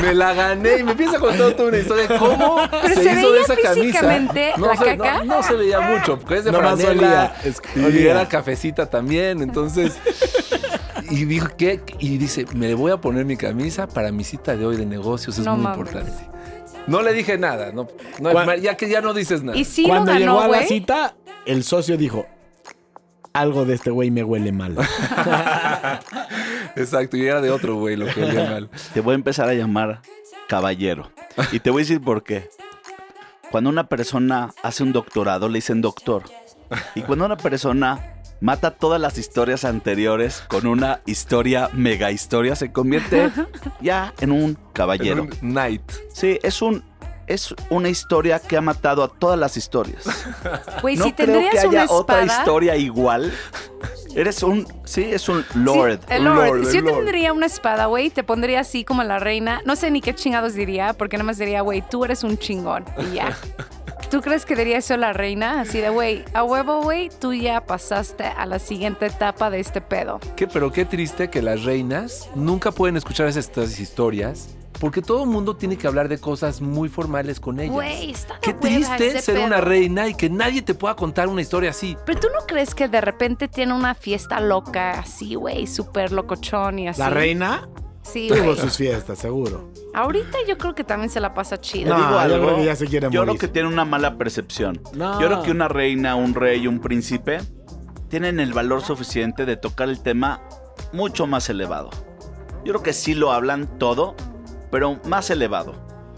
Me 0.00 0.14
la 0.14 0.34
gané 0.34 0.78
y 0.78 0.84
me 0.84 0.92
empieza 0.92 1.16
a 1.16 1.20
contar 1.20 1.54
toda 1.54 1.70
una 1.70 1.78
historia 1.78 2.06
de 2.06 2.16
cómo 2.16 2.58
Pero 2.70 2.94
se, 2.94 3.02
¿se 3.02 3.12
hizo 3.18 3.32
de 3.32 3.40
esa 3.40 3.56
camisa. 3.56 4.02
la 4.02 4.76
se, 4.76 4.84
caca? 4.84 5.24
no, 5.24 5.36
no 5.36 5.42
se 5.42 5.54
veía 5.54 5.80
mucho, 5.80 6.16
porque 6.20 6.36
es 6.36 6.44
de 6.44 6.52
Nomás 6.52 6.80
franela 6.80 7.32
olía, 7.34 7.36
es- 7.44 7.60
y 7.92 8.06
era 8.06 8.28
cafecita 8.28 8.86
también, 8.88 9.42
entonces... 9.42 9.96
Y 11.10 11.24
dijo, 11.24 11.48
¿qué? 11.56 11.80
Y 11.98 12.18
dice, 12.18 12.44
me 12.54 12.74
voy 12.74 12.92
a 12.92 12.98
poner 12.98 13.24
mi 13.24 13.36
camisa 13.36 13.88
para 13.88 14.12
mi 14.12 14.22
cita 14.22 14.54
de 14.56 14.64
hoy 14.64 14.76
de 14.76 14.86
negocios, 14.86 15.38
es 15.38 15.44
No 15.44 15.56
muy 15.56 15.64
mames. 15.64 15.78
importante. 15.78 16.12
No 16.86 17.02
le 17.02 17.12
dije 17.14 17.36
nada, 17.36 17.72
no, 17.72 17.88
no, 18.20 18.54
ya 18.56 18.76
que 18.76 18.88
ya 18.88 19.00
no 19.00 19.12
dices 19.12 19.42
nada. 19.42 19.58
Y 19.58 19.64
sí 19.64 19.84
Cuando 19.88 20.14
llegó 20.14 20.38
a 20.40 20.46
la 20.48 20.62
cita, 20.62 21.16
el 21.46 21.64
socio 21.64 21.96
dijo, 21.96 22.26
algo 23.40 23.64
de 23.64 23.74
este 23.74 23.90
güey 23.90 24.10
me 24.10 24.24
huele 24.24 24.52
mal. 24.52 24.76
Exacto, 26.76 27.16
y 27.16 27.26
era 27.26 27.40
de 27.40 27.50
otro 27.50 27.76
güey 27.76 27.96
lo 27.96 28.06
que 28.06 28.22
olía 28.22 28.50
mal. 28.50 28.70
Te 28.94 29.00
voy 29.00 29.12
a 29.12 29.14
empezar 29.14 29.48
a 29.48 29.54
llamar 29.54 30.00
caballero. 30.48 31.10
Y 31.52 31.60
te 31.60 31.70
voy 31.70 31.82
a 31.82 31.84
decir 31.84 32.00
por 32.00 32.22
qué. 32.22 32.48
Cuando 33.50 33.70
una 33.70 33.88
persona 33.88 34.50
hace 34.62 34.82
un 34.82 34.92
doctorado, 34.92 35.48
le 35.48 35.56
dicen 35.56 35.80
doctor. 35.80 36.24
Y 36.94 37.02
cuando 37.02 37.24
una 37.24 37.36
persona 37.36 38.14
mata 38.40 38.72
todas 38.72 39.00
las 39.00 39.18
historias 39.18 39.64
anteriores 39.64 40.42
con 40.48 40.66
una 40.66 41.00
historia, 41.06 41.70
mega 41.72 42.10
historia, 42.10 42.56
se 42.56 42.72
convierte 42.72 43.30
ya 43.80 44.12
en 44.20 44.32
un 44.32 44.58
caballero. 44.72 45.26
Un 45.42 45.54
night. 45.54 45.82
Sí, 46.12 46.38
es 46.42 46.62
un 46.62 46.84
es 47.28 47.54
una 47.70 47.88
historia 47.88 48.38
que 48.40 48.56
ha 48.56 48.60
matado 48.60 49.02
a 49.04 49.08
todas 49.08 49.38
las 49.38 49.56
historias. 49.56 50.04
Güey, 50.82 50.96
no 50.96 51.04
si 51.04 51.12
creo 51.12 51.26
tendrías 51.26 51.52
que 51.52 51.58
haya 51.60 51.68
una 51.68 51.82
espada. 51.84 51.98
otra 52.00 52.24
historia 52.24 52.76
igual. 52.76 53.32
Eres 54.14 54.42
un, 54.42 54.66
sí, 54.84 55.04
es 55.04 55.28
un 55.28 55.44
lord. 55.54 56.00
Sí, 56.00 56.06
el 56.14 56.26
un 56.26 56.34
Lord. 56.34 56.46
lord, 56.48 56.66
Si 56.70 56.76
el 56.78 56.84
yo 56.84 56.90
Lord. 56.90 56.96
tendría 57.04 57.32
una 57.32 57.46
espada, 57.46 57.86
güey, 57.86 58.10
te 58.10 58.24
pondría 58.24 58.60
así 58.60 58.84
como 58.84 59.04
la 59.04 59.18
reina. 59.18 59.60
No 59.64 59.76
sé 59.76 59.90
ni 59.90 60.00
qué 60.00 60.14
chingados 60.14 60.54
diría, 60.54 60.92
porque 60.94 61.16
nada 61.16 61.24
más 61.26 61.38
diría, 61.38 61.60
güey, 61.60 61.82
tú 61.88 62.04
eres 62.04 62.24
un 62.24 62.38
chingón. 62.38 62.84
Y 63.10 63.16
ya. 63.16 63.36
¿Tú 64.10 64.22
crees 64.22 64.46
que 64.46 64.56
diría 64.56 64.78
eso 64.78 64.96
la 64.96 65.12
reina? 65.12 65.60
Así 65.60 65.80
de, 65.82 65.90
güey, 65.90 66.24
a 66.32 66.42
huevo, 66.42 66.80
güey, 66.80 67.10
tú 67.20 67.34
ya 67.34 67.60
pasaste 67.66 68.24
a 68.24 68.46
la 68.46 68.58
siguiente 68.58 69.04
etapa 69.06 69.50
de 69.50 69.60
este 69.60 69.82
pedo. 69.82 70.18
¿Qué, 70.34 70.46
pero 70.48 70.72
qué 70.72 70.86
triste 70.86 71.28
que 71.28 71.42
las 71.42 71.64
reinas 71.64 72.30
nunca 72.34 72.72
pueden 72.72 72.96
escuchar 72.96 73.26
esas- 73.28 73.48
estas 73.48 73.78
historias 73.78 74.48
porque 74.80 75.02
todo 75.02 75.24
el 75.24 75.28
mundo 75.30 75.56
tiene 75.56 75.76
que 75.76 75.86
hablar 75.86 76.08
de 76.08 76.18
cosas 76.18 76.60
muy 76.60 76.88
formales 76.88 77.40
con 77.40 77.60
ellas. 77.60 77.74
Güey, 77.74 78.10
está 78.10 78.34
de 78.34 78.40
Qué 78.40 78.54
triste 78.54 79.08
ese 79.08 79.20
ser 79.22 79.34
pedo. 79.36 79.46
una 79.46 79.60
reina 79.60 80.08
y 80.08 80.14
que 80.14 80.30
nadie 80.30 80.62
te 80.62 80.74
pueda 80.74 80.94
contar 80.94 81.28
una 81.28 81.40
historia 81.42 81.70
así. 81.70 81.96
Pero 82.06 82.20
tú 82.20 82.28
no 82.38 82.46
crees 82.46 82.74
que 82.74 82.88
de 82.88 83.00
repente 83.00 83.48
tiene 83.48 83.74
una 83.74 83.94
fiesta 83.94 84.40
loca 84.40 84.98
así, 85.00 85.34
güey, 85.34 85.66
súper 85.66 86.12
locochón 86.12 86.78
y 86.78 86.88
así. 86.88 87.00
La 87.00 87.10
reina 87.10 87.68
Sí, 88.02 88.28
tuvo 88.28 88.56
sus 88.56 88.76
fiestas, 88.76 89.18
seguro. 89.18 89.70
Ahorita 89.92 90.38
yo 90.46 90.56
creo 90.56 90.74
que 90.74 90.82
también 90.82 91.10
se 91.10 91.20
la 91.20 91.34
pasa 91.34 91.60
chido. 91.60 91.90
No, 91.90 91.96
digo 91.96 92.10
yo 92.10 92.18
algo, 92.18 92.46
creo 92.46 92.56
que 92.56 92.64
ya 92.64 92.76
se 92.76 92.86
quiere 92.86 93.08
Yo 93.10 93.22
creo 93.22 93.36
que 93.36 93.48
tiene 93.48 93.68
una 93.68 93.84
mala 93.84 94.16
percepción. 94.16 94.80
No. 94.94 95.20
Yo 95.20 95.26
creo 95.26 95.42
que 95.42 95.50
una 95.50 95.68
reina, 95.68 96.14
un 96.16 96.34
rey, 96.34 96.66
un 96.66 96.80
príncipe 96.80 97.40
tienen 98.08 98.40
el 98.40 98.54
valor 98.54 98.82
suficiente 98.82 99.44
de 99.44 99.56
tocar 99.58 99.90
el 99.90 100.00
tema 100.02 100.40
mucho 100.92 101.26
más 101.26 101.50
elevado. 101.50 101.90
Yo 102.64 102.72
creo 102.72 102.82
que 102.82 102.94
sí 102.94 103.14
lo 103.14 103.30
hablan 103.32 103.78
todo, 103.78 104.14
pero 104.70 105.00
más 105.04 105.30
elevado. 105.30 105.74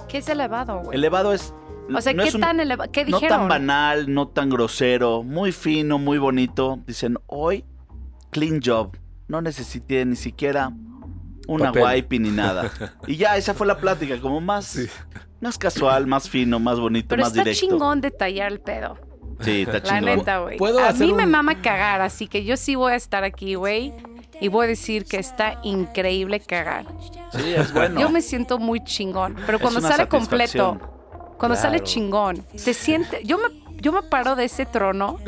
¿Qué 0.08 0.18
es 0.18 0.28
elevado, 0.28 0.80
güey? 0.80 0.96
Elevado 0.98 1.32
es. 1.32 1.54
O 1.94 2.00
sea, 2.00 2.12
no 2.12 2.22
¿qué 2.22 2.28
es 2.28 2.34
un- 2.34 2.40
tan 2.40 2.60
elevado? 2.60 2.90
¿Qué 2.92 3.04
No 3.04 3.16
dijeron? 3.18 3.40
tan 3.40 3.48
banal, 3.48 4.12
no 4.12 4.28
tan 4.28 4.48
grosero, 4.50 5.22
muy 5.22 5.50
fino, 5.52 5.98
muy 5.98 6.18
bonito. 6.18 6.78
Dicen, 6.86 7.18
hoy, 7.26 7.64
clean 8.30 8.60
job. 8.64 8.96
No 9.28 9.40
necesité 9.42 10.04
ni 10.04 10.16
siquiera 10.16 10.72
una 11.48 11.72
Papel. 11.72 11.84
wipe 11.84 12.18
ni 12.18 12.30
nada. 12.30 12.70
Y 13.06 13.16
ya, 13.16 13.36
esa 13.36 13.54
fue 13.54 13.66
la 13.66 13.76
plática, 13.78 14.20
como 14.20 14.40
más, 14.40 14.78
más 15.40 15.58
casual, 15.58 16.06
más 16.06 16.28
fino, 16.28 16.60
más 16.60 16.78
bonito, 16.78 17.08
Pero 17.08 17.22
más 17.22 17.30
está 17.32 17.42
directo. 17.44 17.66
chingón 17.68 18.00
detallar 18.00 18.52
el 18.52 18.60
pedo. 18.60 18.96
Sí, 19.40 19.62
está 19.62 19.72
La 19.74 19.82
chingón. 19.82 20.04
neta, 20.04 20.38
güey. 20.40 20.58
¿Puedo 20.58 20.78
A 20.84 20.92
mí 20.92 21.12
me 21.14 21.26
mama 21.26 21.60
cagar, 21.62 22.02
así 22.02 22.28
que 22.28 22.44
yo 22.44 22.56
sí 22.56 22.74
voy 22.76 22.92
a 22.92 22.96
estar 22.96 23.24
aquí, 23.24 23.54
güey. 23.54 23.92
Y 24.40 24.48
voy 24.48 24.64
a 24.64 24.68
decir 24.68 25.05
que 25.05 25.18
está 25.18 25.61
increíble 25.62 26.40
cagar. 26.40 26.87
Sí, 27.33 27.53
es 27.55 27.72
bueno. 27.72 28.00
Yo 28.00 28.09
me 28.11 28.22
siento 28.22 28.59
muy 28.59 28.83
chingón. 28.83 29.37
Pero 29.46 29.59
cuando 29.59 29.81
sale 29.81 30.09
completo, 30.09 30.79
cuando 31.38 31.57
sale 31.57 31.81
chingón, 31.83 32.44
te 32.64 32.72
siente. 32.74 33.22
Yo 33.24 33.38
me, 33.38 33.44
yo 33.81 33.92
me 33.92 34.03
paro 34.03 34.37
de 34.37 34.44
ese 34.44 34.64
trono 34.66 35.18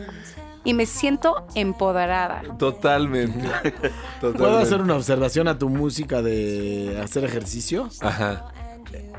y 0.64 0.74
me 0.74 0.86
siento 0.86 1.46
empoderada. 1.54 2.42
Totalmente. 2.58 3.48
¿Puedo 4.20 4.58
hacer 4.58 4.80
una 4.80 4.96
observación 4.96 5.46
a 5.48 5.58
tu 5.58 5.68
música 5.68 6.22
de 6.22 7.00
hacer 7.02 7.24
ejercicio? 7.24 7.88
Ajá. 8.00 8.46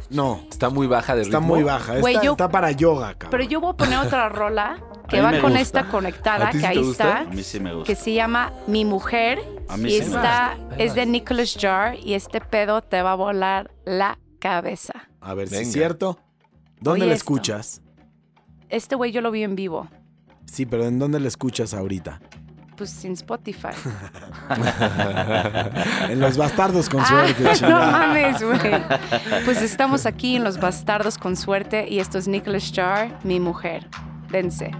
No, 0.10 0.42
Está 0.50 0.70
muy 0.70 0.86
baja 0.86 1.16
de 1.16 1.24
está 1.24 1.38
ritmo. 1.40 1.56
muy 1.56 1.64
baja. 1.64 1.98
Está, 1.98 2.24
yo- 2.24 2.32
está 2.34 2.50
para 2.50 2.72
yoga, 2.72 3.14
cabrón. 3.14 3.32
Pero 3.32 3.44
yo 3.46 3.62
voy 3.62 3.72
a 3.72 3.78
poner 3.78 3.98
otra 4.00 4.30
rola 4.30 4.78
que 5.10 5.22
va 5.22 5.32
con 5.40 5.52
gusta. 5.52 5.60
esta 5.60 5.88
conectada, 5.88 6.48
¿A 6.48 6.52
ti 6.52 6.58
sí 6.58 6.62
que 6.62 6.68
ahí 6.68 6.78
gusta? 6.78 7.20
está. 7.20 7.20
A 7.30 7.34
mí 7.34 7.44
sí 7.44 7.60
me 7.60 7.74
gusta. 7.74 7.86
que 7.88 7.96
se 7.96 8.14
llama 8.14 8.52
Mi 8.68 8.86
Mujer 8.86 9.40
A 9.70 9.78
mí 9.78 9.90
y 9.90 9.94
sí 9.94 10.00
me 10.00 10.06
está 10.16 10.56
gusta. 10.58 10.76
es 10.84 10.96
de 10.96 11.06
Nicholas 11.06 11.58
Jar 11.60 11.96
y 11.96 12.14
este 12.14 12.42
pedo 12.42 12.82
te 12.82 13.02
va 13.02 13.12
a 13.12 13.16
volar 13.16 13.72
la 13.86 14.18
cabeza. 14.40 14.94
A 15.22 15.34
ver 15.34 15.48
si 15.50 15.56
es 15.58 15.72
cierto. 15.72 16.18
¿Dónde 16.80 17.02
Oye 17.02 17.08
la 17.10 17.14
esto. 17.16 17.24
escuchas? 17.34 17.82
Este 18.70 18.96
güey 18.96 19.12
yo 19.12 19.22
lo 19.22 19.32
vi 19.32 19.44
en 19.44 19.56
vivo, 19.56 19.88
Sí, 20.46 20.66
pero 20.66 20.86
¿en 20.86 21.00
dónde 21.00 21.20
la 21.20 21.28
escuchas 21.28 21.74
ahorita? 21.74 22.20
pues 22.76 23.06
en 23.06 23.14
Spotify. 23.14 23.68
En 26.10 26.20
Los 26.20 26.38
Bastardos 26.38 26.90
con 26.90 27.02
Ah, 27.02 27.06
suerte, 27.36 27.62
no 27.68 27.70
mames, 27.80 28.44
güey. 28.44 28.60
Pues 29.46 29.62
estamos 29.62 30.06
aquí 30.06 30.36
en 30.36 30.44
Los 30.44 30.60
Bastardos 30.60 31.18
con 31.18 31.36
suerte 31.36 31.88
y 31.90 32.00
esto 32.00 32.18
es 32.18 32.28
Nicholas 32.28 32.72
Jar, 32.74 33.20
Mi 33.24 33.40
Mujer. 33.40 33.88
Dense. 34.34 34.72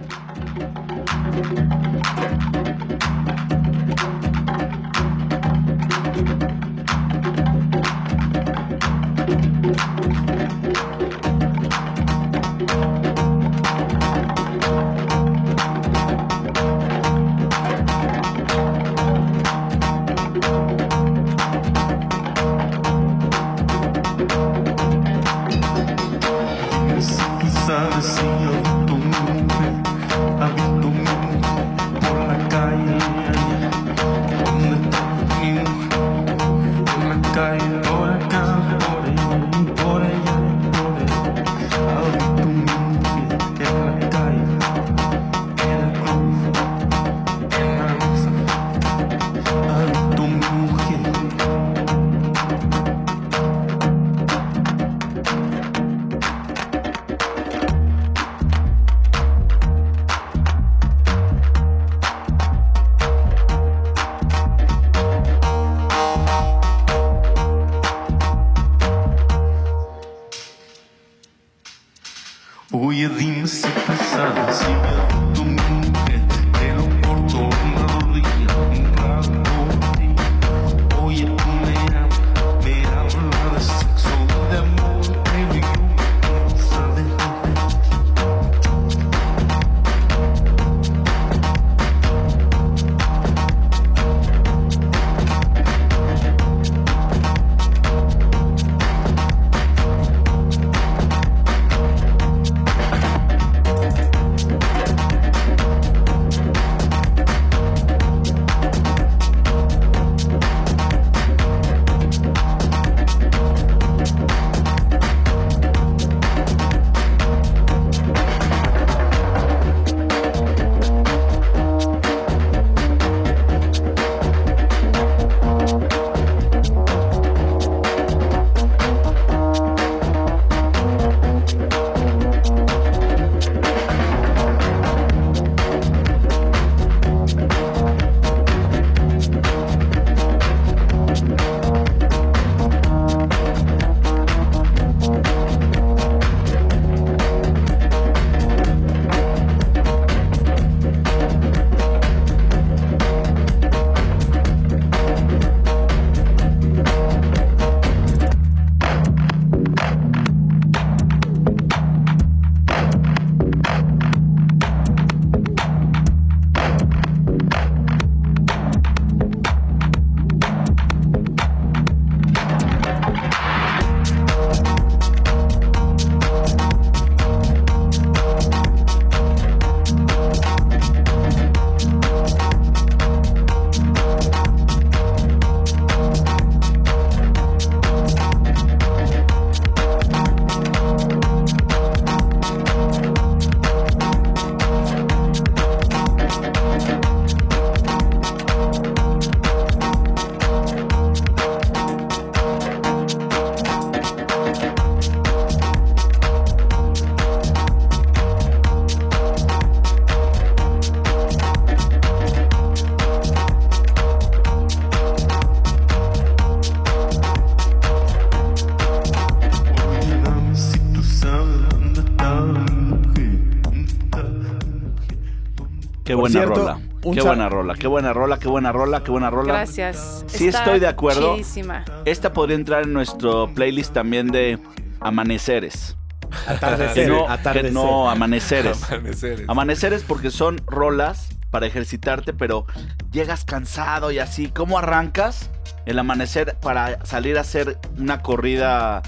Cierto, 226.38 226.54
rola. 226.60 226.78
Qué 227.02 227.20
buena 227.20 227.48
rola, 227.48 227.74
qué 227.74 227.86
buena 227.86 228.12
rola, 228.12 228.38
qué 228.38 228.48
buena 228.48 228.72
rola, 228.72 229.02
qué 229.04 229.10
buena 229.10 229.30
rola. 229.30 229.52
Gracias. 229.54 230.24
Sí 230.26 230.46
Está 230.48 230.60
estoy 230.64 230.80
de 230.80 230.86
acuerdo. 230.88 231.34
chidísima. 231.34 231.84
Esta 232.04 232.32
podría 232.32 232.56
entrar 232.56 232.82
en 232.84 232.92
nuestro 232.92 233.48
playlist 233.54 233.92
también 233.92 234.28
de 234.28 234.58
amaneceres. 235.00 235.96
No, 236.30 237.26
que 237.26 237.32
atardecer. 237.32 237.72
no, 237.72 238.10
amaneceres. 238.10 238.82
Amaneceres. 238.90 239.48
Amaneceres 239.48 240.02
porque 240.02 240.30
son 240.30 240.60
rolas 240.66 241.28
para 241.50 241.66
ejercitarte, 241.66 242.32
pero 242.32 242.66
llegas 243.12 243.44
cansado 243.44 244.10
y 244.10 244.18
así. 244.18 244.48
¿Cómo 244.48 244.78
arrancas 244.78 245.50
el 245.86 245.98
amanecer 245.98 246.56
para 246.60 247.04
salir 247.04 247.38
a 247.38 247.42
hacer 247.42 247.78
una 247.98 248.22
corrida 248.22 249.02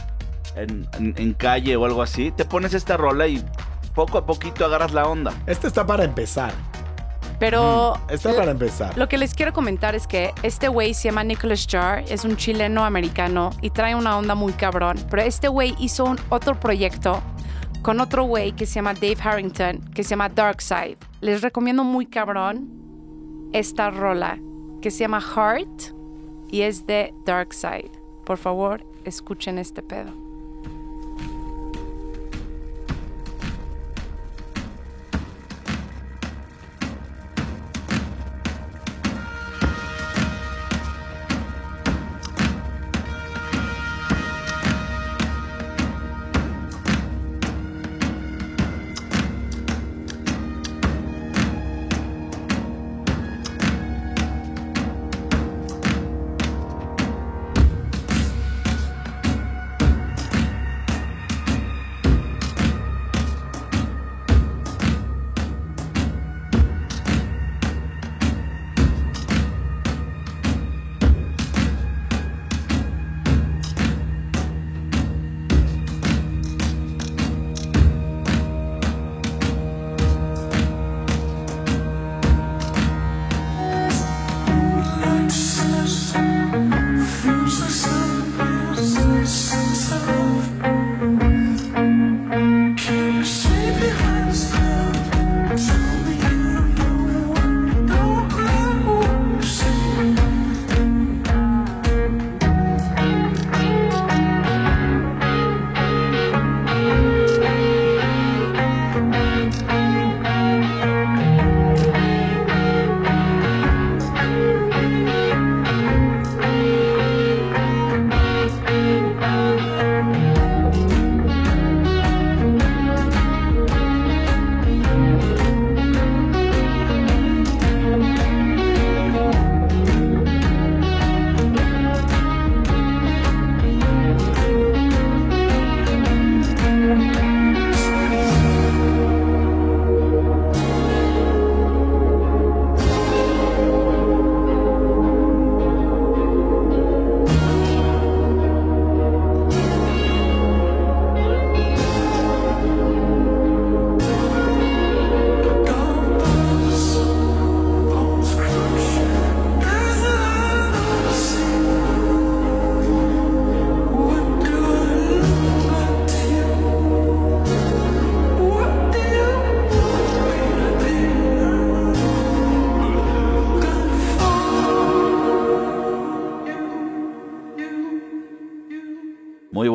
en, 0.54 0.86
en- 0.98 1.14
en 1.16 1.32
calle 1.32 1.74
o 1.76 1.84
algo 1.84 2.02
así? 2.02 2.30
Te 2.30 2.44
pones 2.44 2.74
esta 2.74 2.96
rola 2.96 3.26
y 3.26 3.44
poco 3.94 4.18
a 4.18 4.26
poquito 4.26 4.64
agarras 4.64 4.92
la 4.92 5.06
onda. 5.06 5.32
Este 5.46 5.66
está 5.66 5.84
para 5.86 6.04
empezar. 6.04 6.52
Pero 7.38 7.94
Está 8.08 8.34
para 8.34 8.50
empezar. 8.52 8.96
lo 8.96 9.08
que 9.08 9.18
les 9.18 9.34
quiero 9.34 9.52
comentar 9.52 9.94
es 9.94 10.06
que 10.06 10.32
este 10.42 10.68
güey 10.68 10.94
se 10.94 11.08
llama 11.08 11.22
Nicholas 11.22 11.66
Jar, 11.70 12.02
es 12.08 12.24
un 12.24 12.36
chileno 12.36 12.84
americano 12.84 13.50
y 13.60 13.70
trae 13.70 13.94
una 13.94 14.16
onda 14.16 14.34
muy 14.34 14.52
cabrón. 14.54 14.96
Pero 15.10 15.22
este 15.22 15.48
güey 15.48 15.74
hizo 15.78 16.04
un 16.04 16.18
otro 16.30 16.58
proyecto 16.58 17.22
con 17.82 18.00
otro 18.00 18.24
güey 18.24 18.52
que 18.52 18.66
se 18.66 18.74
llama 18.76 18.94
Dave 18.94 19.16
Harrington, 19.22 19.80
que 19.94 20.02
se 20.02 20.10
llama 20.10 20.28
Dark 20.28 20.60
Side. 20.62 20.96
Les 21.20 21.42
recomiendo 21.42 21.84
muy 21.84 22.06
cabrón 22.06 22.68
esta 23.52 23.90
rola 23.90 24.38
que 24.80 24.90
se 24.90 25.00
llama 25.00 25.20
Heart 25.20 25.94
y 26.50 26.62
es 26.62 26.86
de 26.86 27.12
Dark 27.24 27.52
Side. 27.52 27.90
Por 28.24 28.38
favor, 28.38 28.84
escuchen 29.04 29.58
este 29.58 29.82
pedo. 29.82 30.25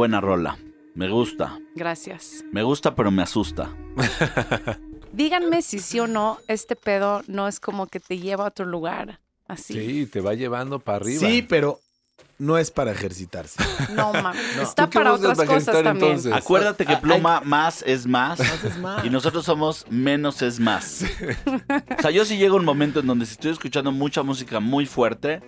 Buena 0.01 0.19
rola. 0.19 0.57
Me 0.95 1.09
gusta. 1.09 1.59
Gracias. 1.75 2.43
Me 2.51 2.63
gusta, 2.63 2.95
pero 2.95 3.11
me 3.11 3.21
asusta. 3.21 3.69
Díganme 5.13 5.61
si 5.61 5.77
sí 5.77 5.99
o 5.99 6.07
no, 6.07 6.39
este 6.47 6.75
pedo 6.75 7.21
no 7.27 7.47
es 7.47 7.59
como 7.59 7.85
que 7.85 7.99
te 7.99 8.17
lleva 8.17 8.45
a 8.45 8.47
otro 8.47 8.65
lugar. 8.65 9.19
Así. 9.47 9.73
Sí, 9.75 10.05
te 10.07 10.19
va 10.19 10.33
llevando 10.33 10.79
para 10.79 10.95
arriba. 10.97 11.19
Sí, 11.19 11.43
pero 11.43 11.79
no 12.39 12.57
es 12.57 12.71
para 12.71 12.91
ejercitarse. 12.93 13.61
No 13.95 14.11
mames. 14.11 14.41
Está 14.59 14.85
¿Tú 14.85 14.89
qué 14.89 14.99
para 14.99 15.13
otras 15.13 15.37
para 15.37 15.53
cosas 15.53 15.83
también. 15.83 15.97
entonces? 16.13 16.33
Acuérdate 16.33 16.83
que 16.87 16.93
Ah, 16.93 17.01
pluma 17.01 17.41
más 17.45 17.83
es 17.85 18.07
más. 18.07 18.39
es 18.39 18.79
más. 18.79 19.05
Y 19.05 19.11
nosotros 19.11 19.45
somos 19.45 19.85
menos 19.91 20.41
es 20.41 20.59
más. 20.59 21.05
O 21.99 22.01
sea, 22.01 22.09
yo 22.09 22.25
sí 22.25 22.37
llego 22.37 22.55
a 22.55 22.59
un 22.59 22.65
momento 22.65 23.01
en 23.01 23.05
donde 23.05 23.27
si 23.27 23.33
estoy 23.33 23.51
escuchando 23.51 23.91
mucha 23.91 24.23
música 24.23 24.59
muy 24.59 24.87
fuerte, 24.87 25.41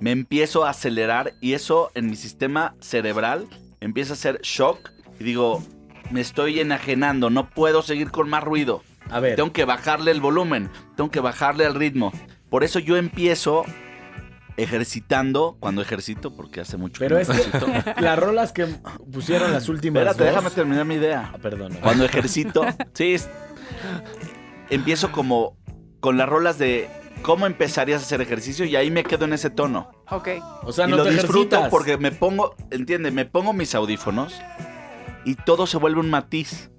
me 0.00 0.12
empiezo 0.12 0.64
a 0.64 0.70
acelerar 0.70 1.34
y 1.42 1.52
eso 1.52 1.90
en 1.94 2.08
mi 2.08 2.16
sistema 2.16 2.74
cerebral 2.80 3.46
empieza 3.80 4.12
a 4.12 4.14
hacer 4.14 4.40
shock 4.42 4.90
y 5.20 5.24
digo, 5.24 5.62
me 6.10 6.20
estoy 6.20 6.60
enajenando, 6.60 7.30
no 7.30 7.48
puedo 7.50 7.82
seguir 7.82 8.10
con 8.10 8.28
más 8.28 8.42
ruido. 8.44 8.82
A 9.10 9.20
ver, 9.20 9.36
Tengo 9.36 9.52
que 9.52 9.64
bajarle 9.64 10.10
el 10.10 10.20
volumen, 10.20 10.70
tengo 10.96 11.10
que 11.10 11.20
bajarle 11.20 11.64
al 11.66 11.74
ritmo. 11.74 12.12
Por 12.50 12.62
eso 12.64 12.78
yo 12.78 12.96
empiezo 12.96 13.64
ejercitando, 14.56 15.56
cuando 15.60 15.82
ejercito, 15.82 16.34
porque 16.34 16.60
hace 16.60 16.76
mucho 16.76 16.98
pero 16.98 17.16
que 17.16 17.22
es 17.22 17.28
no 17.28 17.34
que 17.34 17.40
ejercito. 17.40 17.66
las 18.00 18.52
que 18.52 18.66
pusieron 19.12 19.52
las 19.52 19.68
últimas 19.68 20.00
Espérate, 20.02 20.24
dos- 20.24 20.34
déjame 20.34 20.50
terminar 20.54 20.84
mi 20.84 20.94
idea. 20.96 21.30
Ah, 21.34 21.38
perdón. 21.38 21.78
Cuando 21.80 22.04
ejercito, 22.04 22.64
sí, 22.94 23.14
es- 23.14 23.28
empiezo 24.70 25.12
como 25.12 25.56
con 26.00 26.16
las 26.16 26.28
rolas 26.28 26.58
de 26.58 26.88
cómo 27.22 27.46
empezarías 27.46 28.02
a 28.02 28.04
hacer 28.04 28.20
ejercicio 28.20 28.64
y 28.64 28.76
ahí 28.76 28.90
me 28.90 29.04
quedo 29.04 29.24
en 29.24 29.32
ese 29.32 29.50
tono. 29.50 29.90
Ok. 30.10 30.28
O 30.64 30.72
sea, 30.72 30.86
y 30.86 30.90
no 30.90 30.98
lo 30.98 31.04
te 31.04 31.10
disfruto 31.10 31.38
ejercitas. 31.56 31.70
porque 31.70 31.96
me 31.98 32.12
pongo, 32.12 32.54
entiende, 32.70 33.10
me 33.10 33.24
pongo 33.24 33.52
mis 33.52 33.74
audífonos 33.74 34.34
y 35.24 35.34
todo 35.34 35.66
se 35.66 35.76
vuelve 35.76 36.00
un 36.00 36.10
matiz. 36.10 36.70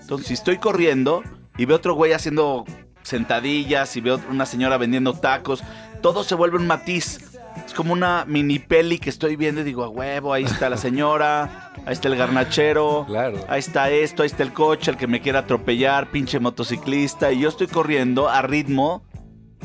Entonces, 0.00 0.26
si 0.28 0.34
estoy 0.34 0.58
corriendo 0.58 1.22
y 1.56 1.64
veo 1.64 1.76
otro 1.76 1.94
güey 1.94 2.12
haciendo 2.12 2.64
sentadillas 3.02 3.96
y 3.96 4.00
veo 4.00 4.20
una 4.30 4.46
señora 4.46 4.76
vendiendo 4.76 5.12
tacos, 5.14 5.62
todo 6.02 6.24
se 6.24 6.34
vuelve 6.34 6.56
un 6.56 6.66
matiz. 6.66 7.20
Es 7.66 7.72
como 7.72 7.92
una 7.92 8.24
mini 8.26 8.58
peli 8.58 8.98
que 8.98 9.08
estoy 9.10 9.36
viendo 9.36 9.60
y 9.60 9.64
digo, 9.64 9.84
a 9.84 9.88
huevo, 9.88 10.32
ahí 10.32 10.42
está 10.44 10.68
la 10.68 10.76
señora, 10.76 11.72
ahí 11.86 11.92
está 11.92 12.08
el 12.08 12.16
garnachero, 12.16 13.04
Claro. 13.06 13.38
ahí 13.48 13.60
está 13.60 13.90
esto, 13.90 14.22
ahí 14.22 14.26
está 14.26 14.42
el 14.42 14.52
coche, 14.52 14.90
el 14.90 14.96
que 14.96 15.06
me 15.06 15.20
quiere 15.20 15.38
atropellar, 15.38 16.10
pinche 16.10 16.40
motociclista, 16.40 17.30
y 17.32 17.40
yo 17.40 17.48
estoy 17.48 17.68
corriendo 17.68 18.28
a 18.28 18.42
ritmo 18.42 19.04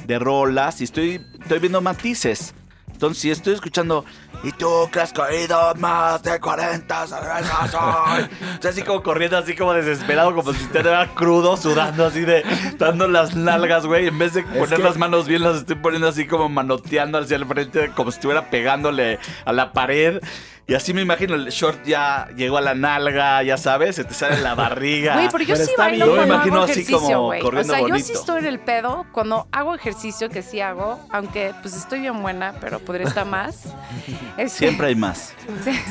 de 0.05 0.19
rolas 0.19 0.81
y 0.81 0.85
estoy, 0.85 1.25
estoy 1.41 1.59
viendo 1.59 1.81
matices. 1.81 2.53
Entonces, 2.91 3.21
si 3.21 3.31
estoy 3.31 3.53
escuchando 3.53 4.03
Y 4.43 4.51
tú 4.51 4.89
que 4.91 4.99
has 4.99 5.13
caído 5.13 5.73
más 5.75 6.21
de 6.21 6.37
40 6.37 7.07
cervezas 7.07 7.73
hoy. 7.73 8.27
Yo 8.61 8.69
así 8.69 8.81
como 8.81 9.01
corriendo, 9.03 9.37
así 9.37 9.55
como 9.55 9.73
desesperado, 9.73 10.35
como 10.35 10.51
si 10.53 10.61
estuviera 10.63 11.07
crudo, 11.13 11.55
sudando 11.55 12.05
así 12.07 12.21
de 12.21 12.43
dando 12.77 13.07
las 13.07 13.35
nalgas, 13.35 13.85
güey. 13.85 14.07
En 14.07 14.17
vez 14.19 14.33
de 14.33 14.43
poner 14.43 14.77
que- 14.77 14.83
las 14.83 14.97
manos 14.97 15.27
bien, 15.27 15.43
las 15.43 15.57
estoy 15.57 15.75
poniendo 15.77 16.09
así 16.09 16.25
como 16.27 16.49
manoteando 16.49 17.17
hacia 17.19 17.37
el 17.37 17.45
frente, 17.45 17.91
como 17.95 18.11
si 18.11 18.17
estuviera 18.17 18.49
pegándole 18.49 19.17
a 19.45 19.53
la 19.53 19.71
pared. 19.71 20.21
Y 20.69 20.75
así 20.75 20.93
me 20.93 21.01
imagino, 21.01 21.33
el 21.33 21.47
short 21.47 21.83
ya 21.83 22.27
llegó 22.35 22.59
a 22.59 22.61
la 22.61 22.75
nalga, 22.75 23.41
ya 23.41 23.57
sabes, 23.57 23.95
se 23.95 24.03
te 24.03 24.13
sale 24.13 24.39
la 24.39 24.53
barriga. 24.53 25.15
Güey, 25.15 25.29
pero 25.31 25.43
yo 25.43 25.55
Pero 25.55 25.65
sí 25.65 25.71
está 25.71 25.83
bailo 25.85 26.05
bien. 26.05 26.15
cuando 26.17 26.21
Yo 26.21 26.27
me 26.27 26.35
imagino 26.35 26.55
hago 26.61 26.71
así 26.71 26.85
como 26.85 27.25
güey. 27.25 27.41
O 27.41 27.43
corriendo 27.43 27.73
sea, 27.73 27.81
yo 27.81 27.87
bonito. 27.87 28.05
sí 28.05 28.13
estoy 28.13 28.39
en 28.41 28.45
el 28.45 28.59
pedo 28.59 29.07
cuando 29.11 29.47
hago 29.51 29.73
ejercicio 29.73 30.29
que 30.29 30.43
sí 30.43 30.61
hago, 30.61 30.99
aunque 31.09 31.55
pues 31.63 31.75
estoy 31.75 32.01
bien 32.01 32.21
buena, 32.21 32.53
pero 32.61 32.77
podría 32.77 33.07
estar 33.07 33.25
más. 33.25 33.63
Siempre 34.47 34.85
hay 34.89 34.95
más. 34.95 35.33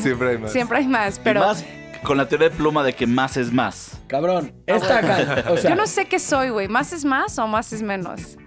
Siempre 0.00 0.30
hay 0.30 0.38
más. 0.38 0.52
siempre 0.52 0.78
hay 0.78 0.86
más, 0.86 1.18
Pero 1.24 1.40
más 1.40 1.64
con 2.04 2.16
la 2.16 2.28
teoría 2.28 2.48
de 2.48 2.54
pluma 2.54 2.84
de 2.84 2.92
que 2.92 3.08
más 3.08 3.36
es 3.36 3.52
más. 3.52 4.00
Cabrón, 4.06 4.54
esta 4.64 4.98
acá, 4.98 5.44
o 5.50 5.56
sea, 5.56 5.70
yo 5.70 5.76
no 5.76 5.88
sé 5.88 6.06
qué 6.06 6.20
soy, 6.20 6.50
güey. 6.50 6.68
¿Más 6.68 6.92
es 6.92 7.04
más 7.04 7.36
o 7.40 7.48
más 7.48 7.72
es 7.72 7.82
menos? 7.82 8.38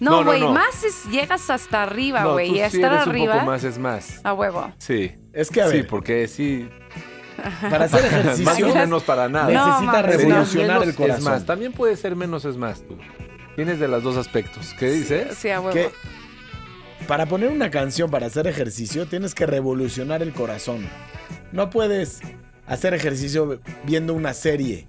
No, 0.00 0.10
No, 0.10 0.16
no, 0.18 0.24
güey, 0.30 0.40
no. 0.40 0.52
más 0.52 0.82
es 0.82 1.04
llegas 1.10 1.48
hasta 1.50 1.82
arriba, 1.82 2.24
güey. 2.24 2.50
y 2.50 2.54
sí 2.54 2.60
estar 2.60 2.92
eres 2.94 3.06
arriba 3.06 3.34
un 3.34 3.40
poco 3.40 3.50
más 3.52 3.64
es 3.64 3.78
más. 3.78 4.20
a 4.24 4.32
huevo. 4.34 4.72
Sí. 4.78 5.12
es 5.32 5.50
que 5.50 5.60
a 5.62 5.68
Sí, 5.68 5.76
ver, 5.78 5.86
porque 5.86 6.26
sí. 6.26 6.68
para 7.70 7.84
hacer 7.86 8.02
Más 8.02 8.12
o 8.12 8.16
ejercicio 8.18 8.74
menos 8.74 9.02
para 9.04 9.28
nada. 9.28 9.50
No, 9.50 9.66
necesita 9.66 10.02
revolucionar 10.02 10.82
el 10.82 10.94
corazón. 10.94 11.18
Es 11.18 11.24
más, 11.24 11.46
también 11.46 11.72
puede 11.72 11.96
ser 11.96 12.16
menos 12.16 12.44
es 12.44 12.56
más 12.56 12.80
tú. 12.82 12.96
Tienes 13.56 13.78
de 13.78 13.88
los 13.88 14.02
dos 14.02 14.16
aspectos. 14.16 14.74
¿Qué 14.78 14.90
dices? 14.90 15.36
Sí, 15.36 15.50
a 15.50 15.60
huevo. 15.60 15.72
que 15.74 15.90
para 17.06 17.26
poner 17.26 17.50
una 17.50 17.70
canción 17.70 18.10
para 18.10 18.26
hacer 18.26 18.46
ejercicio 18.46 19.06
tienes 19.06 19.34
que 19.34 19.44
revolucionar 19.46 20.22
el 20.22 20.32
corazón. 20.32 20.88
No 21.52 21.68
puedes 21.70 22.20
hacer 22.66 22.94
ejercicio 22.94 23.60
viendo 23.84 24.14
una 24.14 24.32
serie. 24.32 24.86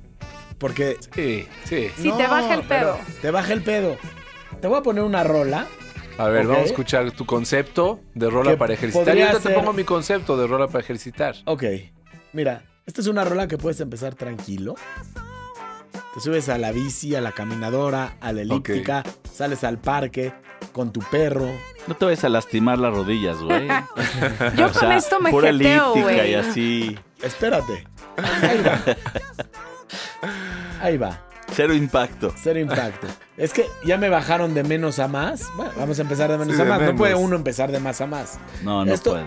Porque 0.58 0.98
Sí, 1.16 1.48
sí. 1.66 1.90
Sí, 1.98 2.12
te 2.16 2.28
baja 2.28 2.54
el 2.54 2.62
pedo. 2.64 2.98
Te 3.22 3.32
baja 3.32 3.52
el 3.54 3.64
pedo. 3.64 3.98
Te 4.62 4.68
voy 4.68 4.78
a 4.78 4.82
poner 4.84 5.04
una 5.04 5.24
rola. 5.24 5.68
A 6.18 6.28
ver, 6.28 6.46
vamos 6.46 6.64
a 6.64 6.66
escuchar 6.66 7.12
tu 7.12 7.26
concepto 7.26 8.02
de 8.14 8.30
rola 8.30 8.56
para 8.58 8.74
ejercitar. 8.74 9.18
Y 9.18 9.22
ahorita 9.22 9.40
te 9.50 9.56
pongo 9.56 9.74
mi 9.74 9.84
concepto 9.84 10.38
de 10.38 10.46
rola 10.46 10.68
para 10.68 10.80
ejercitar. 10.84 11.36
Ok, 11.46 11.64
mira, 12.34 12.64
esta 12.86 13.02
es 13.02 13.08
una 13.08 13.26
rola 13.26 13.48
que 13.48 13.58
puedes 13.58 13.80
empezar 13.82 14.14
tranquilo. 14.14 14.76
Te 16.14 16.20
subes 16.20 16.50
a 16.50 16.58
la 16.58 16.72
bici, 16.72 17.16
a 17.16 17.22
la 17.22 17.32
caminadora, 17.32 18.18
a 18.20 18.34
la 18.34 18.42
elíptica, 18.42 19.02
sales 19.34 19.64
al 19.64 19.80
parque 19.80 20.34
con 20.74 20.92
tu 20.92 21.00
perro. 21.00 21.50
No 21.88 21.96
te 21.96 22.06
vayas 22.06 22.24
a 22.26 22.30
lastimar 22.30 22.78
las 22.78 22.94
rodillas, 22.94 23.38
güey. 23.42 23.68
Yo 24.58 24.68
O 24.68 24.72
con 24.74 24.92
esto 24.92 25.20
me 25.20 25.32
pura 25.32 25.52
jeteo, 25.52 25.94
elíptica 25.94 26.18
güey. 26.18 26.32
y 26.32 26.36
así. 26.36 27.00
Espérate. 27.24 27.88
Ahí 28.18 28.62
va. 28.62 28.80
Ahí 30.82 30.98
va. 31.00 31.20
Cero 31.54 31.74
impacto. 31.74 32.34
Cero 32.42 32.60
impacto. 32.60 33.08
Es 33.38 33.54
que 33.54 33.66
ya 33.86 33.98
me 33.98 34.10
bajaron 34.10 34.54
de 34.54 34.64
menos 34.64 35.00
a 35.00 35.08
más. 35.08 35.48
Bueno, 35.56 35.72
vamos 35.76 35.98
a 35.98 36.04
empezar 36.04 36.30
de 36.30 36.38
menos 36.38 36.56
Sí, 36.56 36.62
a 36.62 36.66
de 36.66 36.70
más. 36.70 36.82
No 36.82 36.96
puede 36.96 37.16
uno 37.16 37.36
empezar 37.36 37.72
de 37.72 37.80
más 37.80 38.00
a 38.02 38.06
más. 38.06 38.38
No, 38.64 38.86
no 38.86 38.94
Esto- 38.94 39.12
puede. 39.12 39.26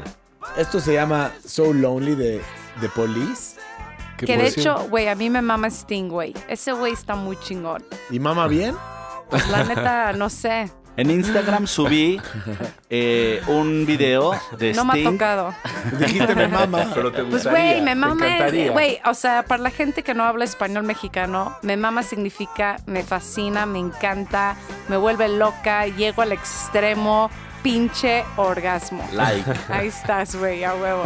Esto 0.56 0.78
se 0.78 0.92
llama 0.94 1.32
So 1.44 1.72
Lonely 1.72 2.14
de, 2.14 2.40
de 2.80 2.88
Police. 2.90 3.56
¿Qué 4.16 4.26
Que 4.26 4.36
de 4.36 4.46
hecho, 4.46 4.86
güey, 4.88 5.08
a 5.08 5.16
mí 5.16 5.30
me 5.30 5.42
mama 5.42 5.66
Sting, 5.68 6.08
güey. 6.08 6.32
Ese 6.48 6.72
güey 6.72 6.92
está 6.92 7.16
muy 7.16 7.36
chingón. 7.40 7.82
¿Y 8.10 8.20
mama 8.20 8.46
bien? 8.46 8.76
Pues 9.30 9.48
la 9.48 9.64
neta, 9.64 10.12
no 10.12 10.30
sé. 10.30 10.70
En 10.96 11.10
Instagram 11.10 11.66
subí 11.66 12.20
eh, 12.88 13.42
un 13.48 13.84
video 13.84 14.32
de 14.58 14.72
No 14.74 14.84
me 14.84 15.00
ha 15.00 15.10
tocado. 15.10 15.54
Dijiste 15.98 16.34
me 16.36 16.46
mama. 16.46 16.86
Pero 16.94 17.10
te 17.10 17.22
Pues, 17.24 17.44
gustaría, 17.44 17.72
güey, 17.72 17.80
me 17.82 17.94
mama. 17.96 18.26
encantaría. 18.26 18.70
Güey, 18.70 19.00
o 19.04 19.14
sea, 19.14 19.42
para 19.42 19.60
la 19.62 19.70
gente 19.70 20.02
que 20.04 20.14
no 20.14 20.22
habla 20.24 20.44
español 20.44 20.84
mexicano, 20.84 21.56
me 21.62 21.76
mama 21.76 22.02
significa 22.04 22.76
me 22.86 23.02
fascina, 23.02 23.66
me 23.66 23.80
encanta, 23.80 24.56
me 24.88 24.96
vuelve 24.96 25.28
loca, 25.28 25.86
llego 25.88 26.22
al 26.22 26.30
extremo, 26.32 27.28
pinche 27.64 28.24
orgasmo. 28.36 29.04
Like. 29.12 29.50
Ahí 29.70 29.88
estás, 29.88 30.36
güey, 30.36 30.62
a 30.62 30.74
huevo. 30.74 31.02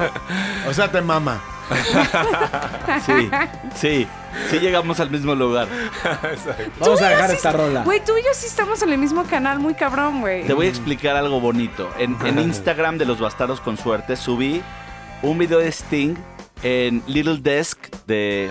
O 0.69 0.75
sea, 0.75 0.91
te 0.91 1.01
mama. 1.01 1.41
Sí, 3.07 3.31
sí. 3.75 4.07
Sí 4.51 4.59
llegamos 4.59 5.01
al 5.01 5.11
mismo 5.11 5.35
lugar. 5.35 5.69
Vamos 6.81 7.03
a 7.03 7.09
dejar 7.09 7.31
sí- 7.31 7.37
esta 7.37 7.53
rola. 7.53 7.83
Güey, 7.85 8.05
tú 8.05 8.13
y 8.17 8.23
yo 8.23 8.31
sí 8.33 8.47
estamos 8.47 8.83
en 8.83 8.93
el 8.93 8.99
mismo 8.99 9.25
canal, 9.25 9.59
muy 9.59 9.75
cabrón, 9.75 10.21
güey. 10.21 10.47
Te 10.47 10.53
voy 10.53 10.67
a 10.67 10.69
explicar 10.69 11.17
algo 11.17 11.41
bonito. 11.41 11.91
En, 11.99 12.17
en 12.25 12.39
Instagram 12.39 12.99
de 12.99 13.05
los 13.05 13.21
bastardos 13.21 13.61
con 13.61 13.77
suerte 13.77 14.17
subí 14.17 14.63
un 15.23 15.39
video 15.39 15.59
de 15.59 15.69
Sting 15.69 16.15
en 16.63 17.03
Little 17.07 17.39
Desk 17.39 17.79
de. 18.07 18.51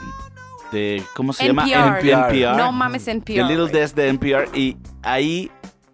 de 0.71 1.03
¿Cómo 1.15 1.33
se 1.33 1.47
llama? 1.47 1.65
NPR. 1.67 2.57
No 2.57 2.71
mames, 2.71 3.05
The 3.05 3.11
NPR. 3.11 3.31
Little 3.43 3.55
güey. 3.63 3.71
Desk 3.73 3.95
de 3.95 4.09
NPR. 4.09 4.49
Y 4.57 4.77
ahí 5.03 5.51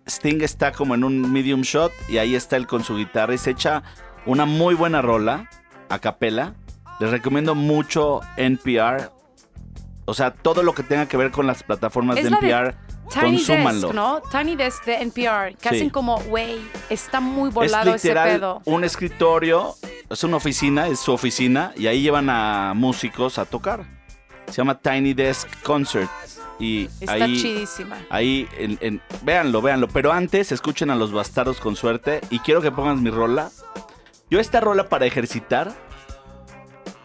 Sting 0.08 0.42
está 0.42 0.72
como 0.72 0.96
en 0.96 1.04
un 1.04 1.32
medium 1.32 1.62
shot. 1.62 1.92
Y 2.10 2.18
ahí 2.18 2.36
está 2.36 2.56
él 2.58 2.68
con 2.68 2.84
su 2.84 2.96
guitarra. 2.96 3.34
Y 3.34 3.38
se 3.38 3.52
echa 3.52 3.84
una 4.26 4.46
muy 4.46 4.76
buena 4.76 5.02
rola 5.02 5.50
a 5.90 6.00
capela. 6.00 6.56
Les 7.00 7.10
recomiendo 7.10 7.56
mucho 7.56 8.22
NPR. 8.38 9.12
O 10.06 10.14
sea, 10.14 10.32
todo 10.32 10.64
lo 10.64 10.74
que 10.74 10.84
tenga 10.84 11.06
que 11.08 11.18
ver 11.18 11.32
con 11.32 11.48
las 11.48 11.64
plataformas 11.64 12.18
Es 12.18 12.26
de 12.26 12.30
la 12.30 12.40
de 12.40 12.48
NPR, 12.50 12.76
Tiny 13.10 13.38
consúmanlo. 13.38 13.88
Desk, 13.88 13.94
¿no? 13.96 14.22
Tiny 14.32 14.56
Desk 14.56 14.86
de 14.86 14.96
NPR, 15.02 15.56
que 15.56 15.70
Sí. 15.70 15.76
hacen 15.76 15.90
como, 15.90 16.20
güey, 16.24 16.60
está 16.90 17.20
muy 17.22 17.50
Es 17.50 17.56
volado 17.56 17.94
ese 17.96 18.10
literal 18.10 18.30
pedo. 18.30 18.62
un 18.66 18.84
escritorio, 18.84 19.76
es 20.10 20.24
una 20.24 20.38
oficina, 20.38 20.88
es 20.88 21.00
su 21.00 21.14
oficina, 21.14 21.72
y 21.78 21.88
ahí 21.88 22.02
llevan 22.02 22.30
a 22.30 22.74
músicos 22.76 23.38
a 23.40 23.46
tocar. 23.46 23.86
Se 24.48 24.54
llama 24.58 24.78
Tiny 24.80 25.14
Desk 25.14 25.48
Concert. 25.64 26.10
Y 26.60 26.86
Está 27.02 27.14
ahí, 27.14 27.42
chidísima. 27.42 27.98
ahí 28.10 28.48
en, 28.58 28.78
en- 28.82 29.02
véanlo, 29.24 29.62
véanlo. 29.62 29.88
Pero 29.88 30.12
antes 30.14 30.52
escuchen 30.52 30.90
a 30.92 30.96
los 30.96 31.12
bastardos 31.12 31.60
con 31.60 31.76
suerte. 31.76 32.22
Y 32.30 32.40
quiero 32.40 32.62
que 32.62 32.72
pongas 32.72 32.98
mi 33.00 33.10
rola. 33.10 33.50
Yo 34.30 34.40
esta 34.40 34.60
rola 34.62 34.88
para 34.88 35.06
ejercitar, 35.06 35.74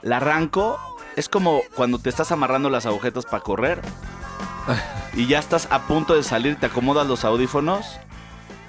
la 0.02 0.18
arranco. 0.18 0.78
Es 1.16 1.28
como 1.28 1.60
cuando 1.74 1.98
te 1.98 2.08
estás 2.10 2.30
amarrando 2.32 2.70
las 2.70 2.86
agujetas 2.86 3.24
para 3.26 3.42
correr. 3.42 3.80
Y 5.14 5.26
ya 5.26 5.38
estás 5.38 5.66
a 5.70 5.86
punto 5.86 6.14
de 6.14 6.22
salir, 6.22 6.56
te 6.60 6.66
acomodas 6.66 7.06
los 7.06 7.24
audífonos 7.24 7.98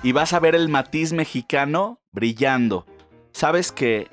y 0.02 0.14
vas 0.14 0.34
a 0.34 0.40
ver 0.40 0.56
el 0.56 0.70
matiz 0.70 1.12
mexicano 1.14 2.00
brillando. 2.12 2.86
Sabes 3.34 3.72
que 3.72 4.08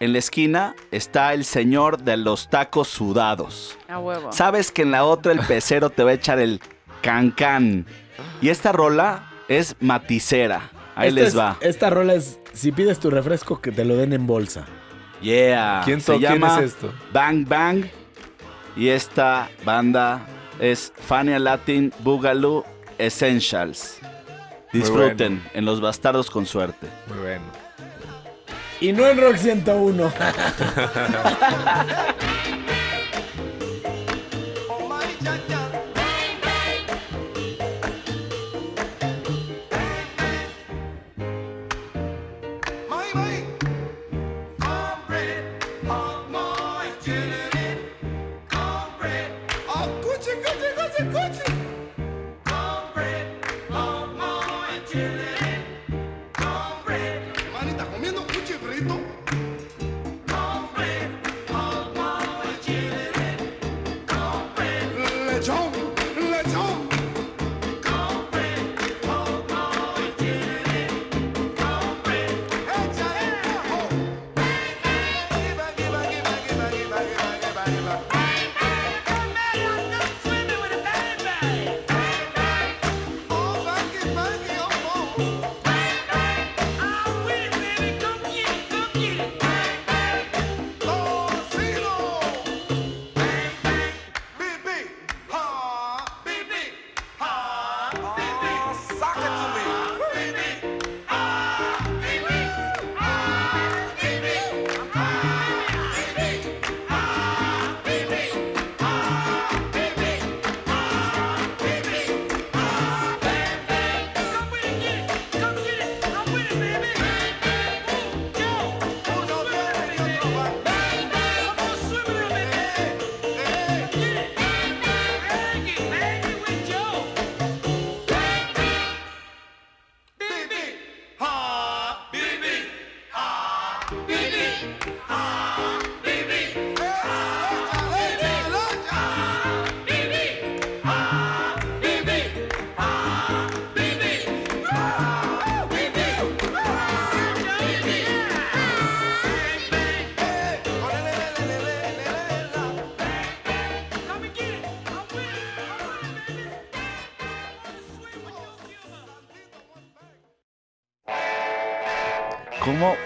en 0.00 0.12
la 0.12 0.18
esquina 0.20 0.74
está 0.90 1.34
el 1.34 1.44
señor 1.44 1.98
de 2.02 2.16
los 2.16 2.48
tacos 2.48 2.88
sudados. 2.88 3.76
A 3.88 3.98
huevo. 3.98 4.32
Sabes 4.32 4.70
que 4.72 4.82
en 4.82 4.90
la 4.92 5.04
otra 5.04 5.32
el 5.32 5.40
pecero 5.40 5.90
te 5.90 6.02
va 6.04 6.10
a 6.10 6.14
echar 6.14 6.38
el 6.38 6.60
cancán. 7.02 7.86
Y 8.40 8.48
esta 8.48 8.72
rola 8.72 9.30
es 9.48 9.76
maticera. 9.80 10.70
Ahí 10.94 11.08
Esta 11.08 11.20
les 11.20 11.28
es- 11.30 11.38
va. 11.38 11.56
Esta 11.60 11.90
rola 11.90 12.14
es, 12.14 12.38
si 12.52 12.72
pides 12.72 12.98
tu 13.00 13.10
refresco, 13.10 13.60
que 13.60 13.72
te 13.72 13.84
lo 13.84 13.96
den 13.96 14.12
en 14.12 14.26
bolsa. 14.26 14.64
Yeah. 15.22 15.82
¿Quién, 15.84 16.00
Se 16.00 16.18
quién 16.18 16.32
llama 16.32 16.58
es 16.58 16.72
esto? 16.72 16.92
Bang 17.12 17.46
Bang. 17.46 17.84
Y 18.76 18.88
esta 18.88 19.48
banda 19.64 20.26
es 20.58 20.92
Fania 20.96 21.38
Latin 21.38 21.92
Boogaloo 22.00 22.64
Essentials. 22.98 23.98
Disfruten 24.72 25.42
en 25.52 25.64
Los 25.64 25.80
Bastardos 25.80 26.30
con 26.30 26.46
Suerte. 26.46 26.88
Muy 27.08 27.18
bueno. 27.18 27.44
Y 28.80 28.92
no 28.92 29.06
en 29.06 29.20
Rock 29.20 29.36
101. 29.36 30.12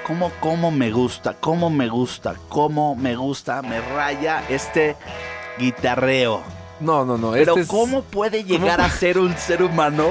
¿Cómo, 0.06 0.30
cómo, 0.40 0.70
me 0.70 0.90
gusta? 0.90 1.34
¿Cómo 1.34 1.68
me 1.70 1.88
gusta? 1.88 2.34
¿Cómo 2.48 2.94
me 2.94 3.16
gusta? 3.16 3.60
Me 3.62 3.80
raya 3.80 4.44
este 4.48 4.94
guitarreo. 5.58 6.42
No, 6.80 7.04
no, 7.04 7.18
no. 7.18 7.32
Pero 7.32 7.52
este 7.52 7.60
es- 7.62 7.68
¿cómo 7.68 8.02
puede 8.02 8.44
llegar 8.44 8.80
a 8.80 8.88
ser 8.90 9.18
un 9.18 9.36
ser 9.36 9.62
humano 9.62 10.10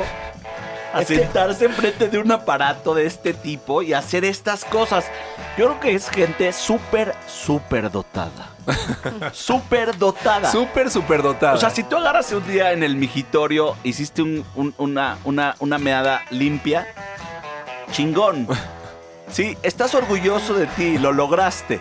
a 0.93 1.01
Es 1.01 1.07
que- 1.07 1.19
sentarse 1.19 1.65
enfrente 1.65 2.09
de 2.09 2.17
un 2.17 2.31
aparato 2.31 2.93
de 2.93 3.05
este 3.05 3.33
tipo 3.33 3.81
y 3.81 3.93
hacer 3.93 4.25
estas 4.25 4.65
cosas? 4.65 5.05
Yo 5.57 5.67
creo 5.67 5.79
que 5.79 5.93
es 5.95 6.09
gente 6.09 6.51
súper, 6.51 7.15
súper 7.27 7.89
dotada. 7.89 8.49
súper 9.31 9.97
dotada. 9.97 10.51
Súper, 10.51 10.89
súper 10.91 11.21
dotada. 11.21 11.53
O 11.53 11.57
sea, 11.57 11.69
si 11.69 11.83
tú 11.83 11.95
agarras 11.95 12.31
un 12.33 12.45
día 12.47 12.73
en 12.73 12.83
el 12.83 12.95
migitorio, 12.97 13.75
hiciste 13.83 14.21
un- 14.23 14.43
un- 14.55 14.73
una, 14.77 15.19
una, 15.23 15.55
una 15.59 15.77
meada 15.77 16.23
limpia, 16.31 16.85
chingón. 17.91 18.47
Sí, 19.31 19.57
estás 19.63 19.93
orgulloso 19.95 20.53
de 20.53 20.67
ti, 20.67 20.97
lo 20.97 21.11
lograste. 21.11 21.79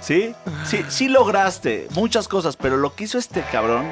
¿Sí? 0.00 0.34
Sí, 0.66 0.84
sí 0.88 1.08
lograste 1.08 1.86
muchas 1.94 2.26
cosas, 2.26 2.56
pero 2.56 2.76
lo 2.76 2.94
que 2.94 3.04
hizo 3.04 3.18
este 3.18 3.42
cabrón, 3.52 3.86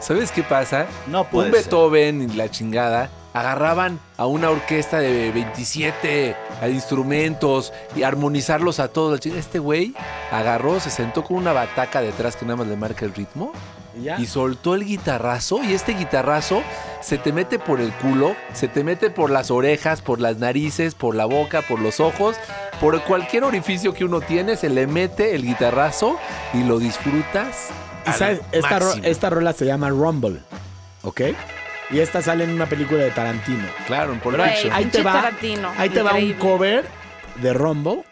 ¿Sabes 0.00 0.32
qué 0.32 0.42
pasa? 0.42 0.86
no 1.06 1.24
puede 1.24 1.48
un 1.48 1.54
ser. 1.54 1.64
Beethoven 1.64 2.22
y 2.22 2.26
la 2.34 2.50
chingada 2.50 3.08
agarraban 3.32 3.98
a 4.16 4.26
una 4.26 4.50
orquesta 4.50 5.00
de 5.00 5.32
27 5.32 6.36
a 6.60 6.68
instrumentos 6.68 7.72
y 7.96 8.02
armonizarlos 8.04 8.80
a 8.80 8.88
todos. 8.88 9.24
Este 9.26 9.58
güey 9.58 9.94
agarró, 10.30 10.78
se 10.80 10.90
sentó 10.90 11.24
con 11.24 11.36
una 11.38 11.52
bataca 11.52 12.00
detrás 12.00 12.36
que 12.36 12.44
nada 12.44 12.56
más 12.56 12.66
le 12.68 12.76
marca 12.76 13.04
el 13.04 13.14
ritmo 13.14 13.52
Y 13.98 14.04
ya. 14.04 14.18
y 14.20 14.26
soltó 14.26 14.74
el 14.74 14.84
guitarrazo 14.84 15.62
y 15.62 15.72
este 15.72 15.92
guitarrazo 15.94 16.62
se 17.00 17.18
te 17.18 17.32
mete 17.32 17.58
por 17.58 17.80
el 17.80 17.92
culo, 17.92 18.34
se 18.52 18.66
te 18.68 18.82
mete 18.82 19.10
por 19.10 19.30
las 19.30 19.50
orejas, 19.50 20.00
por 20.02 20.20
las 20.20 20.38
narices, 20.38 20.94
por 20.94 21.14
la 21.14 21.26
boca, 21.26 21.62
por 21.62 21.78
los 21.80 22.00
ojos, 22.00 22.36
por 22.80 23.00
cualquier 23.02 23.44
orificio 23.44 23.92
que 23.94 24.04
uno 24.04 24.20
tiene, 24.20 24.56
se 24.56 24.68
le 24.68 24.86
mete 24.86 25.34
el 25.34 25.42
guitarrazo 25.44 26.18
y 26.54 26.64
lo 26.64 26.78
disfrutas. 26.78 27.68
Y 28.06 28.10
al 28.10 28.14
sabes, 28.16 28.40
esta, 28.52 28.78
ro- 28.78 28.94
esta 29.02 29.30
rola 29.30 29.52
se 29.52 29.64
llama 29.66 29.88
Rumble, 29.90 30.40
¿ok? 31.02 31.20
Y 31.90 32.00
esta 32.00 32.22
sale 32.22 32.44
en 32.44 32.50
una 32.50 32.66
película 32.66 33.02
de 33.04 33.10
Tarantino. 33.10 33.64
Claro, 33.86 34.12
en 34.14 34.20
Pulp 34.20 34.36
ahí 34.40 34.86
te 34.86 35.02
va- 35.02 35.12
Tarantino, 35.12 35.70
Ahí 35.76 35.90
te 35.90 36.02
va 36.02 36.14
un 36.14 36.32
cover 36.34 36.84
de 37.42 37.52
Rumble 37.52 38.02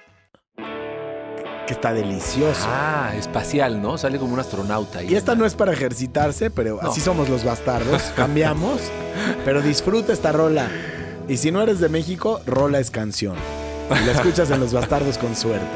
que 1.66 1.72
está 1.74 1.92
delicioso. 1.92 2.66
Ah, 2.68 3.12
espacial, 3.16 3.80
¿no? 3.80 3.96
Sale 3.98 4.18
como 4.18 4.34
un 4.34 4.40
astronauta. 4.40 4.98
ahí. 5.00 5.08
Y 5.12 5.14
esta 5.16 5.34
no 5.34 5.46
es 5.46 5.54
para 5.54 5.72
ejercitarse, 5.72 6.50
pero 6.50 6.78
No. 6.82 6.90
así 6.90 7.00
somos 7.00 7.28
los 7.28 7.44
bastardos. 7.44 8.02
Cambiamos. 8.16 8.80
pero 9.44 9.60
disfruta 9.62 10.12
esta 10.12 10.32
rola. 10.32 10.68
Y 11.28 11.36
si 11.36 11.50
no 11.52 11.62
eres 11.62 11.78
de 11.80 11.88
México, 11.88 12.40
rola 12.46 12.78
es 12.80 12.90
canción. 12.90 13.36
Y 13.90 14.06
la 14.06 14.12
escuchas 14.12 14.50
en 14.50 14.58
los 14.60 14.72
bastardos 14.72 15.18
con 15.18 15.36
suerte. 15.36 15.66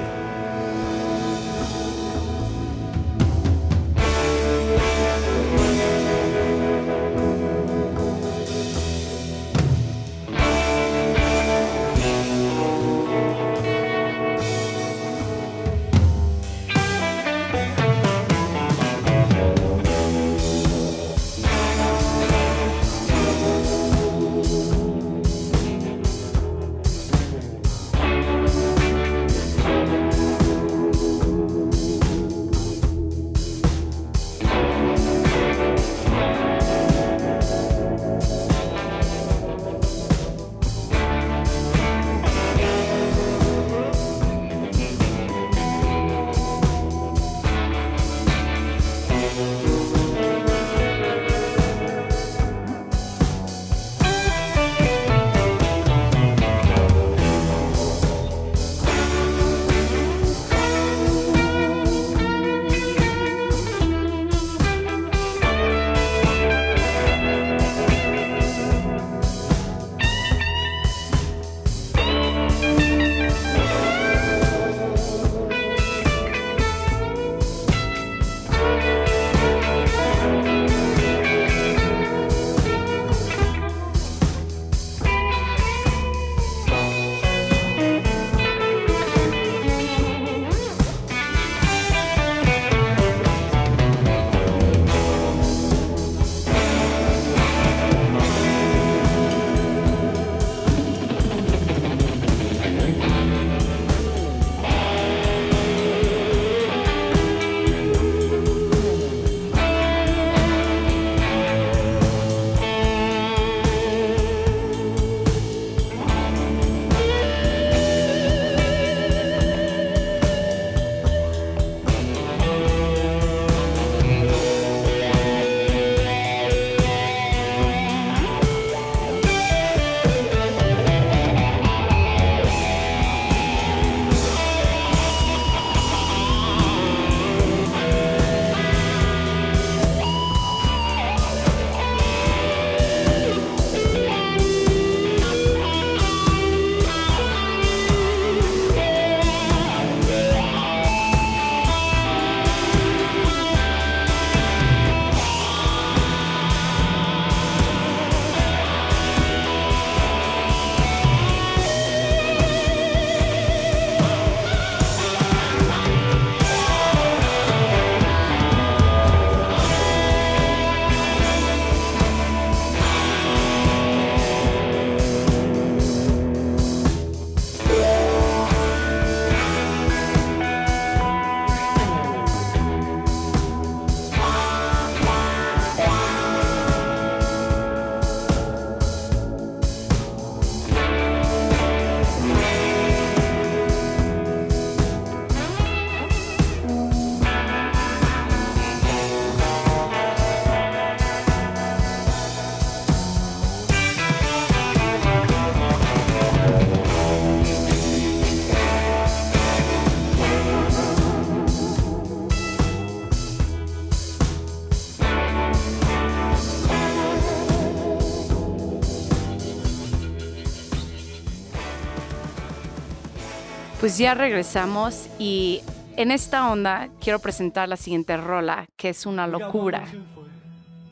Pues 223.87 223.99
ya 223.99 224.15
regresamos 224.15 225.07
y 225.17 225.61
en 225.97 226.11
esta 226.11 226.51
onda 226.51 226.89
quiero 227.01 227.21
presentar 227.21 227.69
la 227.69 227.77
siguiente 227.77 228.17
rola, 228.17 228.67
que 228.77 228.89
es 228.89 229.07
una 229.07 229.29
locura. 229.29 229.85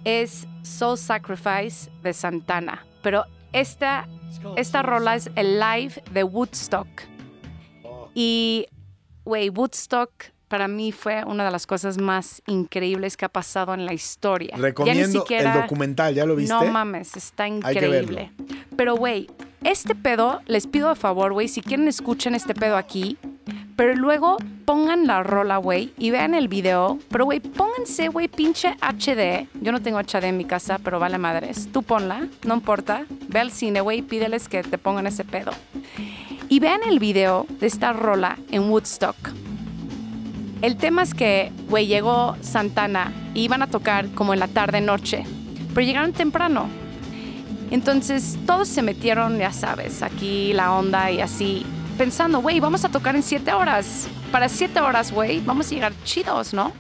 Es 0.05 0.47
Soul 0.63 0.97
Sacrifice 0.97 1.91
de 2.05 2.13
Santana, 2.13 2.87
pero 3.03 3.25
esta, 3.53 4.07
esta 4.57 4.83
rola 4.83 5.17
es 5.17 5.29
el 5.35 5.59
live 5.59 6.05
de 6.13 6.23
Woodstock. 6.23 6.87
Y, 8.15 8.67
güey, 9.25 9.49
Woodstock 9.49 10.13
para 10.47 10.69
mí 10.69 10.93
fue 10.93 11.25
una 11.25 11.45
de 11.45 11.51
las 11.51 11.67
cosas 11.67 11.99
más 11.99 12.43
increíbles 12.47 13.17
que 13.17 13.25
ha 13.25 13.29
pasado 13.29 13.75
en 13.75 13.87
la 13.87 13.93
historia. 13.93 14.51
Ya 14.53 14.57
ni 14.59 14.63
Recomiendo 14.63 15.21
siquiera- 15.21 15.53
el 15.53 15.63
documental, 15.63 16.15
¿ya 16.15 16.27
lo 16.27 16.37
viste? 16.37 16.55
no 16.55 16.65
mames, 16.67 17.17
está 17.17 17.49
increíble. 17.49 18.31
Pero, 18.77 18.95
güey, 18.95 19.27
este 19.65 19.95
pedo, 19.95 20.41
les 20.47 20.67
pido 20.67 20.91
de 20.91 20.95
favor, 20.95 21.33
güey, 21.33 21.49
si 21.49 21.63
quieren 21.63 21.89
escuchen 21.89 22.35
este 22.35 22.55
pedo 22.55 22.77
aquí, 22.77 23.19
pero 23.77 23.97
luego 23.97 24.37
pongan 24.65 25.07
la 25.07 25.23
rola, 25.23 25.57
güey, 25.57 25.93
y 25.99 26.11
vean 26.11 26.35
el 26.35 26.49
video. 26.49 26.99
Pero, 27.09 27.25
güey, 27.25 27.41
pónganse, 27.41 28.09
güey, 28.09 28.29
pinche 28.29 28.77
HD. 28.81 29.49
Yo 29.61 29.73
no 29.73 29.83
tengo 29.83 29.99
HD 29.99 30.25
en 30.25 30.37
mi 30.37 30.45
casa, 30.45 30.79
pero 30.83 31.01
vale 31.01 31.19
madres. 31.19 31.69
Tú 31.73 31.83
ponla, 31.83 32.29
no 32.45 32.55
importa. 32.55 33.05
Ve 33.29 33.41
al 33.41 33.51
cine, 33.51 33.81
güey, 33.81 34.03
pídeles 34.03 34.49
que 34.49 34.63
te 34.63 34.79
pongan 34.79 35.07
ese 35.07 35.25
pedo. 35.25 35.51
Y 36.49 36.61
vean 36.61 36.81
el 36.87 37.01
video 37.01 37.47
de 37.59 37.67
esta 37.67 37.93
rola 37.93 38.39
en 38.51 38.71
Woodstock. 38.71 39.17
El 40.63 40.77
tema 40.77 41.03
es 41.03 41.13
que, 41.13 41.53
güey, 41.69 41.87
llegó 41.87 42.37
Santana 42.41 43.13
y 43.35 43.43
iban 43.43 43.63
a 43.63 43.67
tocar 43.67 44.09
como 44.11 44.33
en 44.35 44.41
la 44.41 44.49
tarde-noche, 44.49 45.25
pero 45.75 45.87
llegaron 45.87 46.13
temprano. 46.13 46.84
Entonces 47.71 48.39
todos 48.47 48.69
se 48.69 48.83
metieron, 48.83 49.39
ya 49.39 49.53
sabes, 49.53 50.03
aquí 50.03 50.53
la 50.53 50.73
onda 50.73 51.11
y 51.11 51.21
así, 51.21 51.65
pensando, 51.99 52.41
güey, 52.41 52.61
vamos 52.61 52.85
a 52.85 52.89
tocar 52.89 53.17
en 53.17 53.23
siete 53.23 53.53
horas. 53.53 54.09
Para 54.31 54.49
siete 54.49 54.81
horas, 54.81 55.13
güey, 55.13 55.41
vamos 55.41 55.71
a 55.71 55.75
llegar 55.75 55.93
chidos, 56.05 56.55
¿no? 56.55 56.73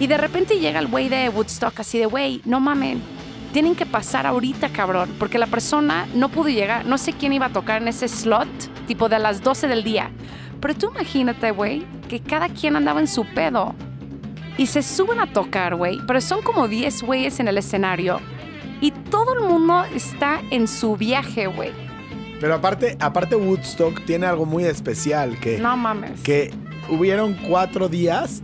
Y 0.00 0.06
de 0.06 0.16
repente 0.16 0.58
llega 0.58 0.78
el 0.78 0.86
güey 0.86 1.08
de 1.08 1.28
Woodstock 1.28 1.80
así 1.80 1.98
de, 1.98 2.06
güey, 2.06 2.40
no 2.44 2.60
mamen, 2.60 3.02
tienen 3.52 3.74
que 3.74 3.86
pasar 3.86 4.26
ahorita, 4.26 4.68
cabrón, 4.68 5.14
porque 5.18 5.38
la 5.38 5.46
persona 5.46 6.06
no 6.14 6.28
pudo 6.28 6.48
llegar, 6.48 6.84
no 6.86 6.98
sé 6.98 7.12
quién 7.12 7.32
iba 7.32 7.46
a 7.46 7.52
tocar 7.52 7.82
en 7.82 7.88
ese 7.88 8.08
slot, 8.08 8.48
tipo 8.86 9.08
de 9.08 9.18
las 9.18 9.42
12 9.42 9.68
del 9.68 9.84
día. 9.84 10.10
Pero 10.60 10.74
tú 10.74 10.90
imagínate, 10.90 11.50
güey, 11.50 11.84
que 12.08 12.20
cada 12.20 12.48
quien 12.48 12.76
andaba 12.76 13.00
en 13.00 13.08
su 13.08 13.24
pedo. 13.24 13.74
Y 14.58 14.66
se 14.66 14.82
suben 14.82 15.20
a 15.20 15.32
tocar, 15.32 15.76
güey, 15.76 15.98
pero 16.06 16.20
son 16.20 16.42
como 16.42 16.68
10 16.68 17.02
güeyes 17.02 17.40
en 17.40 17.48
el 17.48 17.58
escenario. 17.58 18.20
Y 18.80 18.90
todo 18.92 19.34
el 19.34 19.40
mundo 19.40 19.84
está 19.94 20.40
en 20.50 20.68
su 20.68 20.96
viaje, 20.96 21.46
güey. 21.46 21.72
Pero 22.40 22.54
aparte, 22.54 22.96
aparte 23.00 23.34
Woodstock 23.34 24.04
tiene 24.04 24.26
algo 24.26 24.46
muy 24.46 24.64
especial 24.64 25.38
que, 25.40 25.58
No 25.58 25.76
mames. 25.76 26.20
que 26.20 26.52
hubieron 26.88 27.34
cuatro 27.48 27.88
días 27.88 28.42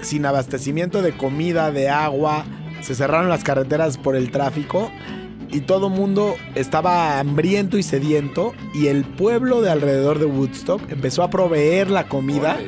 sin 0.00 0.24
abastecimiento 0.26 1.02
de 1.02 1.16
comida, 1.16 1.70
de 1.70 1.88
agua, 1.88 2.44
se 2.80 2.94
cerraron 2.94 3.28
las 3.28 3.44
carreteras 3.44 3.96
por 3.98 4.16
el 4.16 4.30
tráfico 4.30 4.90
y 5.50 5.60
todo 5.60 5.88
mundo 5.88 6.34
estaba 6.54 7.18
hambriento 7.18 7.78
y 7.78 7.82
sediento 7.82 8.54
y 8.74 8.88
el 8.88 9.04
pueblo 9.04 9.62
de 9.62 9.70
alrededor 9.70 10.18
de 10.18 10.26
Woodstock 10.26 10.82
empezó 10.90 11.22
a 11.22 11.30
proveer 11.30 11.90
la 11.90 12.08
comida 12.08 12.58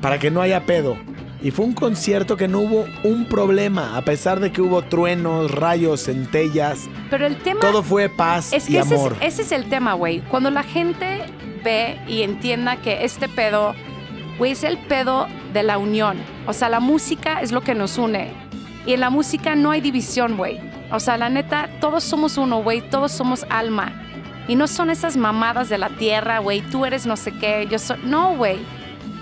para 0.00 0.18
que 0.18 0.30
no 0.30 0.40
haya 0.40 0.64
pedo. 0.66 0.96
Y 1.42 1.50
fue 1.52 1.64
un 1.64 1.72
concierto 1.72 2.36
que 2.36 2.48
no 2.48 2.60
hubo 2.60 2.86
un 3.02 3.24
problema, 3.24 3.96
a 3.96 4.02
pesar 4.02 4.40
de 4.40 4.52
que 4.52 4.60
hubo 4.60 4.82
truenos, 4.82 5.50
rayos, 5.50 6.04
centellas, 6.04 6.88
Pero 7.08 7.26
el 7.26 7.36
tema 7.36 7.60
todo 7.60 7.82
fue 7.82 8.10
paz 8.10 8.52
es 8.52 8.68
y 8.68 8.72
que 8.72 8.80
es, 8.80 8.92
amor. 8.92 9.16
ese 9.20 9.42
es 9.42 9.52
el 9.52 9.68
tema, 9.70 9.94
güey. 9.94 10.20
Cuando 10.20 10.50
la 10.50 10.62
gente 10.62 11.22
ve 11.64 11.98
y 12.06 12.22
entienda 12.22 12.76
que 12.76 13.04
este 13.04 13.26
pedo, 13.28 13.74
güey, 14.38 14.52
es 14.52 14.64
el 14.64 14.76
pedo 14.78 15.28
de 15.54 15.62
la 15.62 15.78
unión. 15.78 16.18
O 16.46 16.52
sea, 16.52 16.68
la 16.68 16.80
música 16.80 17.40
es 17.40 17.52
lo 17.52 17.62
que 17.62 17.74
nos 17.74 17.96
une. 17.96 18.32
Y 18.86 18.92
en 18.92 19.00
la 19.00 19.10
música 19.10 19.54
no 19.54 19.70
hay 19.70 19.80
división, 19.80 20.36
güey. 20.36 20.60
O 20.92 21.00
sea, 21.00 21.16
la 21.16 21.28
neta, 21.28 21.70
todos 21.80 22.04
somos 22.04 22.36
uno, 22.36 22.62
güey. 22.62 22.82
Todos 22.82 23.12
somos 23.12 23.46
alma. 23.48 23.92
Y 24.48 24.56
no 24.56 24.66
son 24.66 24.90
esas 24.90 25.16
mamadas 25.16 25.68
de 25.68 25.78
la 25.78 25.90
tierra, 25.90 26.38
güey. 26.38 26.60
Tú 26.60 26.84
eres 26.84 27.06
no 27.06 27.16
sé 27.16 27.32
qué, 27.32 27.66
yo 27.70 27.78
soy... 27.78 27.98
No, 28.04 28.34
güey. 28.36 28.58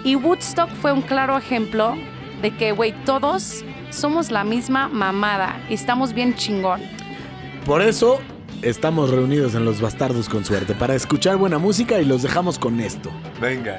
Y 0.04 0.14
Woodstock 0.14 0.70
fue 0.80 0.92
un 0.92 1.02
claro 1.02 1.36
ejemplo 1.36 1.96
de 2.42 2.54
que, 2.56 2.72
güey, 2.72 2.92
todos 3.04 3.64
somos 3.90 4.30
la 4.30 4.44
misma 4.44 4.88
mamada 4.88 5.60
y 5.68 5.74
estamos 5.74 6.12
bien 6.12 6.34
chingón. 6.34 6.80
Por 7.64 7.82
eso 7.82 8.20
estamos 8.62 9.10
reunidos 9.10 9.54
en 9.54 9.64
Los 9.64 9.80
Bastardos 9.80 10.28
con 10.28 10.44
Suerte, 10.44 10.74
para 10.74 10.94
escuchar 10.94 11.36
buena 11.36 11.58
música 11.58 12.00
y 12.00 12.04
los 12.04 12.22
dejamos 12.22 12.58
con 12.58 12.80
esto. 12.80 13.10
Venga. 13.40 13.78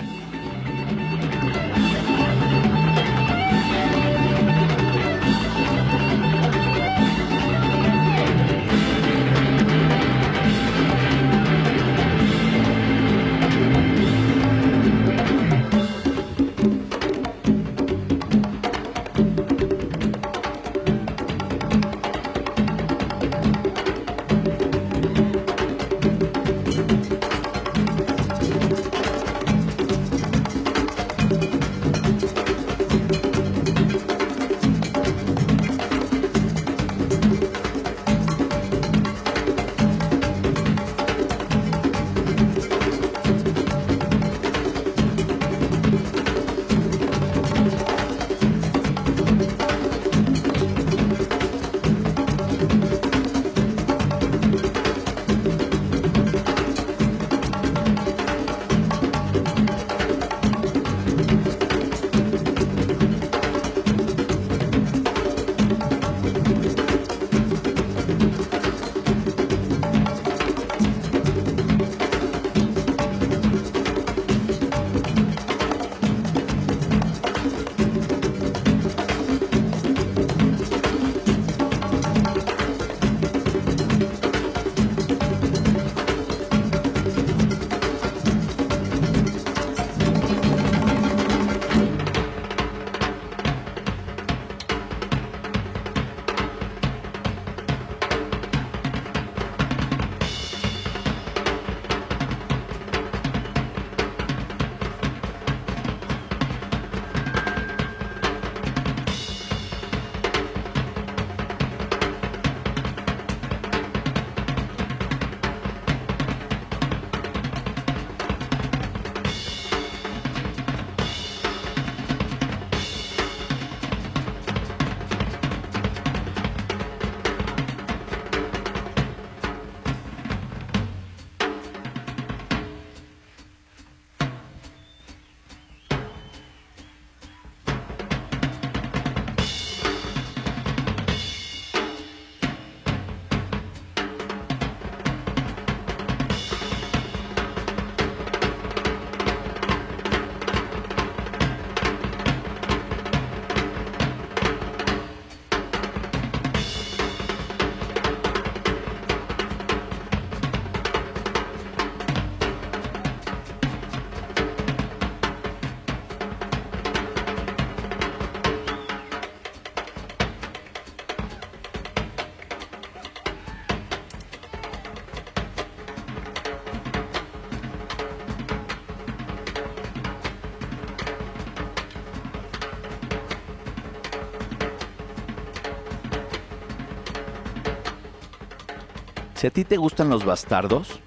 Si 189.40 189.48
a 189.48 189.52
ti 189.52 189.64
te 189.64 189.78
gustan 189.78 190.10
los 190.10 190.26
bastardos, 190.26 191.00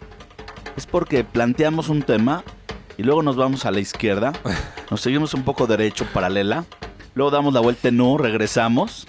es 0.74 0.86
porque 0.86 1.22
planteamos 1.22 1.90
un 1.90 2.00
tema 2.00 2.42
y 2.96 3.02
luego 3.02 3.22
nos 3.22 3.36
vamos 3.36 3.66
a 3.66 3.70
la 3.70 3.80
izquierda, 3.80 4.32
nos 4.90 5.02
seguimos 5.02 5.34
un 5.34 5.42
poco 5.42 5.66
derecho, 5.66 6.06
paralela, 6.14 6.64
luego 7.14 7.30
damos 7.30 7.52
la 7.52 7.60
vuelta 7.60 7.88
en 7.88 8.00
U, 8.00 8.16
regresamos, 8.16 9.06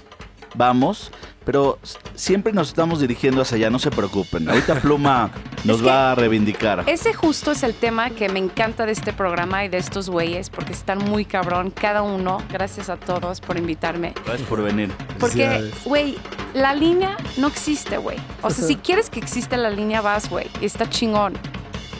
vamos, 0.55 1.09
pero 1.45 1.79
siempre 2.15 2.51
nos 2.51 2.67
estamos 2.67 2.99
dirigiendo 2.99 3.41
hacia 3.41 3.55
allá, 3.55 3.69
no 3.69 3.79
se 3.79 3.91
preocupen. 3.91 4.49
Ahorita 4.49 4.81
Pluma 4.81 5.31
nos 5.63 5.77
que 5.77 5.87
va 5.87 6.11
a 6.11 6.15
reivindicar. 6.15 6.83
Ese 6.87 7.13
justo 7.13 7.53
es 7.53 7.63
el 7.63 7.75
tema 7.75 8.09
que 8.09 8.27
me 8.27 8.39
encanta 8.39 8.85
de 8.85 8.91
este 8.91 9.13
programa 9.13 9.63
y 9.63 9.69
de 9.69 9.77
estos 9.77 10.09
güeyes, 10.09 10.49
porque 10.49 10.73
están 10.73 10.97
muy 10.97 11.23
cabrón, 11.23 11.71
cada 11.71 12.01
uno. 12.01 12.39
Gracias 12.51 12.89
a 12.89 12.97
todos 12.97 13.39
por 13.39 13.55
invitarme. 13.55 14.13
Gracias 14.25 14.49
por 14.49 14.61
venir. 14.61 14.91
Porque, 15.17 15.71
güey, 15.85 16.17
la 16.53 16.73
línea 16.73 17.17
no 17.37 17.47
existe, 17.47 17.97
güey. 17.97 18.17
O 18.41 18.49
sea, 18.49 18.65
si 18.65 18.75
quieres 18.75 19.09
que 19.09 19.19
exista 19.19 19.57
la 19.57 19.69
línea, 19.69 20.01
vas, 20.01 20.29
güey. 20.29 20.49
Está 20.61 20.89
chingón. 20.89 21.33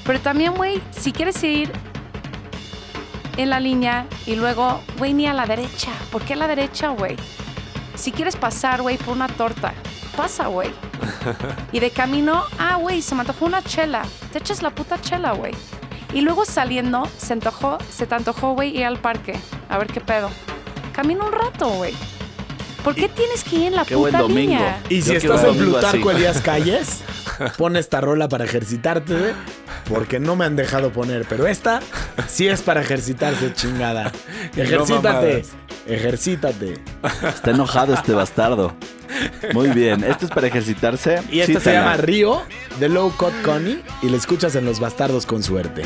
Pero 0.06 0.20
también, 0.20 0.54
güey, 0.54 0.82
si 0.92 1.12
quieres 1.12 1.44
ir 1.44 1.72
en 3.38 3.50
la 3.50 3.60
línea 3.60 4.06
y 4.26 4.36
luego, 4.36 4.82
güey, 4.98 5.14
ni 5.14 5.28
a 5.28 5.34
la 5.34 5.46
derecha. 5.46 5.92
¿Por 6.12 6.24
qué 6.24 6.34
a 6.34 6.38
la 6.38 6.48
derecha, 6.48 6.90
güey? 6.90 7.16
Si 7.96 8.12
quieres 8.12 8.36
pasar, 8.36 8.82
güey, 8.82 8.98
por 8.98 9.16
una 9.16 9.28
torta, 9.28 9.74
pasa, 10.16 10.48
güey. 10.48 10.72
Y 11.72 11.80
de 11.80 11.90
camino, 11.90 12.44
ah, 12.60 12.76
güey, 12.76 13.02
se 13.02 13.16
me 13.16 13.22
antojó 13.22 13.46
una 13.46 13.64
chela. 13.64 14.04
Te 14.32 14.40
echas 14.40 14.62
la 14.62 14.70
puta 14.70 15.02
chela, 15.02 15.32
güey. 15.34 15.54
Y 16.14 16.22
luego 16.22 16.46
saliendo, 16.46 17.08
se 17.18 17.34
antojó, 17.34 17.80
se 17.90 18.06
te 18.06 18.14
antojó, 18.14 18.54
güey, 18.54 18.78
ir 18.78 18.86
al 18.86 19.00
parque. 19.00 19.40
A 19.70 19.80
ver 19.80 19.88
qué 19.88 20.00
pedo. 20.00 20.30
Camina 20.94 21.26
un 21.26 21.32
rato, 21.32 21.68
güey. 21.70 21.96
¿Por 22.84 22.96
qué 22.96 23.08
tienes 23.08 23.44
que 23.44 23.56
ir 23.56 23.64
en 23.68 23.76
la 23.76 23.86
Qué 23.86 23.96
buen 23.96 24.12
puta 24.12 24.22
domingo. 24.24 24.40
línea? 24.42 24.82
Y 24.90 25.02
si 25.02 25.12
Yo 25.12 25.18
estás 25.18 25.42
en 25.42 25.48
domingo 25.48 25.80
Plutarco 25.80 26.10
así. 26.10 26.18
Elías 26.18 26.42
Calles, 26.42 27.02
pon 27.58 27.78
esta 27.78 28.02
rola 28.02 28.28
para 28.28 28.44
ejercitarte, 28.46 29.14
¿eh? 29.30 29.34
porque 29.88 30.20
no 30.20 30.36
me 30.36 30.46
han 30.46 30.56
dejado 30.56 30.92
poner. 30.92 31.26
Pero 31.30 31.48
esta 31.48 31.80
sí 32.28 32.48
es 32.48 32.62
para 32.62 32.82
ejercitarse, 32.82 33.54
chingada. 33.54 34.12
Ejercítate, 34.58 35.46
ejercítate. 35.88 36.74
Está 37.28 37.52
enojado 37.52 37.94
este 37.94 38.14
bastardo. 38.14 38.76
Muy 39.54 39.70
bien, 39.70 40.04
esto 40.04 40.26
es 40.26 40.32
para 40.32 40.48
ejercitarse. 40.48 41.22
Y 41.32 41.40
esta 41.40 41.60
se 41.60 41.72
llama 41.74 41.96
Río 41.98 42.42
de 42.80 42.90
Low 42.90 43.12
Cut 43.16 43.34
Connie 43.44 43.82
y 44.02 44.10
la 44.10 44.18
escuchas 44.18 44.56
en 44.56 44.66
Los 44.66 44.80
Bastardos 44.80 45.26
con 45.26 45.44
suerte. 45.44 45.84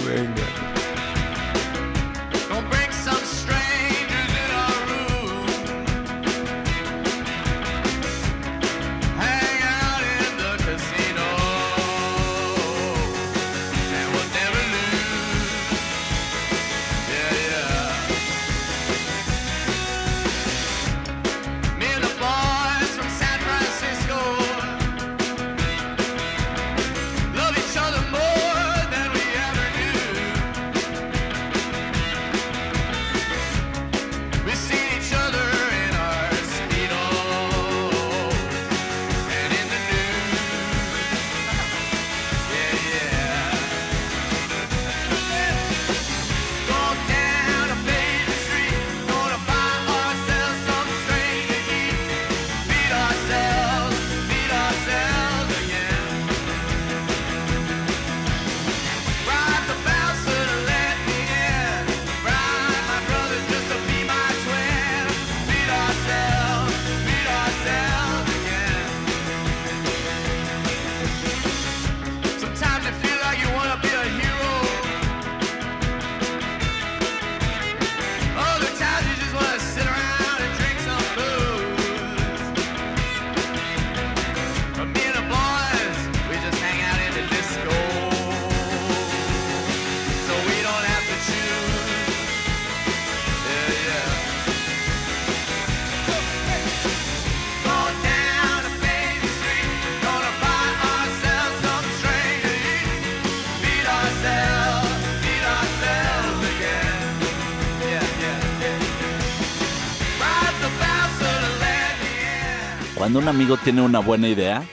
Cuando 113.18 113.32
un 113.32 113.36
amigo 113.36 113.58
tiene 113.58 113.82
una 113.82 113.98
buena 113.98 114.28
idea 114.28 114.64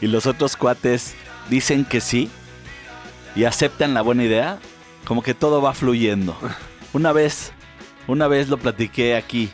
y 0.00 0.06
los 0.06 0.26
otros 0.26 0.54
cuates 0.54 1.16
dicen 1.50 1.84
que 1.84 2.00
sí 2.00 2.30
y 3.34 3.42
aceptan 3.42 3.92
la 3.92 4.02
buena 4.02 4.22
idea, 4.22 4.60
como 5.04 5.20
que 5.20 5.34
todo 5.34 5.60
va 5.60 5.74
fluyendo. 5.74 6.38
Una 6.92 7.10
vez, 7.10 7.50
una 8.06 8.28
vez 8.28 8.48
lo 8.48 8.56
platiqué 8.56 9.16
aquí, 9.16 9.50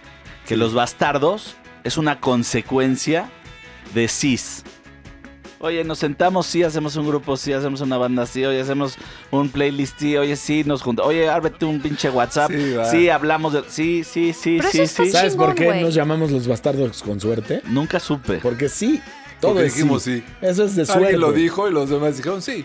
que 0.46 0.58
los 0.58 0.74
bastardos 0.74 1.56
es 1.84 1.96
una 1.96 2.20
consecuencia 2.20 3.30
de 3.94 4.08
cis. 4.08 4.62
Oye, 5.60 5.82
nos 5.82 5.98
sentamos, 5.98 6.46
sí, 6.46 6.62
hacemos 6.62 6.94
un 6.96 7.06
grupo, 7.08 7.36
sí, 7.36 7.52
hacemos 7.52 7.80
una 7.80 7.98
banda, 7.98 8.26
sí, 8.26 8.44
oye, 8.44 8.60
hacemos 8.60 8.96
un 9.32 9.48
playlist, 9.48 9.98
sí, 9.98 10.16
oye, 10.16 10.36
sí, 10.36 10.62
nos 10.64 10.82
juntamos, 10.82 11.10
oye, 11.10 11.28
árbete 11.28 11.64
un 11.64 11.80
pinche 11.80 12.10
WhatsApp, 12.10 12.52
Sí, 12.52 12.72
va. 12.74 12.84
sí, 12.90 13.08
hablamos 13.08 13.52
de, 13.52 13.64
sí, 13.68 14.04
sí, 14.04 14.32
sí, 14.32 14.58
Pero 14.58 14.70
sí, 14.70 14.80
eso 14.80 15.02
está 15.02 15.04
sí. 15.04 15.10
¿Sabes 15.10 15.36
por 15.36 15.56
qué 15.56 15.80
nos 15.80 15.94
llamamos 15.94 16.30
Los 16.30 16.46
Bastardos 16.46 17.02
con 17.02 17.18
suerte? 17.18 17.60
Nunca 17.64 17.98
supe. 17.98 18.38
Porque 18.38 18.68
sí, 18.68 19.00
todo 19.40 19.52
Porque 19.54 19.66
es 19.66 19.74
dijimos 19.74 20.04
sí. 20.04 20.18
sí. 20.18 20.24
Eso 20.40 20.64
es 20.64 20.76
de 20.76 20.86
suerte. 20.86 21.04
Alguien 21.06 21.20
lo 21.20 21.32
dijo 21.32 21.68
y 21.68 21.72
los 21.72 21.90
demás 21.90 22.16
dijeron 22.16 22.40
sí. 22.40 22.64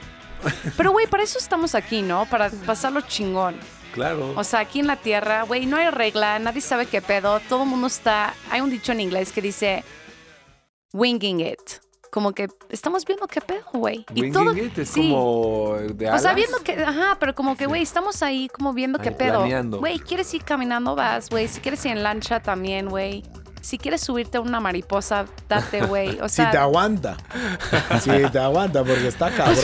Pero, 0.78 0.92
güey, 0.92 1.08
para 1.08 1.24
eso 1.24 1.40
estamos 1.40 1.74
aquí, 1.74 2.02
¿no? 2.04 2.28
Para 2.30 2.52
pasarlo 2.66 3.02
chingón. 3.02 3.56
Claro. 3.94 4.34
O 4.36 4.44
sea, 4.44 4.60
aquí 4.60 4.80
en 4.80 4.88
la 4.88 4.98
Tierra, 4.98 5.44
güey, 5.44 5.66
no 5.66 5.78
hay 5.78 5.90
regla, 5.90 6.38
nadie 6.40 6.62
sabe 6.62 6.86
qué 6.86 7.02
pedo, 7.02 7.40
todo 7.48 7.64
el 7.64 7.70
mundo 7.70 7.88
está... 7.88 8.34
Hay 8.52 8.62
un 8.62 8.70
dicho 8.70 8.92
en 8.92 9.00
inglés 9.00 9.32
que 9.32 9.42
dice 9.42 9.84
winging 10.94 11.40
it. 11.42 11.83
Como 12.14 12.32
que 12.34 12.48
estamos 12.70 13.06
viendo 13.06 13.26
qué 13.26 13.42
pedo, 13.42 13.64
güey. 13.74 14.06
Y 14.14 14.32
todo- 14.32 14.52
es 14.54 14.88
sí. 14.88 15.10
como 15.10 15.74
de 15.80 16.06
O 16.12 16.20
sea, 16.20 16.30
alas. 16.32 16.36
viendo 16.36 16.60
que, 16.60 16.74
ajá, 16.84 17.18
pero 17.20 17.34
como 17.34 17.58
que, 17.58 17.66
güey, 17.66 17.82
estamos 17.82 18.22
ahí 18.22 18.50
como 18.50 18.72
viendo 18.72 19.00
qué 19.00 19.12
pedo. 19.12 19.44
Güey, 19.80 19.98
¿quieres 19.98 20.32
ir 20.36 20.44
caminando? 20.44 20.96
Vas, 20.96 21.28
güey. 21.32 21.48
Si 21.48 21.60
quieres 21.60 21.84
ir 21.86 21.94
en 21.94 22.04
lancha 22.04 22.40
también, 22.40 22.88
güey. 22.88 23.24
Si 23.64 23.78
quieres 23.78 24.02
subirte 24.02 24.38
a 24.38 24.42
una 24.42 24.60
mariposa, 24.60 25.24
date, 25.48 25.86
güey. 25.86 26.20
O 26.20 26.28
Si 26.34 26.44
te 26.52 26.58
aguanta. 26.58 27.16
Si 28.02 28.10
te 28.10 28.38
aguanta, 28.40 28.84
porque 28.84 29.08
está 29.08 29.32
cabrón. 29.38 29.58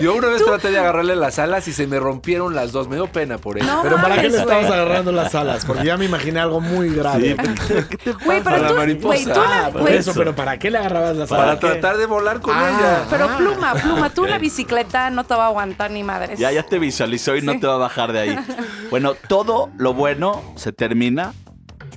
Yo 0.00 0.14
una 0.14 0.28
vez 0.28 0.42
traté 0.42 0.70
de 0.70 0.78
agarrarle 0.78 1.14
las 1.14 1.38
alas 1.38 1.68
y 1.68 1.74
se 1.74 1.86
me 1.86 2.00
rompieron 2.00 2.54
las 2.54 2.72
dos. 2.72 2.88
Me 2.88 2.96
dio 2.96 3.06
pena 3.06 3.36
por 3.36 3.58
eso. 3.58 3.66
No 3.66 3.82
Pero 3.82 3.96
¿para 4.00 4.20
qué 4.22 4.30
le 4.30 4.38
estabas 4.38 4.64
agarrando 4.70 5.12
las 5.12 5.34
alas? 5.34 5.66
Porque 5.66 5.84
ya 5.84 5.98
me 5.98 6.06
imaginé 6.06 6.40
algo 6.40 6.60
muy 6.62 6.88
grave. 6.88 7.36
A 7.38 8.42
pero 8.42 8.56
la 8.58 8.68
tú, 8.68 8.74
mariposa. 8.76 9.06
güey, 9.08 9.24
tú 9.24 9.28
la- 9.40 9.66
Ah, 9.66 9.70
por 9.70 9.90
eso, 9.90 10.12
pero 10.14 10.34
¿para 10.34 10.58
qué 10.58 10.70
le 10.70 10.78
agarrabas 10.78 11.16
las 11.16 11.28
Para 11.28 11.42
alas? 11.42 11.60
tratar 11.60 11.98
de 11.98 12.06
volar 12.06 12.40
con 12.40 12.54
Ah. 12.56 12.68
ella. 12.70 13.04
Pero 13.10 13.36
pluma, 13.36 13.74
pluma, 13.74 14.08
tú 14.10 14.24
una 14.24 14.38
bicicleta 14.38 15.10
no 15.10 15.24
te 15.24 15.34
va 15.34 15.44
a 15.44 15.48
aguantar 15.48 15.90
ni 15.90 16.02
madres. 16.02 16.38
Ya, 16.38 16.50
ya 16.50 16.62
te 16.62 16.78
visualizó 16.78 17.36
y 17.36 17.42
no 17.42 17.52
Sí. 17.52 17.60
te 17.60 17.66
va 17.66 17.74
a 17.74 17.78
bajar 17.78 18.12
de 18.12 18.20
ahí. 18.20 18.38
Bueno, 18.90 19.14
todo 19.28 19.68
lo 19.76 19.92
bueno 19.94 20.42
se 20.56 20.72
termina. 20.72 21.34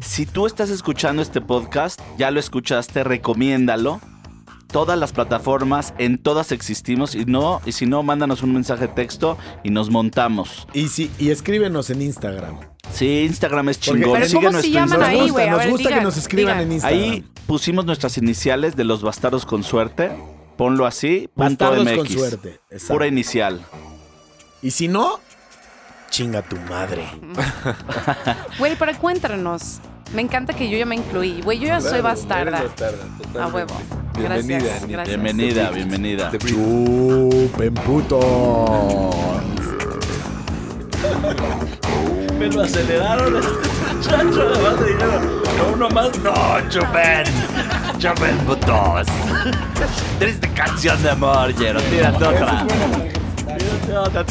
Si 0.04 0.26
tú 0.26 0.45
estás 0.45 0.70
escuchando 0.70 1.22
este 1.22 1.41
podcast, 1.41 1.99
ya 2.18 2.30
lo 2.32 2.39
escuchaste, 2.39 3.04
recomiéndalo. 3.04 4.01
Todas 4.68 4.97
las 4.97 5.14
plataformas, 5.14 5.93
en 5.99 6.18
todas 6.18 6.51
existimos. 6.51 7.16
Y 7.16 7.26
no, 7.26 7.62
y 7.66 7.72
si 7.74 7.86
no, 7.86 8.01
mándanos 8.04 8.41
un 8.43 8.54
mensaje 8.54 8.88
de 8.88 8.93
texto 8.93 9.38
y 9.64 9.70
nos 9.70 9.89
montamos. 9.89 10.68
Y, 10.74 10.88
sí, 10.89 11.12
y 11.20 11.30
escríbenos 11.30 11.89
en 11.91 12.01
Instagram. 12.01 12.60
Sí, 12.91 13.24
Instagram 13.26 13.70
es 13.70 13.78
Porque- 13.78 14.01
chingón. 14.01 14.14
Pero 14.20 14.26
Sigue 14.30 14.45
¿cómo 14.47 14.60
se 14.62 14.72
llaman 14.72 14.99
Nos 14.99 15.08
ahí, 15.10 15.18
gusta, 15.22 15.32
güey? 15.34 15.47
A 15.47 15.51
nos 15.51 15.60
ver, 15.60 15.70
gusta 15.72 15.88
digan, 15.89 15.99
que 15.99 16.04
nos 16.06 16.18
escriban 16.18 16.54
digan. 16.58 16.68
en 16.68 16.72
Instagram. 16.74 16.99
Ahí 17.01 17.26
pusimos 17.47 17.86
nuestras 17.86 18.18
iniciales 18.18 18.76
de 18.76 18.84
los 18.84 19.04
bastardos 19.04 19.45
con 19.45 19.64
suerte. 19.64 20.12
Ponlo 20.58 20.86
así, 20.86 21.30
punto 21.34 21.66
Bastardos 21.66 21.86
MX. 21.86 21.97
con 21.97 22.08
suerte. 22.10 22.60
Exacto. 22.70 22.93
Pura 22.93 23.08
inicial. 23.08 23.62
Y 24.62 24.72
si 24.72 24.88
no, 24.88 25.20
chinga 26.14 26.41
tu 26.43 26.55
madre. 26.70 27.03
Güey, 28.59 28.76
pero 28.78 28.93
cuéntanos. 28.99 29.80
Me 30.14 30.22
encanta 30.22 30.53
que 30.53 30.70
yo 30.70 30.78
ya 30.78 30.86
me 30.86 30.95
incluí. 30.95 31.41
Güey, 31.41 31.57
yo 31.57 31.68
ya 31.68 31.82
soy 31.82 32.01
bastarda. 32.01 32.61
A 33.41 33.47
huevo. 33.47 33.74
Gracias, 34.14 34.45
Bienvenida, 34.45 34.80
gracias. 34.88 35.07
Bienvenida, 35.07 35.72
bienvenida. 35.72 36.32
Chupen 36.32 37.74
puto. 37.74 39.09
Me 42.38 42.47
lo 42.47 42.61
aceleraron 42.61 43.36
este 43.38 43.49
muchacho, 43.95 44.41
además 44.53 44.80
de 44.80 44.86
dinero. 44.86 45.41
Uno 45.74 45.89
más, 45.89 46.20
no, 46.20 46.34
chupen. 46.70 47.26
Chupen 47.97 48.38
putos. 48.45 49.07
Triste 50.20 50.47
canción 50.53 51.01
de 51.01 51.09
amor, 51.09 51.51
Jero. 51.57 51.82
Tírate 51.82 52.24
otra. 52.24 52.68
Tírate 53.47 53.97
otra. 53.97 54.24